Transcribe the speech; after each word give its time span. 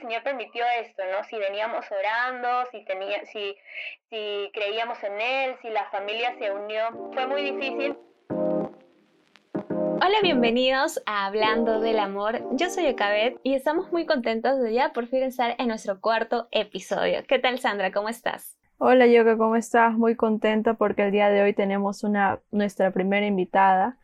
el 0.00 0.08
Señor 0.08 0.22
permitió 0.22 0.64
esto, 0.80 1.02
¿no? 1.12 1.22
Si 1.24 1.36
veníamos 1.36 1.84
orando, 1.90 2.48
si, 2.70 2.84
tenía, 2.84 3.24
si, 3.26 3.54
si 4.08 4.50
creíamos 4.52 5.02
en 5.04 5.20
Él, 5.20 5.56
si 5.60 5.68
la 5.68 5.84
familia 5.90 6.34
se 6.38 6.50
unió. 6.50 7.10
Fue 7.12 7.26
muy 7.26 7.42
difícil. 7.42 7.96
Hola, 10.02 10.16
bienvenidos 10.22 11.02
a 11.04 11.26
Hablando 11.26 11.80
del 11.80 11.98
Amor. 11.98 12.40
Yo 12.52 12.70
soy 12.70 12.86
Ocabet 12.86 13.38
y 13.42 13.54
estamos 13.54 13.92
muy 13.92 14.06
contentos 14.06 14.58
de 14.60 14.72
ya 14.72 14.92
por 14.94 15.06
fin 15.06 15.22
estar 15.22 15.54
en 15.58 15.68
nuestro 15.68 16.00
cuarto 16.00 16.48
episodio. 16.50 17.22
¿Qué 17.28 17.38
tal, 17.38 17.58
Sandra? 17.58 17.92
¿Cómo 17.92 18.08
estás? 18.08 18.56
Hola, 18.78 19.06
Yoka, 19.06 19.36
¿cómo 19.36 19.56
estás? 19.56 19.92
Muy 19.92 20.16
contenta 20.16 20.74
porque 20.74 21.02
el 21.02 21.12
día 21.12 21.28
de 21.28 21.42
hoy 21.42 21.52
tenemos 21.52 22.04
una, 22.04 22.40
nuestra 22.50 22.90
primera 22.92 23.26
invitada. 23.26 23.98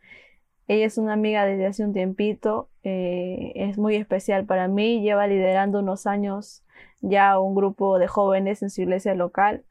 Ella 0.67 0.85
es 0.85 0.99
una 0.99 1.13
amiga 1.13 1.45
desde 1.45 1.65
hace 1.65 1.83
un 1.83 1.93
tiempito, 1.93 2.69
eh, 2.89 3.51
es 3.55 3.77
muy 3.77 3.97
especial 3.97 4.45
para 4.45 4.69
mí, 4.69 5.01
lleva 5.01 5.27
liderando 5.27 5.79
unos 5.79 6.07
años 6.07 6.63
ya 7.01 7.37
un 7.37 7.53
grupo 7.53 7.99
de 7.99 8.07
jóvenes 8.07 8.63
en 8.63 8.69
su 8.69 8.83
iglesia 8.83 9.13
local. 9.13 9.65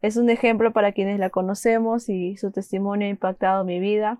Es 0.00 0.16
un 0.16 0.30
ejemplo 0.30 0.72
para 0.72 0.92
quienes 0.92 1.18
la 1.18 1.28
conocemos 1.28 2.08
y 2.08 2.38
su 2.38 2.52
testimonio 2.52 3.06
ha 3.06 3.10
impactado 3.10 3.64
mi 3.64 3.80
vida. 3.80 4.16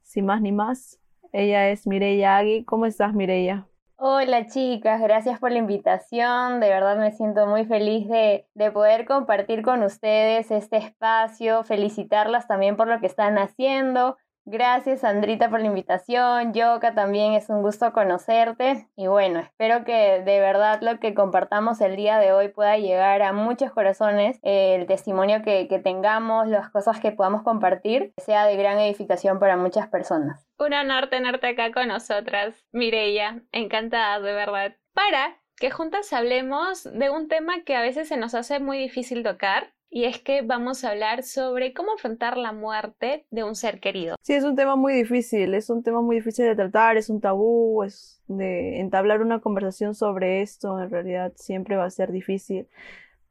Sin 0.00 0.24
más 0.24 0.40
ni 0.40 0.52
más, 0.52 1.00
ella 1.32 1.68
es 1.68 1.86
Mireya 1.86 2.38
Agui. 2.38 2.64
¿Cómo 2.64 2.86
estás, 2.86 3.12
Mireya? 3.12 3.66
Hola 3.96 4.46
chicas, 4.46 5.02
gracias 5.02 5.38
por 5.38 5.52
la 5.52 5.58
invitación. 5.58 6.60
De 6.60 6.70
verdad 6.70 6.96
me 6.96 7.12
siento 7.12 7.46
muy 7.46 7.66
feliz 7.66 8.08
de, 8.08 8.46
de, 8.54 8.70
poder 8.70 9.04
compartir 9.04 9.60
con 9.60 9.82
ustedes 9.82 10.50
este 10.50 10.78
espacio, 10.78 11.62
felicitarlas 11.62 12.48
también 12.48 12.76
por 12.76 12.88
lo 12.88 13.00
que 13.00 13.06
están 13.06 13.36
haciendo. 13.36 14.16
Gracias 14.44 15.00
Sandrita 15.00 15.48
por 15.50 15.60
la 15.60 15.66
invitación, 15.66 16.52
Yoka 16.52 16.94
también 16.94 17.34
es 17.34 17.48
un 17.48 17.62
gusto 17.62 17.92
conocerte. 17.92 18.88
Y 18.96 19.06
bueno, 19.06 19.38
espero 19.38 19.84
que 19.84 20.20
de 20.20 20.40
verdad 20.40 20.80
lo 20.82 20.98
que 20.98 21.14
compartamos 21.14 21.80
el 21.80 21.94
día 21.94 22.18
de 22.18 22.32
hoy 22.32 22.48
pueda 22.48 22.76
llegar 22.76 23.22
a 23.22 23.32
muchos 23.32 23.70
corazones, 23.70 24.40
el 24.42 24.86
testimonio 24.86 25.42
que, 25.42 25.68
que 25.68 25.78
tengamos, 25.78 26.48
las 26.48 26.70
cosas 26.70 26.98
que 26.98 27.12
podamos 27.12 27.44
compartir, 27.44 28.14
sea 28.16 28.44
de 28.44 28.56
gran 28.56 28.80
edificación 28.80 29.38
para 29.38 29.56
muchas 29.56 29.86
personas. 29.86 30.44
Un 30.58 30.74
honor 30.74 31.08
tenerte 31.08 31.46
acá 31.46 31.70
con 31.70 31.86
nosotras, 31.86 32.66
Mireia, 32.72 33.42
encantada 33.52 34.18
de 34.18 34.32
verdad, 34.32 34.76
para 34.92 35.40
que 35.56 35.70
juntas 35.70 36.12
hablemos 36.12 36.82
de 36.82 37.10
un 37.10 37.28
tema 37.28 37.62
que 37.64 37.76
a 37.76 37.80
veces 37.80 38.08
se 38.08 38.16
nos 38.16 38.34
hace 38.34 38.58
muy 38.58 38.78
difícil 38.78 39.22
tocar, 39.22 39.72
y 39.94 40.06
es 40.06 40.20
que 40.20 40.40
vamos 40.40 40.84
a 40.84 40.90
hablar 40.90 41.22
sobre 41.22 41.74
cómo 41.74 41.92
afrontar 41.92 42.38
la 42.38 42.52
muerte 42.52 43.26
de 43.30 43.44
un 43.44 43.54
ser 43.54 43.78
querido. 43.78 44.16
Sí, 44.22 44.32
es 44.32 44.42
un 44.42 44.56
tema 44.56 44.74
muy 44.74 44.94
difícil, 44.94 45.52
es 45.52 45.68
un 45.68 45.82
tema 45.82 46.00
muy 46.00 46.16
difícil 46.16 46.46
de 46.46 46.56
tratar, 46.56 46.96
es 46.96 47.10
un 47.10 47.20
tabú, 47.20 47.82
es 47.82 48.22
de 48.26 48.80
entablar 48.80 49.20
una 49.20 49.40
conversación 49.40 49.94
sobre 49.94 50.40
esto, 50.40 50.80
en 50.80 50.88
realidad 50.88 51.34
siempre 51.36 51.76
va 51.76 51.84
a 51.84 51.90
ser 51.90 52.10
difícil, 52.10 52.68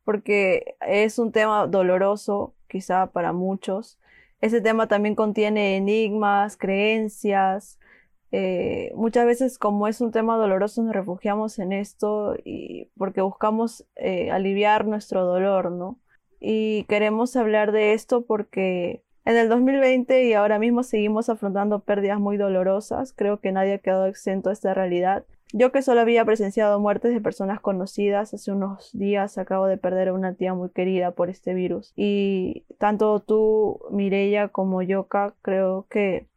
porque 0.03 0.76
es 0.81 1.18
un 1.18 1.31
tema 1.31 1.66
doloroso, 1.66 2.53
quizá 2.68 3.08
para 3.08 3.34
muchos. 3.34 4.00
Ese 4.40 4.62
tema 4.62 4.88
también 4.88 5.16
contiene 5.16 5.78
enigmas, 5.78 6.58
creencias, 6.58 7.80
eh, 8.31 8.92
muchas 8.94 9.25
veces 9.25 9.58
como 9.58 9.88
es 9.88 10.00
un 10.00 10.12
tema 10.12 10.38
doloroso 10.38 10.84
nos 10.84 10.94
refugiamos 10.94 11.58
en 11.58 11.73
esto 11.73 12.36
y 12.46 12.86
porque 12.98 13.22
buscamos 13.22 13.88
eh, 13.96 14.30
aliviar 14.30 14.86
nuestro 14.86 15.25
dolor, 15.25 15.72
¿no? 15.72 16.00
Y 16.42 16.84
queremos 16.86 17.36
hablar 17.36 17.72
de 17.72 17.94
esto 17.94 18.25
porque 18.25 19.03
en 19.25 19.38
el 19.38 19.47
2020 19.47 20.25
y 20.25 20.34
ahora 20.34 20.58
mismo 20.58 20.81
seguimos 20.84 21.30
afrontando 21.30 21.80
pérdidas 21.81 22.20
muy 22.20 22.38
dolorosas. 22.38 23.14
Creo 23.14 23.39
que 23.39 23.52
nadie 23.52 23.75
ha 23.75 23.78
quedado 23.78 24.08
exento 24.08 24.50
a 24.50 24.53
esta 24.53 24.73
realidad. 24.73 25.23
Yo 25.53 25.72
que 25.72 25.81
solo 25.81 26.02
había 26.02 26.25
presenciado 26.25 26.80
muertes 26.80 27.14
de 27.14 27.22
personas 27.22 27.59
conocidas, 27.59 28.34
hace 28.34 28.52
unos 28.52 28.89
días 28.94 29.38
acabo 29.38 29.67
de 29.67 29.78
perder 29.78 30.08
a 30.08 30.14
una 30.14 30.34
tía 30.34 30.53
muy 30.53 30.69
querida 30.69 31.12
por 31.12 31.30
este 31.30 31.53
virus. 31.53 31.94
Y 31.95 32.64
tanto 32.80 33.19
tú, 33.19 33.80
Mireya, 33.92 34.47
como 34.47 34.81
Yoka, 34.81 35.35
creo 35.41 35.85
que 35.90 36.28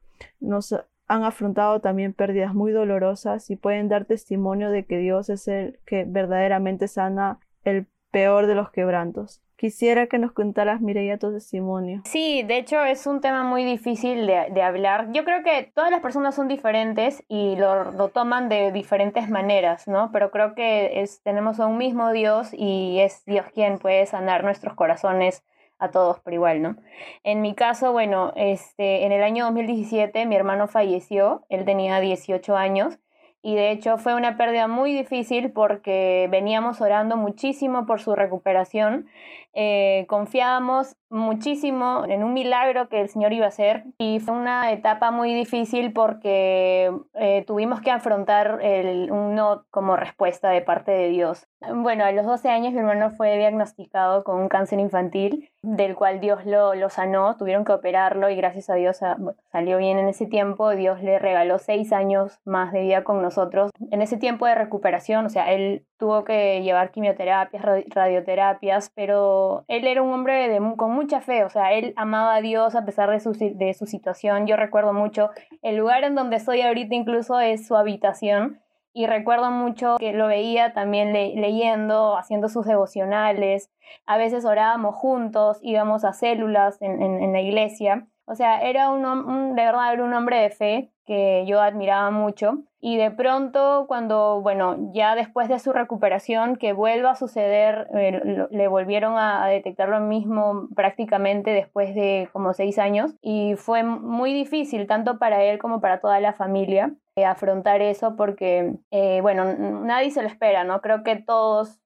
nos 0.41 0.75
han 1.07 1.23
afrontado 1.23 1.81
también 1.81 2.13
pérdidas 2.13 2.55
muy 2.55 2.73
dolorosas 2.73 3.51
y 3.51 3.57
pueden 3.57 3.89
dar 3.89 4.05
testimonio 4.05 4.71
de 4.71 4.85
que 4.85 4.99
Dios 4.99 5.31
es 5.31 5.49
el 5.49 5.79
que 5.87 6.05
verdaderamente 6.05 6.89
sana 6.89 7.39
el 7.63 7.87
peor 8.15 8.47
de 8.47 8.55
los 8.55 8.71
quebrantos. 8.71 9.43
Quisiera 9.57 10.07
que 10.07 10.19
nos 10.19 10.31
contaras, 10.31 10.81
Mireia, 10.81 11.19
tu 11.19 11.33
testimonio. 11.33 12.03
Sí, 12.05 12.45
de 12.45 12.59
hecho 12.59 12.85
es 12.85 13.09
un 13.09 13.21
tema 13.21 13.43
muy 13.43 13.65
difícil 13.65 14.25
de, 14.25 14.63
hablar. 14.63 15.09
Yo 15.11 15.25
creo 15.25 15.43
que 15.43 15.73
todas 15.75 15.91
las 15.91 16.01
personas 16.01 16.37
son 16.37 16.47
diferentes 16.47 17.25
y 17.27 17.57
lo, 17.57 18.09
toman 18.11 18.49
de 18.49 18.71
diferentes 18.71 19.29
maneras, 19.29 19.89
¿no? 19.89 20.11
Pero 20.13 20.31
creo 20.31 20.55
que 20.55 21.05
tenemos 21.25 21.59
a 21.59 21.67
un 21.67 21.77
mismo 21.77 22.13
Dios 22.13 22.51
y 22.53 23.01
es 23.01 23.25
Dios 23.25 23.47
quien 23.53 23.79
puede 23.79 24.07
sanar 24.07 24.45
nuestros 24.45 24.75
corazones 24.75 25.43
a 25.81 25.91
todos 25.91 26.21
por 26.21 26.33
igual, 26.33 26.63
¿no? 26.63 26.77
En 27.25 27.43
mi 27.43 27.57
caso, 27.57 27.91
bueno, 27.91 28.33
este, 28.37 29.05
en 29.05 29.11
el 29.11 29.25
año 29.25 29.45
2017 29.47 30.25
mi 30.27 30.37
hermano 30.37 30.69
falleció, 30.69 31.47
él 31.49 31.65
tenía 31.65 31.99
18 31.99 32.57
años 32.57 33.01
y 33.45 33.55
de 33.57 33.71
hecho 33.71 33.99
fue 33.99 34.15
una 34.15 34.39
pérdida 34.39 34.69
muy 34.69 34.95
difícil 34.95 35.53
porque 35.53 36.29
veníamos 36.31 36.81
orando 36.81 37.19
muchísimo 37.19 37.85
por 37.85 38.01
su 38.01 38.15
recuperación, 38.15 39.07
eh, 39.53 40.07
confiábamos 40.09 40.97
muchísimo 41.11 42.07
en 42.09 42.25
un 42.25 42.33
milagro 42.33 42.89
que 42.89 43.03
el 43.03 43.11
Señor 43.11 43.35
iba 43.35 43.45
a 43.45 43.49
hacer 43.49 43.85
y 43.99 44.19
fue 44.19 44.35
una 44.35 44.73
etapa 44.73 45.11
muy 45.11 45.35
difícil 45.35 45.93
porque 45.93 46.91
eh, 47.13 47.45
tuvimos 47.47 47.83
que 47.83 47.91
afrontar 47.91 48.61
el, 48.63 49.13
un 49.13 49.35
no 49.35 49.67
como 49.71 49.95
respuesta 49.95 50.49
de 50.49 50.63
parte 50.63 50.91
de 50.93 51.11
Dios. 51.11 51.47
Bueno, 51.73 52.05
a 52.05 52.13
los 52.13 52.27
12 52.27 52.49
años 52.49 52.73
mi 52.73 52.81
hermano 52.81 53.11
fue 53.11 53.37
diagnosticado 53.39 54.25
con 54.25 54.41
un 54.41 54.49
cáncer 54.49 54.79
infantil 54.81 55.51
del 55.63 55.95
cual 55.95 56.21
Dios 56.21 56.45
lo, 56.45 56.75
lo 56.75 56.91
sanó, 56.91 57.37
tuvieron 57.37 57.65
que 57.65 57.73
operarlo 57.73 58.29
y 58.29 58.37
gracias 58.37 58.69
a 58.69 58.75
Dios 58.75 59.03
ah, 59.03 59.17
salió 59.51 59.79
bien 59.79 59.99
en 59.99 60.09
ese 60.09 60.27
tiempo, 60.27 60.71
Dios 60.71 61.03
le 61.03 61.19
regaló 61.19 61.59
seis 61.59 61.93
años 61.93 62.39
más 62.45 62.73
de 62.73 62.81
vida 62.81 63.05
con 63.05 63.23
nosotros. 63.23 63.71
En 63.91 64.03
ese 64.03 64.17
tiempo 64.19 64.47
de 64.47 64.55
recuperación, 64.55 65.27
o 65.27 65.31
sea, 65.31 65.53
él 65.53 65.87
tuvo 65.97 66.25
que 66.25 66.63
llevar 66.63 66.91
quimioterapias, 66.91 67.65
radioterapias, 67.89 68.91
pero 68.95 69.65
él 69.69 69.87
era 69.87 70.03
un 70.03 70.13
hombre 70.13 70.49
de, 70.49 70.61
con 70.77 70.91
mucha 70.91 71.21
fe, 71.21 71.45
o 71.45 71.51
sea, 71.51 71.73
él 71.73 71.95
amaba 71.97 72.35
a 72.35 72.41
Dios 72.41 72.75
a 72.75 72.85
pesar 72.85 73.11
de 73.11 73.21
su, 73.21 73.33
de 73.33 73.75
su 73.75 73.87
situación. 73.87 74.47
Yo 74.47 74.57
recuerdo 74.57 74.93
mucho, 74.93 75.31
el 75.63 75.77
lugar 75.77 76.05
en 76.05 76.15
donde 76.15 76.37
estoy 76.37 76.61
ahorita 76.61 76.95
incluso 76.95 77.41
es 77.41 77.67
su 77.67 77.77
habitación 77.77 78.61
y 78.95 79.07
recuerdo 79.07 79.51
mucho 79.51 79.97
que 79.99 80.13
lo 80.13 80.29
veía 80.29 80.73
también 80.73 81.13
leyendo, 81.13 82.17
haciendo 82.17 82.49
sus 82.49 82.65
devocionales. 82.65 83.71
A 84.07 84.17
veces 84.17 84.45
orábamos 84.45 84.95
juntos, 84.95 85.59
íbamos 85.63 86.05
a 86.05 86.13
células 86.13 86.81
en, 86.81 87.03
en, 87.03 87.33
la 87.33 87.41
iglesia. 87.41 88.07
O 88.25 88.37
sea, 88.37 88.63
era 88.63 88.91
un, 88.91 89.55
de 89.57 89.65
verdad 89.65 90.01
un 90.01 90.15
hombre 90.15 90.39
de 90.39 90.51
fe 90.51 90.91
que 91.05 91.45
yo 91.47 91.61
admiraba 91.61 92.11
mucho. 92.13 92.63
Y 92.81 92.97
de 92.97 93.11
pronto, 93.11 93.87
cuando, 93.89 94.41
bueno, 94.43 94.77
ya 94.93 95.15
después 95.15 95.49
de 95.49 95.59
su 95.59 95.73
recuperación, 95.73 96.57
que 96.57 96.73
vuelva 96.73 97.11
a 97.13 97.17
suceder, 97.17 97.89
eh, 97.95 98.47
le 98.51 98.69
volvieron 98.69 99.19
a, 99.19 99.47
detectar 99.47 99.89
lo 99.89 100.01
mismo 100.01 100.69
prácticamente 100.75 101.51
después 101.51 101.95
de 101.95 102.29
como 102.33 102.53
seis 102.55 102.79
años. 102.79 103.15
Y 103.23 103.55
fue 103.57 103.83
muy 103.83 104.33
difícil, 104.33 104.87
tanto 104.87 105.19
para 105.19 105.43
él 105.43 105.59
como 105.59 105.81
para 105.81 106.01
toda 106.01 106.21
la 106.21 106.33
familia, 106.33 106.95
afrontar 107.23 107.81
eso 107.81 108.17
porque, 108.17 108.75
eh, 108.91 109.21
bueno, 109.21 109.45
nadie 109.85 110.11
se 110.11 110.23
lo 110.23 110.29
espera, 110.29 110.65
¿no? 110.65 110.81
Creo 110.81 111.05
que 111.05 111.17
todos 111.17 111.81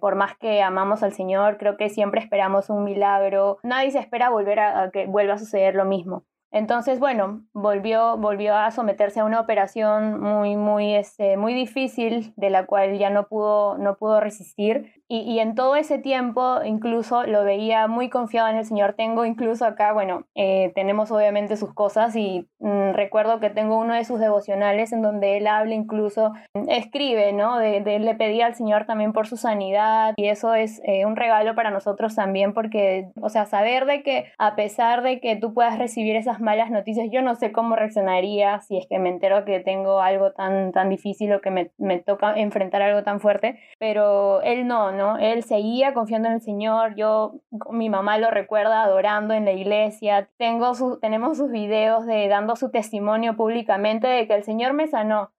por 0.00 0.16
más 0.16 0.36
que 0.36 0.62
amamos 0.62 1.04
al 1.04 1.12
Señor, 1.12 1.58
creo 1.58 1.76
que 1.76 1.88
siempre 1.88 2.20
esperamos 2.20 2.70
un 2.70 2.82
milagro. 2.82 3.58
Nadie 3.62 3.92
se 3.92 4.00
espera 4.00 4.28
volver 4.28 4.58
a, 4.58 4.90
que 4.90 5.06
vuelva 5.06 5.34
a 5.34 5.38
suceder 5.38 5.76
lo 5.76 5.84
mismo. 5.84 6.24
Entonces, 6.54 7.00
bueno, 7.00 7.42
volvió, 7.52 8.16
volvió 8.16 8.54
a 8.54 8.70
someterse 8.70 9.18
a 9.18 9.24
una 9.24 9.40
operación 9.40 10.20
muy, 10.20 10.54
muy, 10.56 10.94
este, 10.94 11.36
muy 11.36 11.52
difícil, 11.52 12.32
de 12.36 12.48
la 12.48 12.64
cual 12.64 12.96
ya 12.96 13.10
no 13.10 13.26
pudo, 13.26 13.76
no 13.76 13.96
pudo 13.96 14.20
resistir. 14.20 15.02
Y, 15.06 15.38
en 15.38 15.54
todo 15.54 15.76
ese 15.76 15.98
tiempo 15.98 16.60
incluso 16.64 17.24
lo 17.24 17.44
veía 17.44 17.86
muy 17.88 18.08
confiado 18.08 18.48
en 18.48 18.56
el 18.56 18.64
Señor. 18.64 18.94
Tengo 18.94 19.24
incluso 19.24 19.66
acá, 19.66 19.92
bueno, 19.92 20.24
eh, 20.34 20.72
tenemos 20.74 21.10
obviamente 21.10 21.56
sus 21.56 21.74
cosas 21.74 22.16
y 22.16 22.48
mm, 22.60 22.92
recuerdo 22.92 23.38
que 23.38 23.50
tengo 23.50 23.76
uno 23.76 23.94
de 23.94 24.04
sus 24.04 24.18
devocionales 24.18 24.92
en 24.92 25.02
donde 25.02 25.36
él 25.36 25.46
habla 25.46 25.74
incluso, 25.74 26.32
escribe, 26.68 27.32
¿no? 27.32 27.58
De 27.58 27.80
le 27.80 28.14
pedía 28.14 28.46
al 28.46 28.54
Señor 28.54 28.86
también 28.86 29.12
por 29.12 29.26
su 29.26 29.36
sanidad 29.36 30.14
y 30.16 30.28
eso 30.28 30.54
es 30.54 30.80
eh, 30.84 31.04
un 31.04 31.16
regalo 31.16 31.54
para 31.54 31.70
nosotros 31.70 32.14
también 32.14 32.54
porque, 32.54 33.10
o 33.20 33.28
sea, 33.28 33.44
saber 33.44 33.84
de 33.84 34.02
que 34.02 34.32
a 34.38 34.56
pesar 34.56 35.02
de 35.02 35.20
que 35.20 35.36
tú 35.36 35.52
puedas 35.52 35.78
recibir 35.78 36.16
esas 36.16 36.40
malas 36.44 36.70
noticias, 36.70 37.08
yo 37.10 37.22
no 37.22 37.34
sé 37.34 37.50
cómo 37.50 37.74
reaccionaría 37.76 38.60
si 38.60 38.78
es 38.78 38.86
que 38.88 38.98
me 38.98 39.08
entero 39.08 39.44
que 39.44 39.60
tengo 39.60 40.00
algo 40.00 40.32
tan, 40.32 40.72
tan 40.72 40.88
difícil 40.90 41.32
o 41.32 41.40
que 41.40 41.50
me, 41.50 41.70
me 41.78 41.98
toca 41.98 42.34
enfrentar 42.38 42.82
algo 42.82 43.02
tan 43.02 43.20
fuerte, 43.20 43.58
pero 43.78 44.42
él 44.42 44.66
no, 44.66 44.92
¿no? 44.92 45.18
Él 45.18 45.42
seguía 45.42 45.94
confiando 45.94 46.28
en 46.28 46.34
el 46.34 46.40
Señor, 46.40 46.94
yo, 46.96 47.40
mi 47.70 47.88
mamá 47.88 48.18
lo 48.18 48.30
recuerda 48.30 48.82
adorando 48.82 49.34
en 49.34 49.44
la 49.44 49.52
iglesia, 49.52 50.28
Tengo 50.36 50.74
su, 50.74 50.98
tenemos 51.00 51.38
sus 51.38 51.50
videos 51.50 52.06
de 52.06 52.28
dando 52.28 52.56
su 52.56 52.70
testimonio 52.70 53.36
públicamente 53.36 54.06
de 54.06 54.26
que 54.26 54.34
el 54.34 54.44
Señor 54.44 54.72
me 54.74 54.86
sanó. 54.86 55.30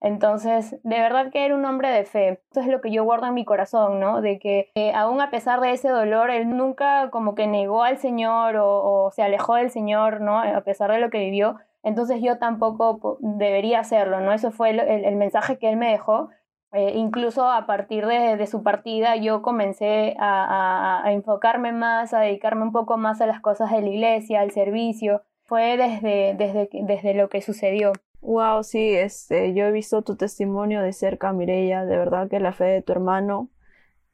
Entonces, 0.00 0.76
de 0.82 1.00
verdad 1.00 1.30
que 1.32 1.46
era 1.46 1.54
un 1.54 1.64
hombre 1.64 1.88
de 1.90 2.04
fe. 2.04 2.42
Eso 2.50 2.60
es 2.60 2.66
lo 2.66 2.82
que 2.82 2.90
yo 2.90 3.04
guardo 3.04 3.26
en 3.26 3.34
mi 3.34 3.46
corazón, 3.46 4.00
¿no? 4.00 4.20
De 4.20 4.38
que 4.38 4.70
eh, 4.74 4.92
aún 4.92 5.20
a 5.22 5.30
pesar 5.30 5.60
de 5.60 5.72
ese 5.72 5.88
dolor, 5.88 6.30
él 6.30 6.54
nunca 6.54 7.08
como 7.10 7.34
que 7.34 7.46
negó 7.46 7.82
al 7.84 7.96
Señor 7.96 8.56
o, 8.58 9.10
se 9.12 9.22
alejó 9.22 9.54
del 9.54 9.70
Señor, 9.70 10.20
¿no? 10.20 10.40
A 10.40 10.60
pesar 10.60 10.90
de 10.90 10.98
lo 10.98 11.08
que 11.08 11.20
vivió. 11.20 11.56
Entonces 11.82 12.20
yo 12.22 12.38
tampoco 12.38 13.16
debería 13.20 13.80
hacerlo, 13.80 14.20
¿no? 14.20 14.32
Eso 14.32 14.50
fue 14.50 14.70
el, 14.70 15.16
mensaje 15.16 15.58
que 15.58 15.70
él 15.70 15.76
me 15.76 15.90
dejó. 15.90 16.28
Eh, 16.72 16.92
incluso 16.96 17.48
a 17.48 17.66
partir 17.66 18.06
de, 18.06 18.46
su 18.46 18.62
partida 18.62 19.16
yo 19.16 19.42
comencé 19.42 20.16
a, 20.18 21.02
a 21.04 21.12
enfocarme 21.12 21.72
más, 21.72 22.12
a 22.12 22.20
dedicarme 22.20 22.64
un 22.64 22.72
poco 22.72 22.98
más 22.98 23.20
a 23.20 23.26
las 23.26 23.40
cosas 23.40 23.70
de 23.70 23.80
la 23.80 23.88
iglesia, 23.88 24.40
al 24.40 24.50
servicio. 24.50 25.22
Fue 25.44 25.76
desde, 25.76 26.34
desde, 26.34 26.68
desde 26.72 27.14
lo 27.14 27.28
que 27.28 27.42
sucedió. 27.42 27.92
Wow, 28.24 28.64
sí, 28.64 28.94
este, 28.94 29.52
yo 29.54 29.66
he 29.66 29.72
visto 29.72 30.02
tu 30.02 30.16
testimonio 30.16 30.80
de 30.82 30.94
cerca, 30.94 31.32
Mireya, 31.34 31.84
de 31.84 31.98
verdad 31.98 32.28
que 32.30 32.40
la 32.40 32.54
fe 32.54 32.64
de 32.64 32.82
tu 32.82 32.92
hermano 32.92 33.50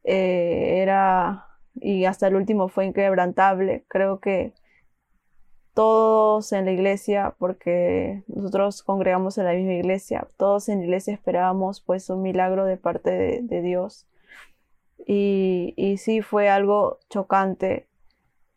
eh, 0.04 0.80
era, 0.82 1.46
y 1.76 2.06
hasta 2.06 2.26
el 2.28 2.34
último 2.36 2.68
fue 2.68 2.86
inquebrantable. 2.86 3.84
Creo 3.88 4.20
que 4.20 4.54
todos 5.74 6.52
en 6.52 6.64
la 6.66 6.72
iglesia, 6.72 7.36
porque 7.38 8.24
nosotros 8.28 8.82
congregamos 8.82 9.38
en 9.38 9.44
la 9.46 9.52
misma 9.54 9.74
iglesia, 9.74 10.26
todos 10.36 10.68
en 10.68 10.80
la 10.80 10.84
iglesia 10.86 11.14
esperábamos 11.14 11.80
pues 11.80 12.10
un 12.10 12.22
milagro 12.22 12.64
de 12.66 12.76
parte 12.78 13.42
de, 13.42 13.62
Dios. 13.62 14.08
Y, 15.06 15.74
y 15.76 15.98
sí 15.98 16.22
fue 16.22 16.48
algo 16.48 16.98
chocante 17.10 17.89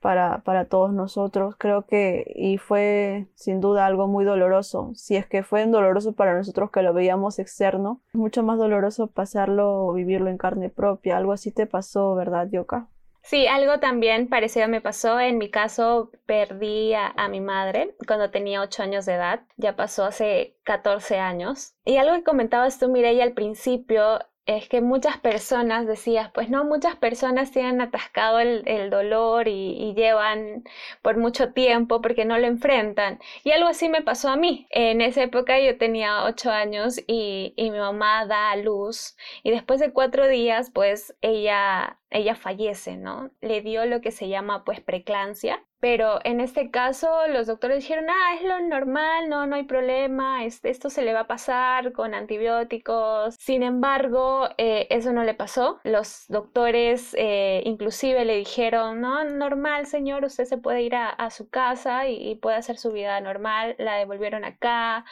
para, 0.04 0.44
para 0.44 0.66
todos 0.66 0.94
nosotros. 0.94 1.56
Creo 1.58 1.88
que, 1.88 2.32
y 2.36 2.58
fue 2.58 3.28
sin 3.36 3.62
duda 3.62 3.86
algo 3.86 4.08
muy 4.08 4.26
doloroso. 4.26 4.92
Si 4.96 5.16
es 5.16 5.26
que 5.26 5.44
fue 5.44 5.66
doloroso 5.66 6.12
para 6.14 6.38
nosotros 6.38 6.70
que 6.72 6.84
lo 6.84 6.94
veíamos 6.94 7.40
externo, 7.40 8.02
es 8.14 8.20
mucho 8.20 8.44
más 8.44 8.60
doloroso 8.60 9.08
pasarlo 9.08 9.86
o 9.86 9.94
vivirlo 9.94 10.30
en 10.30 10.38
carne 10.38 10.70
propia. 10.70 11.16
Algo 11.16 11.32
así 11.32 11.52
te 11.52 11.66
pasó, 11.66 12.14
¿verdad, 12.16 12.50
Yoka? 12.52 12.90
Sí, 13.22 13.48
algo 13.48 13.80
también 13.80 14.28
parecido 14.28 14.68
me 14.68 14.82
pasó. 14.82 15.18
En 15.22 15.38
mi 15.38 15.50
caso, 15.50 16.12
perdí 16.26 16.94
a, 16.94 17.14
mi 17.30 17.40
madre 17.40 17.96
cuando 18.06 18.30
tenía 18.30 18.62
8 18.62 18.84
años 18.84 19.06
de 19.06 19.14
edad. 19.14 19.44
Ya 19.56 19.78
pasó 19.78 20.04
hace 20.04 20.58
14 20.64 21.20
años. 21.20 21.76
Y 21.86 21.96
algo 21.96 22.14
que 22.16 22.24
comentabas 22.24 22.78
tú, 22.78 22.90
Mireia, 22.90 23.24
al 23.24 23.32
principio, 23.32 24.20
es 24.46 24.68
que 24.68 24.82
muchas 24.82 25.18
personas, 25.20 25.88
decías, 25.88 26.30
pues 26.34 26.50
no, 26.50 26.66
muchas 26.66 26.96
personas 26.98 27.52
tienen 27.52 27.82
atascado 27.82 28.40
el, 28.40 28.90
dolor 28.90 29.48
y, 29.48 29.94
llevan 29.96 30.64
por 31.02 31.18
mucho 31.18 31.54
tiempo 31.54 32.02
porque 32.02 32.26
no 32.26 32.38
lo 32.38 32.48
enfrentan. 32.48 33.20
Y 33.44 33.52
algo 33.52 33.68
así 33.68 33.90
me 33.90 34.02
pasó 34.02 34.30
a 34.30 34.36
mí. 34.38 34.68
En 34.72 35.02
esa 35.02 35.24
época 35.24 35.60
yo 35.60 35.78
tenía 35.78 36.26
ocho 36.26 36.52
años 36.52 37.00
y, 37.08 37.54
y 37.56 37.72
mi 37.72 37.78
mamá 37.80 38.26
da 38.26 38.52
a 38.52 38.56
luz 38.58 39.16
y 39.44 39.52
después 39.52 39.80
de 39.80 39.94
cuatro 39.94 40.28
días, 40.28 40.72
pues 40.74 41.16
ella 41.22 42.00
ella 42.14 42.36
fallece, 42.36 42.96
¿no? 42.98 43.32
Le 43.42 43.62
dio 43.62 43.86
lo 43.86 44.00
que 44.02 44.12
se 44.12 44.30
llama 44.30 44.64
pues 44.64 44.80
preclancia, 44.82 45.64
pero 45.84 46.22
en 46.24 46.40
este 46.40 46.72
caso 46.72 47.28
los 47.28 47.46
doctores 47.46 47.80
dijeron, 47.80 48.06
ah, 48.10 48.36
es 48.36 48.44
lo 48.48 48.58
normal, 48.62 49.28
no, 49.28 49.46
no 49.48 49.58
hay 49.58 49.64
problema, 49.64 50.46
esto 50.46 50.90
se 50.90 51.02
le 51.02 51.12
va 51.12 51.22
a 51.22 51.28
pasar 51.28 51.92
con 51.92 52.14
antibióticos. 52.14 53.36
Sin 53.38 53.64
embargo, 53.64 54.48
eh, 54.58 54.88
eso 54.90 55.12
no 55.12 55.26
le 55.26 55.34
pasó. 55.34 55.82
Los 55.84 56.24
doctores 56.30 57.14
eh, 57.20 57.64
inclusive 57.66 58.24
le 58.24 58.38
dijeron, 58.38 59.02
no, 59.02 59.26
normal, 59.26 59.86
señor, 59.86 60.24
usted 60.24 60.46
se 60.46 60.58
puede 60.58 60.84
ir 60.84 60.96
a, 60.96 61.30
su 61.32 61.50
casa 61.50 62.08
y, 62.08 62.30
y 62.30 62.36
puede 62.36 62.56
hacer 62.56 62.78
su 62.78 62.94
vida 62.94 63.20
normal. 63.20 63.76
La 63.78 63.96
devolvieron 63.96 64.46
acá. 64.46 65.04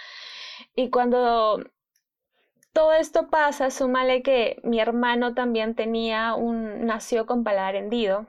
Y 0.74 0.90
cuando 0.90 1.60
todo 2.72 2.94
esto 2.94 3.30
pasa, 3.30 3.72
súmale 3.72 4.24
que 4.24 4.62
mi 4.64 4.80
hermano 4.80 5.34
también 5.34 5.76
tenía 5.76 6.34
un, 6.36 6.86
nació 6.86 7.26
con 7.26 7.44
paladar 7.44 7.76
hendido. 7.76 8.28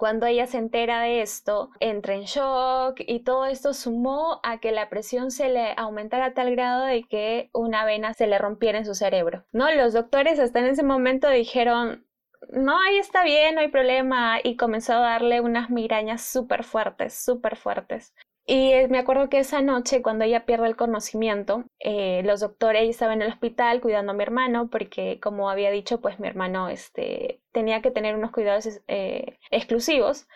Cuando 0.00 0.24
ella 0.24 0.46
se 0.46 0.56
entera 0.56 1.02
de 1.02 1.20
esto, 1.20 1.72
entra 1.78 2.14
en 2.14 2.22
shock 2.22 3.00
y 3.00 3.20
todo 3.22 3.44
esto 3.44 3.74
sumó 3.74 4.40
a 4.42 4.58
que 4.58 4.72
la 4.72 4.88
presión 4.88 5.30
se 5.30 5.50
le 5.50 5.74
aumentara 5.76 6.24
a 6.24 6.32
tal 6.32 6.50
grado 6.52 6.86
de 6.86 7.02
que 7.02 7.50
una 7.52 7.84
vena 7.84 8.14
se 8.14 8.26
le 8.26 8.38
rompiera 8.38 8.78
en 8.78 8.86
su 8.86 8.94
cerebro. 8.94 9.44
No, 9.52 9.70
los 9.70 9.92
doctores 9.92 10.38
hasta 10.38 10.60
en 10.60 10.68
ese 10.68 10.82
momento 10.84 11.28
dijeron, 11.28 12.06
no, 12.48 12.80
ahí 12.80 12.96
está 12.96 13.24
bien, 13.24 13.56
no 13.56 13.60
hay 13.60 13.68
problema, 13.68 14.38
y 14.42 14.56
comenzó 14.56 14.94
a 14.94 15.00
darle 15.00 15.42
unas 15.42 15.68
migrañas 15.68 16.22
súper 16.22 16.64
fuertes, 16.64 17.12
súper 17.22 17.56
fuertes. 17.56 18.14
Y 18.52 18.72
eh, 18.72 18.88
me 18.88 18.98
acuerdo 18.98 19.28
que 19.28 19.38
esa 19.38 19.62
noche, 19.62 20.02
cuando 20.02 20.24
ella 20.24 20.44
pierde 20.44 20.66
el 20.66 20.74
conocimiento, 20.74 21.64
eh, 21.78 22.22
los 22.24 22.40
doctores, 22.40 22.82
ella 22.82 22.90
estaba 22.90 23.12
en 23.12 23.22
el 23.22 23.30
hospital 23.30 23.80
cuidando 23.80 24.10
a 24.10 24.14
mi 24.16 24.24
hermano, 24.24 24.68
porque 24.68 25.20
como 25.20 25.50
había 25.50 25.70
dicho, 25.70 26.00
pues 26.00 26.18
mi 26.18 26.26
hermano 26.26 26.68
este, 26.68 27.40
tenía 27.52 27.80
que 27.80 27.92
tener 27.92 28.16
unos 28.16 28.32
cuidados 28.32 28.80
eh, 28.88 29.38
exclusivos. 29.52 30.26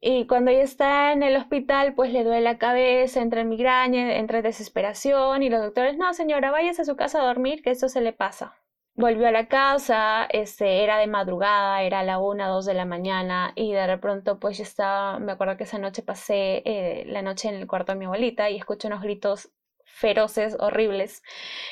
Y 0.00 0.26
cuando 0.26 0.50
ella 0.50 0.64
está 0.64 1.12
en 1.12 1.22
el 1.22 1.36
hospital, 1.36 1.94
pues 1.94 2.12
le 2.12 2.24
duele 2.24 2.40
la 2.40 2.58
cabeza, 2.58 3.22
entra 3.22 3.42
en 3.42 3.48
migraña, 3.50 4.16
entra 4.16 4.38
en 4.38 4.44
desesperación, 4.44 5.42
y 5.44 5.50
los 5.50 5.62
doctores, 5.62 5.96
no 5.96 6.12
señora, 6.14 6.50
váyase 6.50 6.82
a 6.82 6.84
su 6.84 6.96
casa 6.96 7.22
a 7.22 7.26
dormir, 7.26 7.62
que 7.62 7.70
esto 7.70 7.88
se 7.88 8.00
le 8.00 8.12
pasa 8.12 8.56
volvió 8.96 9.28
a 9.28 9.30
la 9.30 9.46
casa, 9.46 10.24
este, 10.30 10.82
era 10.82 10.98
de 10.98 11.06
madrugada, 11.06 11.82
era 11.82 12.02
la 12.02 12.18
una, 12.18 12.48
dos 12.48 12.64
de 12.66 12.74
la 12.74 12.84
mañana 12.86 13.52
y 13.54 13.72
de 13.72 13.98
pronto 13.98 14.38
pues 14.40 14.56
yo 14.58 14.64
estaba, 14.64 15.18
me 15.18 15.32
acuerdo 15.32 15.56
que 15.56 15.64
esa 15.64 15.78
noche 15.78 16.02
pasé 16.02 16.62
eh, 16.64 17.04
la 17.06 17.22
noche 17.22 17.48
en 17.48 17.56
el 17.56 17.66
cuarto 17.66 17.92
de 17.92 17.98
mi 17.98 18.06
abuelita 18.06 18.50
y 18.50 18.56
escucho 18.56 18.88
unos 18.88 19.02
gritos 19.02 19.50
feroces, 19.84 20.56
horribles. 20.58 21.22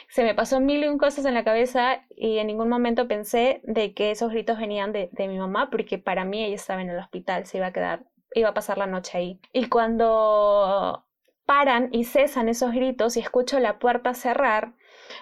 Se 0.08 0.22
me 0.22 0.34
pasó 0.34 0.60
mil 0.60 0.84
y 0.84 0.88
un 0.88 0.98
cosas 0.98 1.24
en 1.24 1.34
la 1.34 1.44
cabeza 1.44 2.04
y 2.10 2.38
en 2.38 2.46
ningún 2.46 2.68
momento 2.68 3.08
pensé 3.08 3.60
de 3.64 3.94
que 3.94 4.10
esos 4.10 4.30
gritos 4.30 4.58
venían 4.58 4.92
de 4.92 5.10
mi 5.28 5.38
mamá 5.38 5.70
porque 5.70 5.98
para 5.98 6.24
mí 6.24 6.44
ella 6.44 6.54
estaba 6.54 6.82
en 6.82 6.90
el 6.90 6.98
hospital, 6.98 7.46
se 7.46 7.58
iba 7.58 7.66
a 7.68 7.72
quedar, 7.72 8.04
iba 8.34 8.50
a 8.50 8.54
pasar 8.54 8.78
la 8.78 8.86
noche 8.86 9.18
ahí. 9.18 9.40
Y 9.52 9.68
cuando 9.68 11.04
paran 11.46 11.88
y 11.92 12.04
cesan 12.04 12.48
esos 12.48 12.72
gritos 12.72 13.16
y 13.16 13.20
escucho 13.20 13.60
la 13.60 13.78
puerta 13.78 14.14
cerrar, 14.14 14.74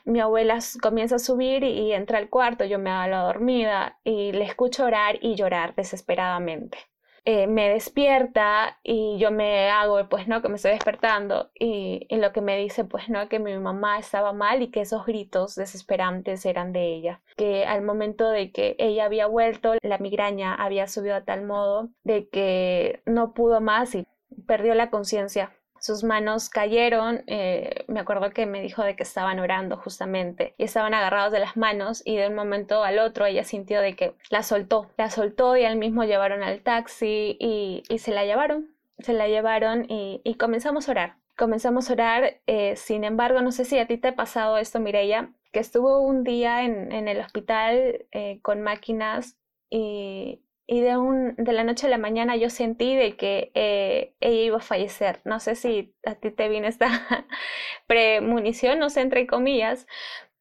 mi 0.04 0.20
abuela 0.20 0.58
comienza 0.80 1.16
a 1.16 1.18
subir 1.18 1.64
y, 1.64 1.92
entra 1.92 2.18
al 2.18 2.28
cuarto, 2.30 2.64
yo 2.64 2.78
me 2.78 2.90
hago 2.90 3.10
la 3.10 3.22
dormida 3.22 3.98
y 4.04 4.32
le 4.32 4.44
escucho 4.44 4.84
orar 4.84 5.18
y 5.20 5.34
llorar 5.34 5.74
desesperadamente. 5.74 6.78
Eh, 7.24 7.46
me 7.46 7.68
despierta 7.68 8.80
y 8.82 9.16
yo 9.18 9.30
me 9.30 9.70
hago, 9.70 10.08
pues 10.08 10.26
no, 10.26 10.42
que 10.42 10.48
me 10.48 10.56
estoy 10.56 10.72
despertando 10.72 11.52
y, 11.54 12.04
y, 12.08 12.16
lo 12.16 12.32
que 12.32 12.40
me 12.40 12.58
dice, 12.58 12.84
pues 12.84 13.08
no, 13.08 13.28
que 13.28 13.38
mi 13.38 13.56
mamá 13.58 14.00
estaba 14.00 14.32
mal 14.32 14.60
y 14.60 14.72
que 14.72 14.80
esos 14.80 15.06
gritos 15.06 15.54
desesperantes 15.54 16.44
eran 16.44 16.72
de 16.72 16.94
ella, 16.94 17.22
que 17.36 17.64
al 17.64 17.82
momento 17.82 18.28
de 18.28 18.50
que 18.50 18.74
ella 18.78 19.04
había 19.04 19.28
vuelto, 19.28 19.74
la 19.82 19.98
migraña 19.98 20.52
había 20.54 20.88
subido 20.88 21.14
a 21.14 21.24
tal 21.24 21.44
modo 21.44 21.90
de 22.02 22.28
que 22.28 23.02
no 23.06 23.34
pudo 23.34 23.60
más 23.60 23.94
y 23.94 24.04
perdió 24.46 24.74
la 24.74 24.90
conciencia 24.90 25.52
sus 25.82 26.04
manos 26.04 26.48
cayeron, 26.48 27.24
eh, 27.26 27.84
me 27.88 27.98
acuerdo 27.98 28.30
que 28.30 28.46
me 28.46 28.62
dijo 28.62 28.84
de 28.84 28.94
que 28.94 29.02
estaban 29.02 29.40
orando 29.40 29.76
justamente 29.76 30.54
y 30.56 30.62
estaban 30.62 30.94
agarrados 30.94 31.32
de 31.32 31.40
las 31.40 31.56
manos 31.56 32.02
y 32.04 32.16
de 32.16 32.28
un 32.28 32.36
momento 32.36 32.84
al 32.84 33.00
otro 33.00 33.26
ella 33.26 33.42
sintió 33.42 33.80
de 33.80 33.96
que 33.96 34.14
la 34.30 34.44
soltó, 34.44 34.92
la 34.96 35.10
soltó 35.10 35.56
y 35.56 35.64
al 35.64 35.76
mismo 35.76 36.04
llevaron 36.04 36.44
al 36.44 36.60
taxi 36.60 37.36
y, 37.40 37.82
se 37.98 38.12
la 38.12 38.24
llevaron, 38.24 38.76
se 39.00 39.12
la 39.12 39.26
llevaron 39.26 39.84
y, 39.88 40.36
comenzamos 40.38 40.88
a 40.88 40.92
orar. 40.92 41.16
Comenzamos 41.36 41.90
a 41.90 41.94
orar, 41.94 42.40
eh, 42.46 42.76
sin 42.76 43.02
embargo, 43.02 43.42
no 43.42 43.50
sé 43.50 43.64
si 43.64 43.76
a 43.78 43.88
ti 43.88 43.98
te 43.98 44.08
ha 44.08 44.14
pasado 44.14 44.58
esto, 44.58 44.78
Mireya, 44.78 45.32
que 45.50 45.58
estuvo 45.58 46.00
un 46.00 46.22
día 46.22 46.62
en, 46.62 47.08
el 47.08 47.18
hospital 47.18 48.06
eh, 48.12 48.38
con 48.42 48.62
máquinas 48.62 49.36
y, 49.68 50.42
y 50.72 50.80
de, 50.80 50.96
un, 50.96 51.34
de 51.36 51.52
la 51.52 51.64
noche 51.64 51.86
a 51.86 51.90
la 51.90 51.98
mañana 51.98 52.36
yo 52.36 52.48
sentí 52.48 52.96
de 52.96 53.14
que 53.16 53.52
eh, 53.54 54.14
ella 54.20 54.42
iba 54.42 54.56
a 54.56 54.60
fallecer. 54.60 55.20
No 55.26 55.38
sé 55.38 55.54
si 55.54 55.94
a 56.06 56.14
ti 56.14 56.30
te 56.30 56.48
viene 56.48 56.68
esta 56.68 56.88
premonición, 57.86 58.78
no 58.78 58.88
sé, 58.88 59.02
entre 59.02 59.26
comillas, 59.26 59.86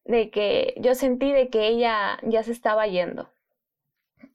de 0.04 0.30
que 0.30 0.74
yo 0.78 0.94
sentí 0.94 1.32
de 1.32 1.50
que 1.50 1.68
ella 1.68 2.18
ya 2.22 2.42
se 2.44 2.52
estaba 2.52 2.86
yendo. 2.86 3.30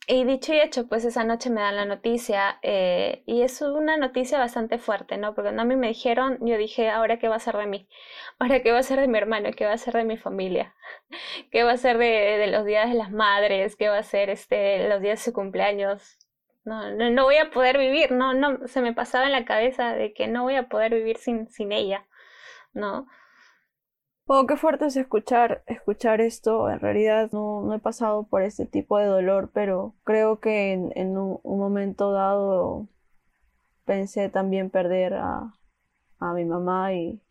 Y 0.07 0.23
dicho 0.23 0.53
y 0.53 0.59
hecho, 0.59 0.87
pues 0.87 1.03
esa 1.05 1.23
noche 1.23 1.49
me 1.49 1.61
dan 1.61 1.75
la 1.75 1.85
noticia 1.85 2.59
eh, 2.61 3.23
y 3.25 3.41
es 3.41 3.61
una 3.61 3.97
noticia 3.97 4.39
bastante 4.39 4.77
fuerte, 4.79 5.17
¿no? 5.17 5.35
Porque 5.35 5.47
cuando 5.47 5.63
a 5.63 5.65
mí 5.65 5.75
me 5.75 5.89
dijeron, 5.89 6.37
yo 6.41 6.57
dije, 6.57 6.89
¿ahora 6.89 7.19
qué 7.19 7.27
va 7.27 7.35
a 7.35 7.39
ser 7.39 7.57
de 7.57 7.67
mí? 7.67 7.89
¿Ahora 8.39 8.61
qué 8.61 8.71
va 8.71 8.79
a 8.79 8.83
ser 8.83 8.99
de 9.01 9.07
mi 9.07 9.17
hermano? 9.17 9.49
¿Qué 9.55 9.65
va 9.65 9.73
a 9.73 9.77
ser 9.77 9.95
de 9.95 10.05
mi 10.05 10.17
familia? 10.17 10.75
¿Qué 11.51 11.63
va 11.63 11.73
a 11.73 11.77
ser 11.77 11.97
de, 11.97 12.47
los 12.47 12.65
días 12.65 12.89
de 12.89 12.95
las 12.95 13.11
madres? 13.11 13.75
¿Qué 13.75 13.89
va 13.89 13.97
a 13.97 14.03
ser 14.03 14.29
este, 14.29 14.87
los 14.87 15.01
días 15.01 15.19
de 15.19 15.25
su 15.25 15.33
cumpleaños? 15.33 16.17
No, 16.63 16.91
no, 16.91 17.23
voy 17.23 17.37
a 17.37 17.49
poder 17.51 17.77
vivir, 17.77 18.11
no, 18.11 18.33
no, 18.33 18.67
se 18.67 18.81
me 18.81 18.93
pasaba 18.93 19.25
en 19.25 19.31
la 19.31 19.45
cabeza 19.45 19.93
de 19.93 20.13
que 20.13 20.27
no 20.27 20.43
voy 20.43 20.55
a 20.55 20.67
poder 20.67 20.93
vivir 20.93 21.17
sin, 21.17 21.49
sin 21.49 21.71
ella, 21.71 22.05
¿no? 22.73 23.07
Oh, 24.29 24.45
qué 24.45 24.57
fuerte 24.57 24.85
es 24.87 24.97
escuchar, 24.97 25.63
escuchar 25.67 26.19
esto. 26.19 26.69
En 26.69 26.79
realidad 26.81 27.29
no, 27.31 27.73
he 27.73 27.79
pasado 27.79 28.23
por 28.23 28.41
este 28.41 28.65
tipo 28.65 28.97
de 28.97 29.05
dolor, 29.05 29.49
pero 29.53 29.95
creo 30.03 30.39
que 30.41 30.73
en, 30.73 31.17
un, 31.17 31.39
momento 31.45 32.11
dado 32.11 32.89
pensé 33.85 34.29
también 34.29 34.69
perder 34.69 35.13
a, 35.13 35.53
a 36.19 36.33
mi 36.33 36.43
mamá 36.43 36.93
y, 36.93 37.21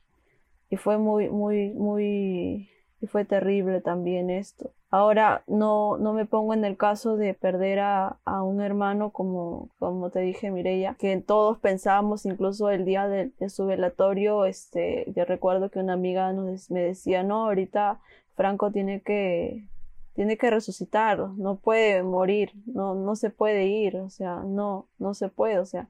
y, 0.71 0.76
fue 0.76 0.97
muy, 0.99 1.29
muy, 1.29 1.71
muy 1.75 2.71
y 3.03 3.07
fue 3.07 3.26
terrible 3.26 3.83
también 3.83 4.31
esto. 4.31 4.73
Ahora 4.90 5.43
no, 5.49 5.99
no 5.99 6.12
me 6.12 6.26
pongo 6.26 6.55
en 6.55 6.64
el 6.64 6.76
caso 6.76 7.16
de 7.16 7.35
perder 7.35 7.81
a, 7.81 8.19
a 8.25 8.43
un 8.43 8.61
hermano 8.61 9.11
como, 9.11 9.71
como 9.78 10.11
te 10.11 10.21
dije 10.21 10.50
Mireya, 10.52 10.95
que 10.99 11.16
todos 11.21 11.59
pensábamos 11.59 12.25
incluso 12.25 12.71
el 12.71 12.85
día 12.85 13.09
de, 13.09 13.33
su 13.49 13.66
velatorio, 13.66 14.45
este, 14.45 15.12
yo 15.16 15.25
recuerdo 15.25 15.71
que 15.71 15.81
una 15.81 15.95
amiga 15.95 16.33
nos, 16.33 16.71
me 16.71 16.81
decía, 16.81 17.25
no, 17.25 17.47
ahorita 17.47 18.00
Franco 18.37 18.71
tiene 18.71 19.02
que, 19.02 19.64
tiene 20.14 20.38
que 20.38 20.50
resucitar, 20.50 21.19
no 21.19 21.57
puede 21.57 22.05
morir, 22.05 22.52
no, 22.66 22.95
no 22.95 23.16
se 23.16 23.31
puede 23.31 23.66
ir, 23.66 23.97
o 23.97 24.09
sea, 24.09 24.45
no, 24.47 24.88
no 24.99 25.14
se 25.14 25.28
puede, 25.28 25.59
o 25.59 25.66
sea, 25.66 25.88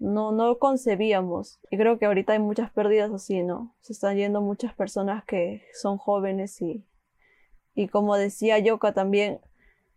no, 0.00 0.32
no 0.32 0.58
concebíamos. 0.58 1.60
Y 1.70 1.76
creo 1.76 1.96
que 1.98 2.06
ahorita 2.06 2.32
hay 2.32 2.40
muchas 2.40 2.72
pérdidas 2.72 3.12
así, 3.12 3.44
¿no? 3.44 3.72
Se 3.82 3.92
están 3.92 4.16
yendo 4.16 4.40
muchas 4.40 4.74
personas 4.74 5.24
que 5.24 5.62
son 5.80 5.96
jóvenes 5.96 6.60
y, 6.60 6.84
y 7.74 7.88
como 7.88 8.16
decía 8.16 8.58
Yoka 8.58 8.92
también, 8.92 9.40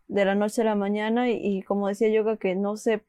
de 0.08 0.26
la 0.26 0.36
noche 0.36 0.62
a 0.62 0.66
la 0.66 0.76
mañana, 0.76 1.30
y, 1.30 1.62
como 1.64 1.88
decía 1.88 2.10
Yoka, 2.10 2.38
que 2.38 2.56
no 2.56 2.78
se 2.78 3.04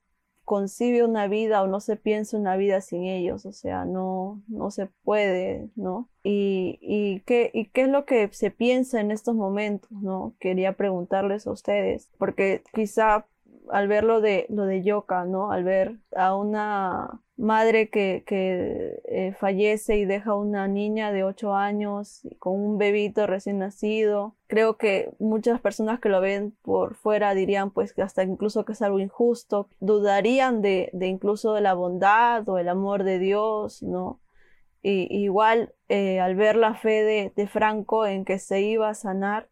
concibe 0.44 1.04
una 1.04 1.26
vida 1.26 1.62
o 1.62 1.66
no 1.66 1.80
se 1.80 1.96
piensa 1.96 2.36
una 2.36 2.56
vida 2.56 2.80
sin 2.80 3.04
ellos, 3.04 3.46
o 3.46 3.52
sea, 3.52 3.84
no, 3.84 4.40
no 4.48 4.70
se 4.70 4.86
puede, 5.02 5.68
¿no? 5.74 6.08
Y, 6.22 6.78
y, 6.80 7.20
qué, 7.26 7.50
¿Y 7.52 7.66
qué 7.66 7.82
es 7.82 7.88
lo 7.88 8.04
que 8.04 8.28
se 8.32 8.50
piensa 8.50 9.00
en 9.00 9.10
estos 9.10 9.34
momentos, 9.34 9.90
¿no? 9.90 10.34
Quería 10.38 10.74
preguntarles 10.74 11.46
a 11.46 11.50
ustedes, 11.50 12.10
porque 12.18 12.62
quizá 12.72 13.26
al 13.70 13.88
ver 13.88 14.04
lo 14.04 14.20
de, 14.20 14.46
lo 14.48 14.64
de 14.66 14.82
Yoka, 14.82 15.24
¿no? 15.24 15.50
Al 15.50 15.64
ver 15.64 15.98
a 16.14 16.34
una 16.36 17.22
madre 17.36 17.90
que, 17.90 18.24
que 18.26 19.00
eh, 19.04 19.34
fallece 19.38 19.98
y 19.98 20.04
deja 20.06 20.34
una 20.34 20.68
niña 20.68 21.12
de 21.12 21.24
8 21.24 21.54
años 21.54 22.26
con 22.38 22.54
un 22.54 22.78
bebito 22.78 23.26
recién 23.26 23.58
nacido. 23.58 24.36
Creo 24.46 24.76
que 24.76 25.10
muchas 25.18 25.60
personas 25.60 26.00
que 26.00 26.08
lo 26.08 26.20
ven 26.20 26.56
por 26.62 26.94
fuera 26.94 27.34
dirían 27.34 27.70
pues 27.70 27.92
que 27.92 28.02
hasta 28.02 28.22
incluso 28.22 28.64
que 28.64 28.72
es 28.72 28.82
algo 28.82 29.00
injusto, 29.00 29.68
dudarían 29.80 30.62
de, 30.62 30.90
de 30.92 31.06
incluso 31.08 31.54
de 31.54 31.60
la 31.60 31.74
bondad 31.74 32.48
o 32.48 32.58
el 32.58 32.68
amor 32.68 33.04
de 33.04 33.18
Dios, 33.18 33.82
¿no? 33.82 34.20
Y, 34.82 35.08
igual 35.10 35.74
eh, 35.88 36.20
al 36.20 36.36
ver 36.36 36.56
la 36.56 36.74
fe 36.74 37.02
de, 37.02 37.32
de 37.34 37.46
Franco 37.48 38.06
en 38.06 38.24
que 38.24 38.38
se 38.38 38.62
iba 38.62 38.88
a 38.88 38.94
sanar, 38.94 39.48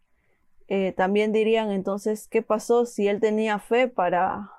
eh, 0.68 0.92
también 0.92 1.32
dirían 1.32 1.70
entonces, 1.70 2.28
¿qué 2.28 2.42
pasó 2.42 2.86
si 2.86 3.08
él 3.08 3.20
tenía 3.20 3.58
fe 3.58 3.88
para, 3.88 4.50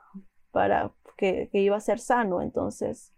para 0.51 0.91
que, 1.17 1.49
iba 1.53 1.77
a 1.77 1.81
ser 1.81 1.99
sano? 1.99 2.41
Entonces, 2.41 3.13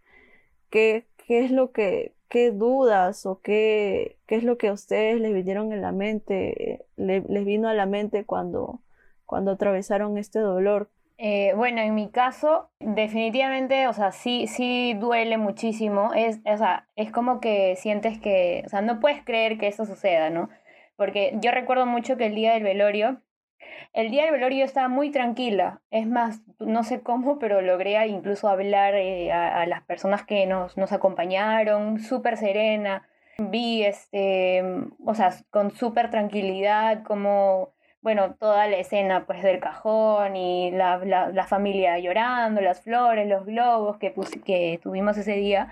¿qué, 0.70 1.06
qué 1.26 1.44
es 1.44 1.50
lo 1.50 1.72
que, 1.72 2.14
qué 2.28 2.50
dudas 2.50 3.26
o 3.26 3.40
qué, 3.40 4.16
qué 4.26 4.36
es 4.36 4.44
lo 4.44 4.58
que 4.58 4.68
a 4.68 4.72
ustedes 4.72 5.20
les 5.20 5.34
vinieron 5.34 5.72
en 5.72 5.82
la 5.82 5.92
mente, 5.92 6.86
les 6.96 7.44
vino 7.44 7.68
a 7.68 7.74
la 7.74 7.86
mente 7.86 8.24
cuando, 8.24 8.80
cuando 9.26 9.52
atravesaron 9.52 10.16
este 10.18 10.38
dolor? 10.38 10.90
Eh, 11.20 11.52
bueno, 11.56 11.80
en 11.80 11.96
mi 11.96 12.10
caso, 12.10 12.70
definitivamente, 12.78 13.88
o 13.88 13.92
sea, 13.92 14.12
sí, 14.12 14.46
sí 14.46 14.94
duele 14.94 15.36
muchísimo. 15.36 16.14
Es, 16.14 16.38
o 16.44 16.56
sea, 16.56 16.86
es 16.94 17.10
como 17.10 17.40
que 17.40 17.74
sientes 17.74 18.20
que, 18.20 18.62
o 18.64 18.68
sea, 18.68 18.82
no 18.82 19.00
puedes 19.00 19.24
creer 19.24 19.58
que 19.58 19.66
eso 19.66 19.84
suceda, 19.84 20.30
¿no? 20.30 20.48
Porque 20.98 21.32
yo 21.40 21.52
recuerdo 21.52 21.86
mucho 21.86 22.16
que 22.16 22.26
el 22.26 22.34
día 22.34 22.54
del 22.54 22.64
velorio, 22.64 23.22
el 23.92 24.10
día 24.10 24.24
del 24.24 24.32
velorio 24.32 24.64
estaba 24.64 24.88
muy 24.88 25.10
tranquila, 25.10 25.80
es 25.92 26.08
más, 26.08 26.42
no 26.58 26.82
sé 26.82 27.02
cómo, 27.02 27.38
pero 27.38 27.62
logré 27.62 28.04
incluso 28.08 28.48
hablar 28.48 28.96
eh, 28.96 29.30
a, 29.32 29.64
las 29.66 29.84
personas 29.84 30.24
que 30.24 30.44
nos, 30.46 30.76
nos 30.76 30.90
acompañaron, 30.90 32.00
súper 32.00 32.36
serena, 32.36 33.08
vi, 33.38 33.84
este, 33.84 34.64
o 35.06 35.14
sea, 35.14 35.32
con 35.50 35.70
súper 35.70 36.10
tranquilidad 36.10 37.04
como 37.04 37.72
bueno, 38.00 38.34
toda 38.34 38.66
la 38.66 38.78
escena 38.78 39.24
pues 39.26 39.42
del 39.42 39.60
cajón 39.60 40.34
y 40.36 40.70
la, 40.72 40.98
la, 40.98 41.28
la, 41.30 41.46
familia 41.46 41.98
llorando, 41.98 42.60
las 42.60 42.80
flores, 42.80 43.28
los 43.28 43.44
globos 43.44 43.98
que, 43.98 44.14
que 44.44 44.80
tuvimos 44.82 45.16
ese 45.16 45.34
día 45.34 45.68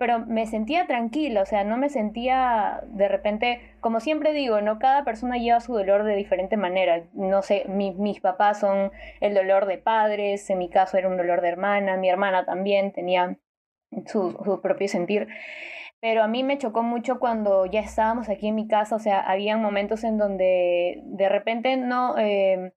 pero 0.00 0.18
me 0.20 0.46
sentía 0.46 0.86
tranquila, 0.86 1.42
o 1.42 1.44
sea, 1.44 1.62
no 1.62 1.76
me 1.76 1.90
sentía 1.90 2.80
de 2.86 3.06
repente, 3.06 3.60
como 3.80 4.00
siempre 4.00 4.32
digo, 4.32 4.62
¿no? 4.62 4.78
Cada 4.78 5.04
persona 5.04 5.36
lleva 5.36 5.60
su 5.60 5.74
dolor 5.74 6.04
de 6.04 6.16
diferente 6.16 6.56
manera. 6.56 7.04
No 7.12 7.42
sé, 7.42 7.66
mis 7.68 8.18
papás 8.20 8.60
son 8.60 8.92
el 9.20 9.34
dolor 9.34 9.66
de 9.66 9.76
padres, 9.76 10.48
en 10.48 10.56
mi 10.56 10.70
caso 10.70 10.96
era 10.96 11.06
un 11.06 11.18
dolor 11.18 11.42
de 11.42 11.48
hermana, 11.48 11.98
mi 11.98 12.08
hermana 12.08 12.46
también 12.46 12.92
tenía 12.92 13.36
su, 14.06 14.40
su 14.42 14.62
propio 14.62 14.88
sentir. 14.88 15.28
Pero 16.00 16.22
a 16.22 16.28
mí 16.28 16.44
me 16.44 16.56
chocó 16.56 16.82
mucho 16.82 17.18
cuando 17.18 17.66
ya 17.66 17.80
estábamos 17.80 18.30
aquí 18.30 18.48
en 18.48 18.54
mi 18.54 18.66
casa, 18.68 18.96
o 18.96 19.00
sea, 19.00 19.20
había 19.20 19.58
momentos 19.58 20.02
en 20.04 20.16
donde 20.16 21.02
de 21.04 21.28
repente 21.28 21.76
no... 21.76 22.16
Eh, 22.16 22.72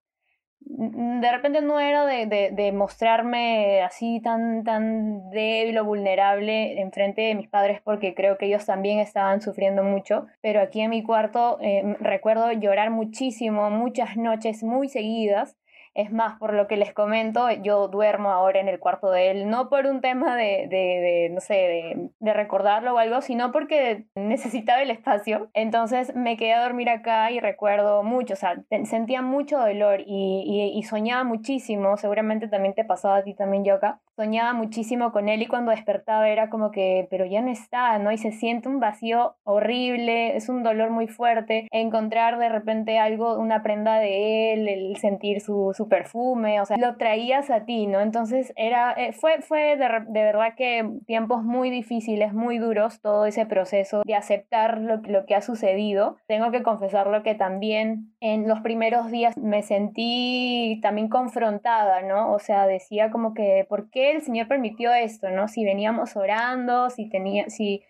de 0.66 1.30
repente 1.30 1.60
no 1.60 1.78
era 1.78 2.06
de, 2.06 2.26
de, 2.26 2.50
de, 2.50 2.72
mostrarme 2.72 3.82
así 3.82 4.20
tan, 4.20 4.64
tan 4.64 5.30
débil 5.30 5.78
o 5.78 5.84
vulnerable 5.84 6.80
enfrente 6.80 7.22
de 7.22 7.34
mis 7.34 7.48
padres 7.48 7.80
porque 7.82 8.14
creo 8.14 8.38
que 8.38 8.46
ellos 8.46 8.64
también 8.64 8.98
estaban 8.98 9.40
sufriendo 9.42 9.82
mucho, 9.82 10.26
pero 10.40 10.60
aquí 10.60 10.80
en 10.80 10.90
mi 10.90 11.02
cuarto 11.02 11.58
eh, 11.60 11.96
recuerdo 12.00 12.50
llorar 12.52 12.90
muchísimo, 12.90 13.70
muchas 13.70 14.16
noches 14.16 14.62
muy 14.62 14.88
seguidas 14.88 15.56
es 15.94 16.12
más, 16.12 16.38
por 16.38 16.52
lo 16.52 16.66
que 16.66 16.76
les 16.76 16.92
comento, 16.92 17.50
yo 17.50 17.88
duermo 17.88 18.30
ahora 18.30 18.60
en 18.60 18.68
el 18.68 18.80
cuarto 18.80 19.10
de 19.10 19.30
él, 19.30 19.48
no 19.48 19.68
por 19.68 19.86
un 19.86 20.00
tema 20.00 20.36
de, 20.36 20.66
de, 20.68 21.30
no 21.32 21.40
sé, 21.40 22.10
de, 22.18 22.32
recordarlo 22.34 22.94
o 22.94 22.98
algo, 22.98 23.22
sino 23.22 23.52
porque 23.52 24.06
necesitaba 24.16 24.82
el 24.82 24.90
espacio. 24.90 25.50
Entonces 25.54 26.14
me 26.16 26.36
quedé 26.36 26.54
a 26.54 26.62
dormir 26.62 26.90
acá 26.90 27.30
y 27.30 27.38
recuerdo 27.38 28.02
mucho, 28.02 28.34
o 28.34 28.36
sea, 28.36 28.56
sentía 28.84 29.22
mucho 29.22 29.58
dolor 29.58 30.00
y, 30.00 30.42
y, 30.46 30.76
y, 30.76 30.82
soñaba 30.82 31.22
muchísimo, 31.22 31.96
seguramente 31.96 32.48
también 32.48 32.74
te 32.74 32.84
pasaba 32.84 33.18
a 33.18 33.22
ti 33.22 33.34
también, 33.34 33.64
yo 33.64 33.74
acá, 33.74 34.00
soñaba 34.16 34.52
muchísimo 34.52 35.12
con 35.12 35.28
él 35.28 35.42
y 35.42 35.46
cuando 35.46 35.70
despertaba 35.70 36.28
era 36.28 36.50
como 36.50 36.70
que, 36.70 37.06
pero 37.10 37.24
ya 37.24 37.40
no 37.40 37.50
está, 37.50 37.98
¿no? 37.98 38.12
Y 38.12 38.18
se 38.18 38.32
siente 38.32 38.68
un 38.68 38.80
vacío 38.80 39.36
horrible, 39.44 40.36
es 40.36 40.48
un 40.48 40.62
dolor 40.62 40.90
muy 40.90 41.08
fuerte, 41.08 41.68
encontrar 41.70 42.38
de 42.38 42.48
repente 42.48 42.98
algo, 42.98 43.38
una 43.38 43.62
prenda 43.62 43.98
de 43.98 44.52
él, 44.52 44.68
el 44.68 44.96
sentir 44.96 45.40
su, 45.40 45.72
su 45.74 45.88
perfume, 45.88 46.60
o 46.60 46.66
sea, 46.66 46.76
lo 46.76 46.96
traías 46.96 47.50
a 47.50 47.64
ti, 47.64 47.86
¿no? 47.86 48.00
Entonces 48.00 48.52
era, 48.56 48.92
eh, 48.92 49.12
fue, 49.12 49.42
fue 49.42 49.76
de, 49.76 49.88
de, 50.08 50.22
verdad 50.22 50.54
que 50.56 50.88
tiempos 51.06 51.42
muy 51.42 51.70
difíciles, 51.70 52.32
muy 52.32 52.58
duros, 52.58 53.00
todo 53.00 53.26
ese 53.26 53.46
proceso 53.46 54.02
de 54.04 54.14
aceptar 54.14 54.78
lo, 54.78 54.96
lo 54.96 55.26
que 55.26 55.34
ha 55.34 55.40
sucedido. 55.40 56.16
Tengo 56.26 56.50
que 56.50 56.62
confesarlo 56.62 57.22
que 57.22 57.34
también 57.34 58.14
en 58.20 58.48
los 58.48 58.60
primeros 58.60 59.10
días 59.10 59.36
me 59.36 59.62
sentí 59.62 60.78
también 60.82 61.08
confrontada, 61.08 62.02
¿no? 62.02 62.32
O 62.32 62.38
sea, 62.38 62.66
decía 62.66 63.10
como 63.10 63.34
que, 63.34 63.66
¿por 63.68 63.90
qué 63.90 64.03
el 64.10 64.22
Señor 64.22 64.48
permitió 64.48 64.92
esto, 64.92 65.30
¿no? 65.30 65.48
Si 65.48 65.64
veníamos 65.64 66.16
orando, 66.16 66.90
si, 66.90 67.08
tenía, 67.08 67.48
si, 67.48 67.82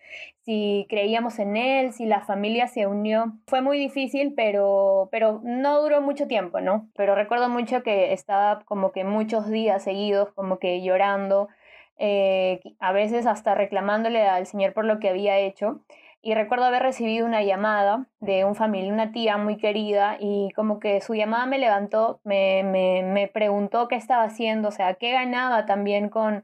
creíamos 0.89 1.39
en 1.39 1.57
Él, 1.57 1.93
si 1.93 2.05
la 2.05 2.21
familia 2.21 2.67
se 2.67 2.87
unió. 2.87 3.33
Fue 3.47 3.61
muy 3.61 3.77
difícil, 3.77 4.33
pero, 4.35 5.09
pero 5.11 5.41
no 5.43 5.81
duró 5.81 6.01
mucho 6.01 6.27
tiempo, 6.27 6.61
¿no? 6.61 6.89
Pero 6.95 7.15
recuerdo 7.15 7.49
mucho 7.49 7.83
que 7.83 8.13
estaba 8.13 8.61
como 8.65 8.91
que 8.91 9.03
muchos 9.03 9.49
días 9.49 9.83
seguidos, 9.83 10.31
como 10.33 10.59
que 10.59 10.81
llorando, 10.81 11.49
eh, 11.97 12.59
a 12.79 12.91
veces 12.91 13.25
hasta 13.25 13.55
reclamándole 13.55 14.23
al 14.23 14.45
Señor 14.47 14.73
por 14.73 14.85
lo 14.85 14.99
que 14.99 15.09
había 15.09 15.37
hecho. 15.39 15.81
Y 16.25 16.33
recuerdo 16.33 16.65
haber 16.65 16.81
recibido 16.81 17.23
una 17.23 17.43
llamada 17.43 18.07
de 18.19 18.45
un 18.45 18.55
familia, 18.55 18.91
una 18.91 19.11
tía 19.11 19.37
muy 19.37 19.57
querida, 19.57 20.17
y 20.19 20.49
como 20.55 20.79
que 20.79 20.99
su 20.99 21.13
llamada 21.13 21.45
me 21.45 21.59
levantó, 21.59 22.19
me, 22.23 22.63
me, 22.63 23.03
me 23.03 23.27
preguntó 23.27 23.87
qué 23.87 23.95
estaba 23.95 24.23
haciendo, 24.23 24.69
o 24.69 24.71
sea, 24.71 24.95
qué 24.95 25.11
ganaba 25.11 25.67
también 25.67 26.09
con, 26.09 26.43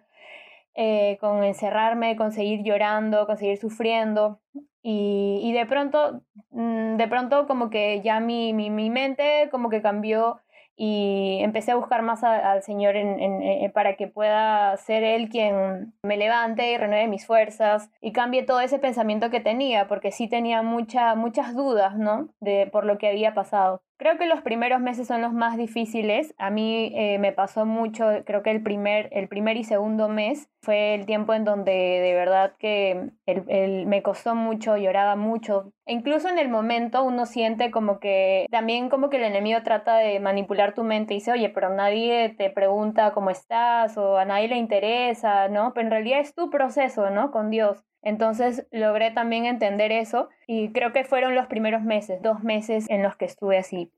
eh, 0.75 1.17
con 1.19 1.43
encerrarme, 1.43 2.15
con 2.15 2.31
seguir 2.31 2.61
llorando, 2.63 3.25
con 3.25 3.37
seguir 3.37 3.57
sufriendo. 3.57 4.39
Y, 4.83 5.39
y 5.41 5.51
de 5.51 5.65
pronto, 5.65 6.21
mm, 6.51 6.97
de 6.97 7.07
pronto 7.07 7.47
como 7.47 7.71
que 7.71 8.01
ya 8.01 8.19
mi, 8.19 8.53
mi, 8.53 8.69
mi 8.69 8.91
mente 8.91 9.49
como 9.49 9.71
que 9.71 9.81
cambió 9.81 10.41
y 10.75 11.39
empecé 11.41 11.71
a 11.71 11.75
buscar 11.75 12.01
más 12.01 12.23
al 12.23 12.63
Señor 12.63 12.95
en, 12.95 13.19
en, 13.21 13.71
para 13.71 13.95
que 13.95 14.07
pueda 14.07 14.75
ser 14.77 15.03
Él 15.03 15.29
quien 15.29 15.93
me 16.03 16.17
levante 16.17 16.71
y 16.71 16.77
renueve 16.77 17.07
mis 17.07 17.25
fuerzas 17.25 17.89
y 18.01 18.11
cambie 18.11 18.43
todo 18.43 18.61
ese 18.61 18.79
pensamiento 18.79 19.29
que 19.29 19.39
tenía, 19.39 19.87
porque 19.87 20.11
sí 20.11 20.27
tenía 20.27 20.61
mucha, 20.63 21.15
muchas 21.15 21.55
dudas, 21.55 21.97
¿no? 21.97 22.29
De, 22.39 22.67
por 22.71 22.85
lo 22.85 22.97
que 22.97 23.09
había 23.09 23.33
pasado. 23.33 23.81
Creo 24.01 24.17
que 24.17 24.25
los 24.25 24.41
primeros 24.41 24.81
meses 24.81 25.05
son 25.05 25.21
los 25.21 25.31
más 25.31 25.57
difíciles. 25.57 26.33
A 26.39 26.49
mí 26.49 26.91
eh, 26.95 27.19
me 27.19 27.33
pasó 27.33 27.67
mucho, 27.67 28.23
creo 28.25 28.41
que 28.41 28.49
el 28.49 28.63
primer, 28.63 29.09
el 29.11 29.27
primer 29.27 29.57
y 29.57 29.63
segundo 29.63 30.09
mes 30.09 30.49
fue 30.63 30.95
el 30.95 31.05
tiempo 31.05 31.35
en 31.35 31.43
donde 31.43 31.71
de 31.71 32.15
verdad 32.15 32.55
que 32.57 33.11
el, 33.27 33.85
me 33.85 34.01
costó 34.01 34.33
mucho, 34.33 34.75
lloraba 34.75 35.15
mucho. 35.15 35.71
E 35.85 35.93
incluso 35.93 36.29
en 36.29 36.39
el 36.39 36.49
momento 36.49 37.03
uno 37.03 37.27
siente 37.27 37.69
como 37.69 37.99
que 37.99 38.47
también 38.49 38.89
como 38.89 39.11
que 39.11 39.17
el 39.17 39.23
enemigo 39.23 39.61
trata 39.61 39.97
de 39.97 40.19
manipular 40.19 40.73
tu 40.73 40.83
mente 40.83 41.13
y 41.13 41.17
dice, 41.17 41.33
oye, 41.33 41.49
pero 41.49 41.69
nadie 41.69 42.29
te 42.35 42.49
pregunta 42.49 43.11
cómo 43.11 43.29
estás 43.29 43.99
o 43.99 44.17
a 44.17 44.25
nadie 44.25 44.47
le 44.47 44.57
interesa, 44.57 45.47
¿no? 45.47 45.73
Pero 45.75 45.85
en 45.85 45.91
realidad 45.91 46.21
es 46.21 46.33
tu 46.33 46.49
proceso, 46.49 47.11
¿no? 47.11 47.29
Con 47.29 47.51
Dios. 47.51 47.85
Entonces 48.01 48.67
logré 48.71 49.11
también 49.11 49.45
entender 49.45 49.91
eso 49.91 50.29
y 50.47 50.71
creo 50.71 50.91
que 50.91 51.03
fueron 51.03 51.35
los 51.35 51.47
primeros 51.47 51.83
meses, 51.83 52.21
dos 52.21 52.43
meses 52.43 52.89
en 52.89 53.03
los 53.03 53.15
que 53.15 53.25
estuve 53.25 53.57
así 53.57 53.91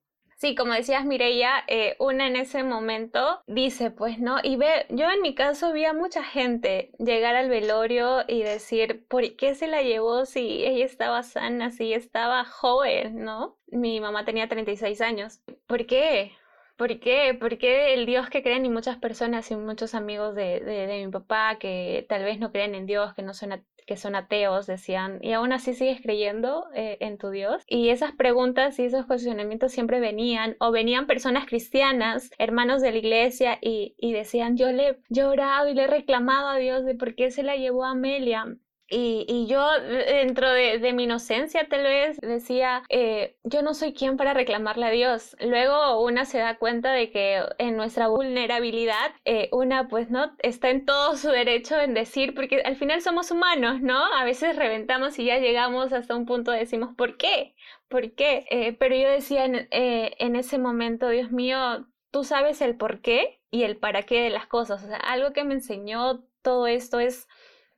Sí, 0.43 0.55
como 0.55 0.73
decías 0.73 1.05
Mireia, 1.05 1.63
eh, 1.67 1.95
una 1.99 2.27
en 2.27 2.35
ese 2.35 2.63
momento 2.63 3.41
dice, 3.47 3.91
pues 3.91 4.19
no, 4.19 4.39
y 4.43 4.57
ve, 4.57 4.87
yo 4.89 5.09
en 5.09 5.21
mi 5.21 5.35
caso 5.35 5.71
vi 5.71 5.85
a 5.85 5.93
mucha 5.93 6.21
gente 6.21 6.91
llegar 6.99 7.35
al 7.35 7.47
velorio 7.47 8.25
y 8.27 8.43
decir, 8.43 9.05
¿por 9.07 9.37
qué 9.37 9.55
se 9.55 9.67
la 9.67 9.83
llevó 9.83 10.25
si 10.25 10.65
ella 10.65 10.83
estaba 10.83 11.23
sana, 11.23 11.71
si 11.71 11.93
estaba 11.93 12.43
joven, 12.43 13.23
no? 13.23 13.57
Mi 13.67 14.01
mamá 14.01 14.25
tenía 14.25 14.49
36 14.49 14.99
años. 14.99 15.39
¿Por 15.65 15.85
qué? 15.85 16.33
¿Por 16.75 16.99
qué? 16.99 17.35
¿Por 17.39 17.57
qué 17.57 17.93
el 17.93 18.05
Dios 18.05 18.29
que 18.29 18.43
creen 18.43 18.65
y 18.65 18.69
muchas 18.69 18.97
personas 18.97 19.49
y 19.51 19.55
muchos 19.55 19.95
amigos 19.95 20.35
de, 20.35 20.59
de, 20.59 20.87
de 20.87 21.05
mi 21.05 21.11
papá 21.11 21.57
que 21.59 22.05
tal 22.09 22.23
vez 22.23 22.39
no 22.39 22.51
creen 22.51 22.75
en 22.75 22.85
Dios, 22.85 23.13
que 23.13 23.21
no 23.23 23.33
son 23.33 23.63
que 23.85 23.97
son 23.97 24.15
ateos, 24.15 24.65
decían, 24.65 25.19
y 25.21 25.33
aún 25.33 25.51
así 25.51 25.73
sigues 25.73 26.01
creyendo 26.01 26.67
eh, 26.73 26.97
en 27.01 27.17
tu 27.17 27.29
Dios. 27.31 27.63
Y 27.67 27.89
esas 27.89 28.13
preguntas 28.13 28.79
y 28.79 28.85
esos 28.85 29.05
cuestionamientos 29.05 29.71
siempre 29.73 29.99
venían, 29.99 30.55
o 30.59 30.71
venían 30.71 31.05
personas 31.07 31.45
cristianas, 31.45 32.31
hermanos 32.37 32.81
de 32.81 32.91
la 32.91 32.97
iglesia, 32.97 33.57
y, 33.61 33.95
y 33.97 34.13
decían, 34.13 34.55
yo 34.57 34.71
le 34.71 34.89
he 34.89 34.97
llorado 35.09 35.67
y 35.69 35.73
le 35.73 35.83
he 35.83 35.87
reclamado 35.87 36.47
a 36.47 36.57
Dios 36.57 36.85
de 36.85 36.95
por 36.95 37.15
qué 37.15 37.29
se 37.31 37.43
la 37.43 37.55
llevó 37.57 37.83
a 37.85 37.91
Amelia. 37.91 38.45
Y, 38.95 39.25
y, 39.27 39.47
yo 39.47 39.67
dentro 39.81 40.51
de, 40.51 40.77
de, 40.77 40.93
mi 40.93 41.05
inocencia 41.05 41.67
tal 41.67 41.81
vez 41.81 42.19
decía, 42.21 42.83
eh, 42.89 43.35
yo 43.43 43.63
no 43.63 43.73
soy 43.73 43.93
quien 43.93 44.17
para 44.17 44.35
reclamarle 44.35 44.85
a 44.85 44.91
Dios. 44.91 45.35
Luego 45.39 46.03
una 46.03 46.25
se 46.25 46.37
da 46.37 46.59
cuenta 46.59 46.91
de 46.91 47.09
que 47.09 47.41
en 47.57 47.75
nuestra 47.75 48.07
vulnerabilidad, 48.07 49.11
eh, 49.25 49.49
una 49.51 49.87
pues 49.87 50.11
no 50.11 50.35
está 50.43 50.69
en 50.69 50.85
todo 50.85 51.17
su 51.17 51.29
derecho 51.29 51.79
en 51.79 51.95
decir, 51.95 52.35
porque 52.35 52.61
al 52.61 52.75
final 52.75 53.01
somos 53.01 53.31
humanos, 53.31 53.81
¿no? 53.81 53.97
A 54.13 54.23
veces 54.25 54.55
reventamos 54.55 55.17
y 55.17 55.25
ya 55.25 55.39
llegamos 55.39 55.91
hasta 55.91 56.15
un 56.15 56.27
punto 56.27 56.51
de 56.51 56.59
decimos, 56.59 56.93
¿por 56.95 57.17
qué? 57.17 57.55
¿Por 57.87 58.13
qué? 58.13 58.45
Eh, 58.51 58.73
pero 58.73 58.95
yo 58.95 59.09
decía 59.09 59.45
en, 59.45 59.67
en 59.71 60.35
ese 60.35 60.59
momento, 60.59 61.09
Dios 61.09 61.31
mío, 61.31 61.87
tú 62.11 62.23
sabes 62.23 62.61
el 62.61 62.77
por 62.77 63.01
qué 63.01 63.41
y 63.49 63.63
el 63.63 63.77
para 63.77 64.03
qué 64.03 64.21
de 64.21 64.29
las 64.29 64.45
cosas. 64.45 64.83
O 64.83 64.87
sea, 64.87 64.97
algo 64.97 65.33
que 65.33 65.43
me 65.43 65.55
enseñó 65.55 66.23
todo 66.43 66.67
esto 66.67 66.99
es 66.99 67.27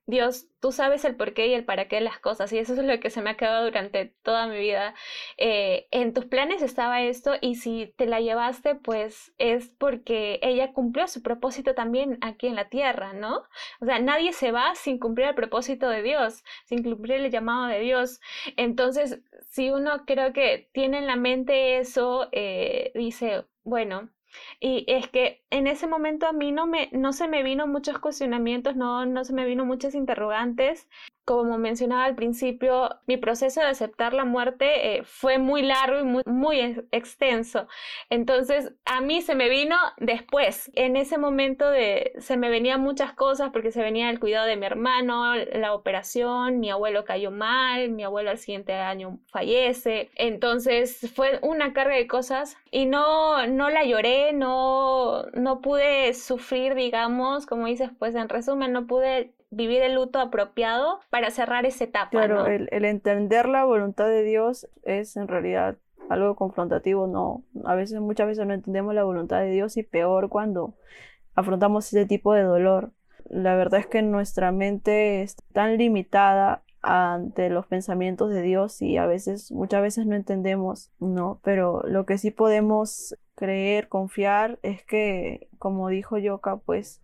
Dios, 0.08 0.48
tú 0.60 0.72
sabes 0.72 1.04
el 1.06 1.16
por 1.16 1.34
qué 1.34 1.48
y 1.48 1.54
el 1.54 1.66
para 1.66 1.88
qué 1.88 1.96
de 1.98 2.02
las 2.04 2.20
cosas, 2.20 2.54
y 2.54 2.60
eso 2.60 2.74
es 2.74 2.80
lo 2.80 3.00
que 3.00 3.10
se 3.10 3.22
me 3.22 3.32
ha 3.32 3.38
quedado 3.38 3.66
durante 3.66 4.14
toda 4.22 4.48
mi 4.48 4.58
vida. 4.60 4.94
Eh, 5.38 5.88
en 5.92 6.14
tus 6.14 6.26
planes 6.26 6.62
estaba 6.62 7.02
esto, 7.02 7.34
y 7.42 7.56
si 7.56 7.94
te 7.98 8.06
la 8.06 8.20
llevaste, 8.22 8.76
pues 8.76 9.34
es 9.40 9.70
porque 9.70 10.40
ella 10.44 10.74
cumplió 10.74 11.08
su 11.08 11.24
propósito 11.24 11.74
también 11.74 12.20
aquí 12.22 12.48
en 12.48 12.56
la 12.56 12.70
tierra, 12.70 13.14
¿no? 13.14 13.44
O 13.82 13.86
sea, 13.86 14.00
nadie 14.00 14.32
se 14.34 14.52
va 14.52 14.76
sin 14.76 15.00
cumplir 15.00 15.28
el 15.30 15.36
propósito 15.36 15.90
de 15.90 16.04
Dios, 16.04 16.44
sin 16.66 16.84
cumplir 16.84 17.22
el 17.22 17.32
llamado 17.32 17.68
de 17.68 17.80
Dios. 17.80 18.20
Entonces, 18.58 19.22
si 19.50 19.72
uno 19.72 20.06
creo 20.06 20.34
que 20.34 20.70
tiene 20.74 21.00
en 21.00 21.08
la 21.08 21.16
mente 21.16 21.78
eso, 21.80 22.30
eh, 22.32 22.92
dice, 22.96 23.46
bueno, 23.64 24.10
y 24.60 24.86
es 24.88 25.08
que 25.10 25.44
en 25.50 25.68
ese 25.68 25.88
momento 25.88 26.28
a 26.28 26.34
mí 26.34 26.52
no, 26.52 26.68
me, 26.68 26.90
no 26.92 27.14
se 27.14 27.28
me 27.28 27.44
vino 27.44 27.68
muchos 27.68 28.00
cuestionamientos, 28.00 28.76
no, 28.76 29.06
no 29.06 29.24
se 29.24 29.34
me 29.34 29.46
vino 29.46 29.66
muchas 29.66 29.96
interrogantes 29.96 30.88
como 31.26 31.58
mencionaba 31.58 32.06
al 32.06 32.16
principio, 32.16 32.90
mi 33.08 33.18
proceso 33.18 33.60
de 33.60 33.68
aceptar 33.68 34.14
la 34.14 34.26
muerte 34.26 34.98
eh, 34.98 35.04
fue 35.04 35.40
muy 35.40 35.64
largo 35.64 36.00
y 36.00 36.30
muy, 36.30 36.86
extenso. 36.92 37.68
Entonces, 38.10 38.74
a 38.86 39.02
mí 39.02 39.22
se 39.22 39.36
me 39.36 39.50
vino 39.50 39.76
después. 39.98 40.72
En 40.76 40.96
ese 40.96 41.18
momento 41.18 41.70
de, 41.70 42.14
se 42.20 42.38
me 42.38 42.50
venían 42.50 42.82
muchas 42.82 43.14
cosas 43.14 43.50
porque 43.52 43.72
se 43.72 43.82
venía 43.82 44.10
el 44.10 44.20
cuidado 44.20 44.46
de 44.46 44.56
mi 44.56 44.66
hermano, 44.66 45.36
la 45.36 45.74
operación, 45.74 46.60
mi 46.60 46.70
abuelo 46.70 47.06
cayó 47.06 47.32
mal, 47.32 47.90
mi 47.90 48.04
abuelo 48.04 48.30
al 48.30 48.38
siguiente 48.38 48.74
año 48.74 49.20
fallece. 49.28 50.12
Entonces, 50.16 51.12
fue 51.16 51.40
una 51.42 51.74
carga 51.74 51.96
de 51.96 52.08
cosas 52.08 52.58
y 52.72 52.86
no, 52.86 53.48
no 53.48 53.70
la 53.70 53.84
lloré, 53.84 54.32
no, 54.34 55.24
no 55.34 55.62
pude 55.62 56.14
sufrir, 56.14 56.76
digamos, 56.76 57.46
como 57.48 57.66
dices, 57.66 57.90
pues 57.98 58.16
en 58.16 58.30
resumen, 58.30 58.72
no 58.72 58.86
pude 58.88 59.35
vivir 59.56 59.82
el 59.82 59.96
luto 59.96 60.20
apropiado 60.20 61.00
para 61.10 61.32
cerrar 61.32 61.66
esa 61.66 61.86
etapa. 61.86 62.10
Claro, 62.12 62.46
el, 62.46 62.68
el, 62.72 62.86
entender 62.86 63.48
la 63.48 63.64
voluntad 63.64 64.08
de 64.08 64.24
Dios 64.24 64.68
es 64.84 65.16
en 65.16 65.28
realidad 65.28 65.78
algo 66.10 66.36
confrontativo, 66.36 67.08
no, 67.08 67.44
a 67.64 67.76
veces, 67.76 68.00
muchas 68.00 68.28
veces 68.28 68.46
no 68.46 68.54
entendemos 68.54 68.94
la 68.94 69.04
voluntad 69.04 69.40
de 69.40 69.52
Dios 69.52 69.78
y 69.78 69.84
peor 69.84 70.30
cuando 70.30 70.76
afrontamos 71.36 71.88
ese 71.88 72.06
tipo 72.06 72.34
de 72.34 72.44
dolor. 72.44 72.92
La 73.28 73.56
verdad 73.56 73.80
es 73.80 73.88
que 73.88 74.02
nuestra 74.02 74.52
mente 74.52 75.24
es 75.24 75.36
tan 75.52 75.78
limitada 75.78 76.62
ante 76.82 77.50
los 77.50 77.66
pensamientos 77.66 78.30
de 78.30 78.44
Dios 78.44 78.82
y 78.82 78.98
a 78.98 79.08
veces, 79.08 79.52
muchas 79.52 79.82
veces 79.82 80.06
no 80.06 80.16
entendemos, 80.16 80.92
¿no? 81.00 81.40
Pero 81.44 81.82
lo 81.88 82.06
que 82.06 82.20
sí 82.20 82.30
podemos 82.30 83.18
creer, 83.34 83.88
confiar, 83.88 84.60
es 84.62 84.84
que, 84.84 85.48
como 85.58 85.90
dijo 85.90 86.20
Yoka, 86.20 86.58
pues 86.58 87.02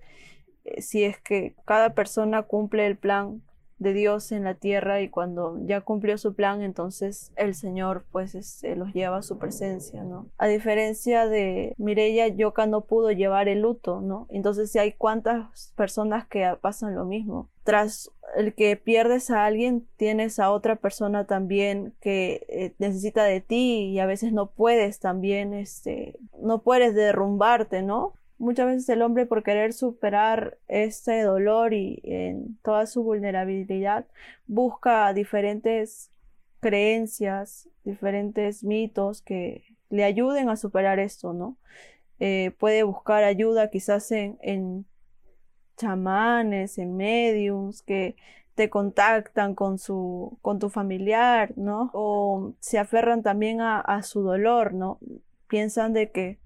si 0.78 1.04
es 1.04 1.20
que 1.20 1.56
cada 1.66 1.94
persona 1.94 2.44
cumple 2.44 2.88
el 2.88 2.98
plan 2.98 3.42
de 3.82 3.94
Dios 3.94 4.32
en 4.32 4.44
la 4.44 4.54
tierra 4.54 5.02
y 5.02 5.10
cuando 5.10 5.58
ya 5.66 5.82
cumplió 5.82 6.16
su 6.20 6.36
plan, 6.36 6.62
entonces 6.62 7.32
el 7.36 7.56
Señor 7.56 8.06
pues 8.12 8.34
se 8.34 8.76
los 8.76 8.94
lleva 8.94 9.18
a 9.18 9.22
su 9.24 9.40
presencia, 9.40 10.04
¿no? 10.04 10.28
A 10.38 10.48
diferencia 10.48 11.26
de 11.28 11.74
Mireya, 11.80 12.28
Yoka 12.28 12.68
no 12.68 12.82
pudo 12.82 13.12
llevar 13.12 13.48
el 13.48 13.62
luto, 13.62 14.00
¿no? 14.00 14.28
Entonces 14.30 14.72
si 14.72 14.78
hay 14.78 14.92
cuántas 14.92 15.74
personas 15.76 16.28
que 16.28 16.48
pasan 16.62 16.94
lo 16.94 17.06
mismo. 17.06 17.50
Tras 17.64 18.12
el 18.36 18.54
que 18.54 18.78
pierdes 18.78 19.32
a 19.32 19.46
alguien, 19.46 19.88
tienes 19.98 20.38
a 20.38 20.52
otra 20.52 20.76
persona 20.76 21.26
también 21.26 21.96
que 22.02 22.46
eh, 22.50 22.76
necesita 22.78 23.24
de 23.24 23.42
ti 23.42 23.86
y 23.86 24.00
a 24.00 24.06
veces 24.06 24.32
no 24.32 24.52
puedes 24.52 25.00
también, 25.00 25.56
este, 25.56 26.20
no 26.40 26.62
puedes 26.62 26.94
derrumbarte, 26.94 27.82
¿no? 27.82 28.14
Muchas 28.42 28.66
veces 28.66 28.90
el 28.90 29.04
hombre 29.04 29.28
por 29.28 29.44
querer 29.44 29.72
superar 29.72 30.58
este 30.68 31.22
dolor 31.22 31.76
y 31.76 32.02
en 32.04 32.58
toda 32.64 32.88
su 32.88 33.04
vulnerabilidad 33.04 34.08
busca 34.48 35.14
diferentes 35.14 36.10
creencias, 36.60 37.70
diferentes 37.84 38.64
mitos 38.64 39.22
que 39.22 39.76
le 39.92 40.06
ayuden 40.06 40.50
a 40.50 40.56
superar 40.56 40.98
esto, 40.98 41.34
¿no? 41.34 41.56
Eh, 42.20 42.50
puede 42.58 42.82
buscar 42.82 43.24
ayuda 43.24 43.70
quizás 43.70 44.12
en, 44.12 44.40
en 44.42 44.88
chamanes, 45.78 46.80
en 46.80 46.98
mediums 46.98 47.84
que 47.84 48.16
te 48.56 48.72
contactan 48.72 49.54
con 49.54 49.78
su, 49.78 50.40
con 50.42 50.58
tu 50.58 50.72
familiar, 50.72 51.54
¿no? 51.58 51.92
O 51.94 52.54
se 52.60 52.80
aferran 52.80 53.22
también 53.22 53.62
a, 53.62 53.80
a 53.82 54.02
su 54.02 54.24
dolor, 54.24 54.74
¿no? 54.74 54.98
Piensan 55.48 55.94
de 55.94 56.10
que 56.10 56.41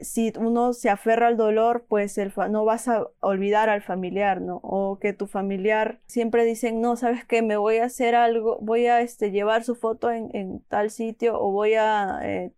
si 0.00 0.32
uno 0.38 0.72
se 0.72 0.90
aferra 0.90 1.28
al 1.28 1.36
dolor, 1.36 1.86
pues 1.88 2.18
el 2.18 2.32
no 2.50 2.64
vas 2.64 2.88
a 2.88 3.06
olvidar 3.20 3.68
al 3.68 3.82
familiar, 3.82 4.40
¿no? 4.40 4.60
O 4.62 4.98
que 4.98 5.12
tu 5.12 5.26
familiar 5.26 6.00
siempre 6.06 6.44
dicen, 6.44 6.80
no, 6.80 6.96
¿sabes 6.96 7.24
qué? 7.24 7.42
Me 7.42 7.56
voy 7.56 7.78
a 7.78 7.84
hacer 7.84 8.14
algo, 8.14 8.58
voy 8.60 8.86
a 8.86 9.00
este, 9.00 9.30
llevar 9.30 9.64
su 9.64 9.74
foto 9.74 10.10
en, 10.10 10.30
en 10.34 10.60
tal 10.64 10.90
sitio 10.90 11.40
o 11.40 11.50
voy 11.52 11.74
a, 11.74 12.20
eh, 12.22 12.52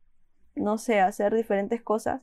no 0.55 0.79
sé, 0.79 1.01
hacer 1.01 1.35
diferentes 1.35 1.83
cosas 1.83 2.23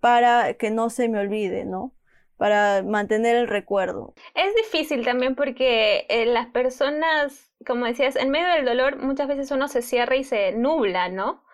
para 0.00 0.54
que 0.54 0.70
no 0.70 0.90
se 0.90 1.08
me 1.08 1.18
olvide, 1.18 1.64
¿no? 1.64 1.94
Para 2.36 2.82
mantener 2.82 3.36
el 3.36 3.48
recuerdo. 3.48 4.14
Es 4.34 4.54
difícil 4.54 5.04
también 5.04 5.34
porque 5.34 6.06
eh, 6.08 6.26
las 6.26 6.46
personas, 6.46 7.52
como 7.66 7.84
decías, 7.84 8.16
en 8.16 8.30
medio 8.30 8.48
del 8.48 8.64
dolor 8.64 8.98
muchas 8.98 9.28
veces 9.28 9.50
uno 9.50 9.68
se 9.68 9.82
cierra 9.82 10.16
y 10.16 10.24
se 10.24 10.52
nubla, 10.52 11.08
¿no? 11.08 11.44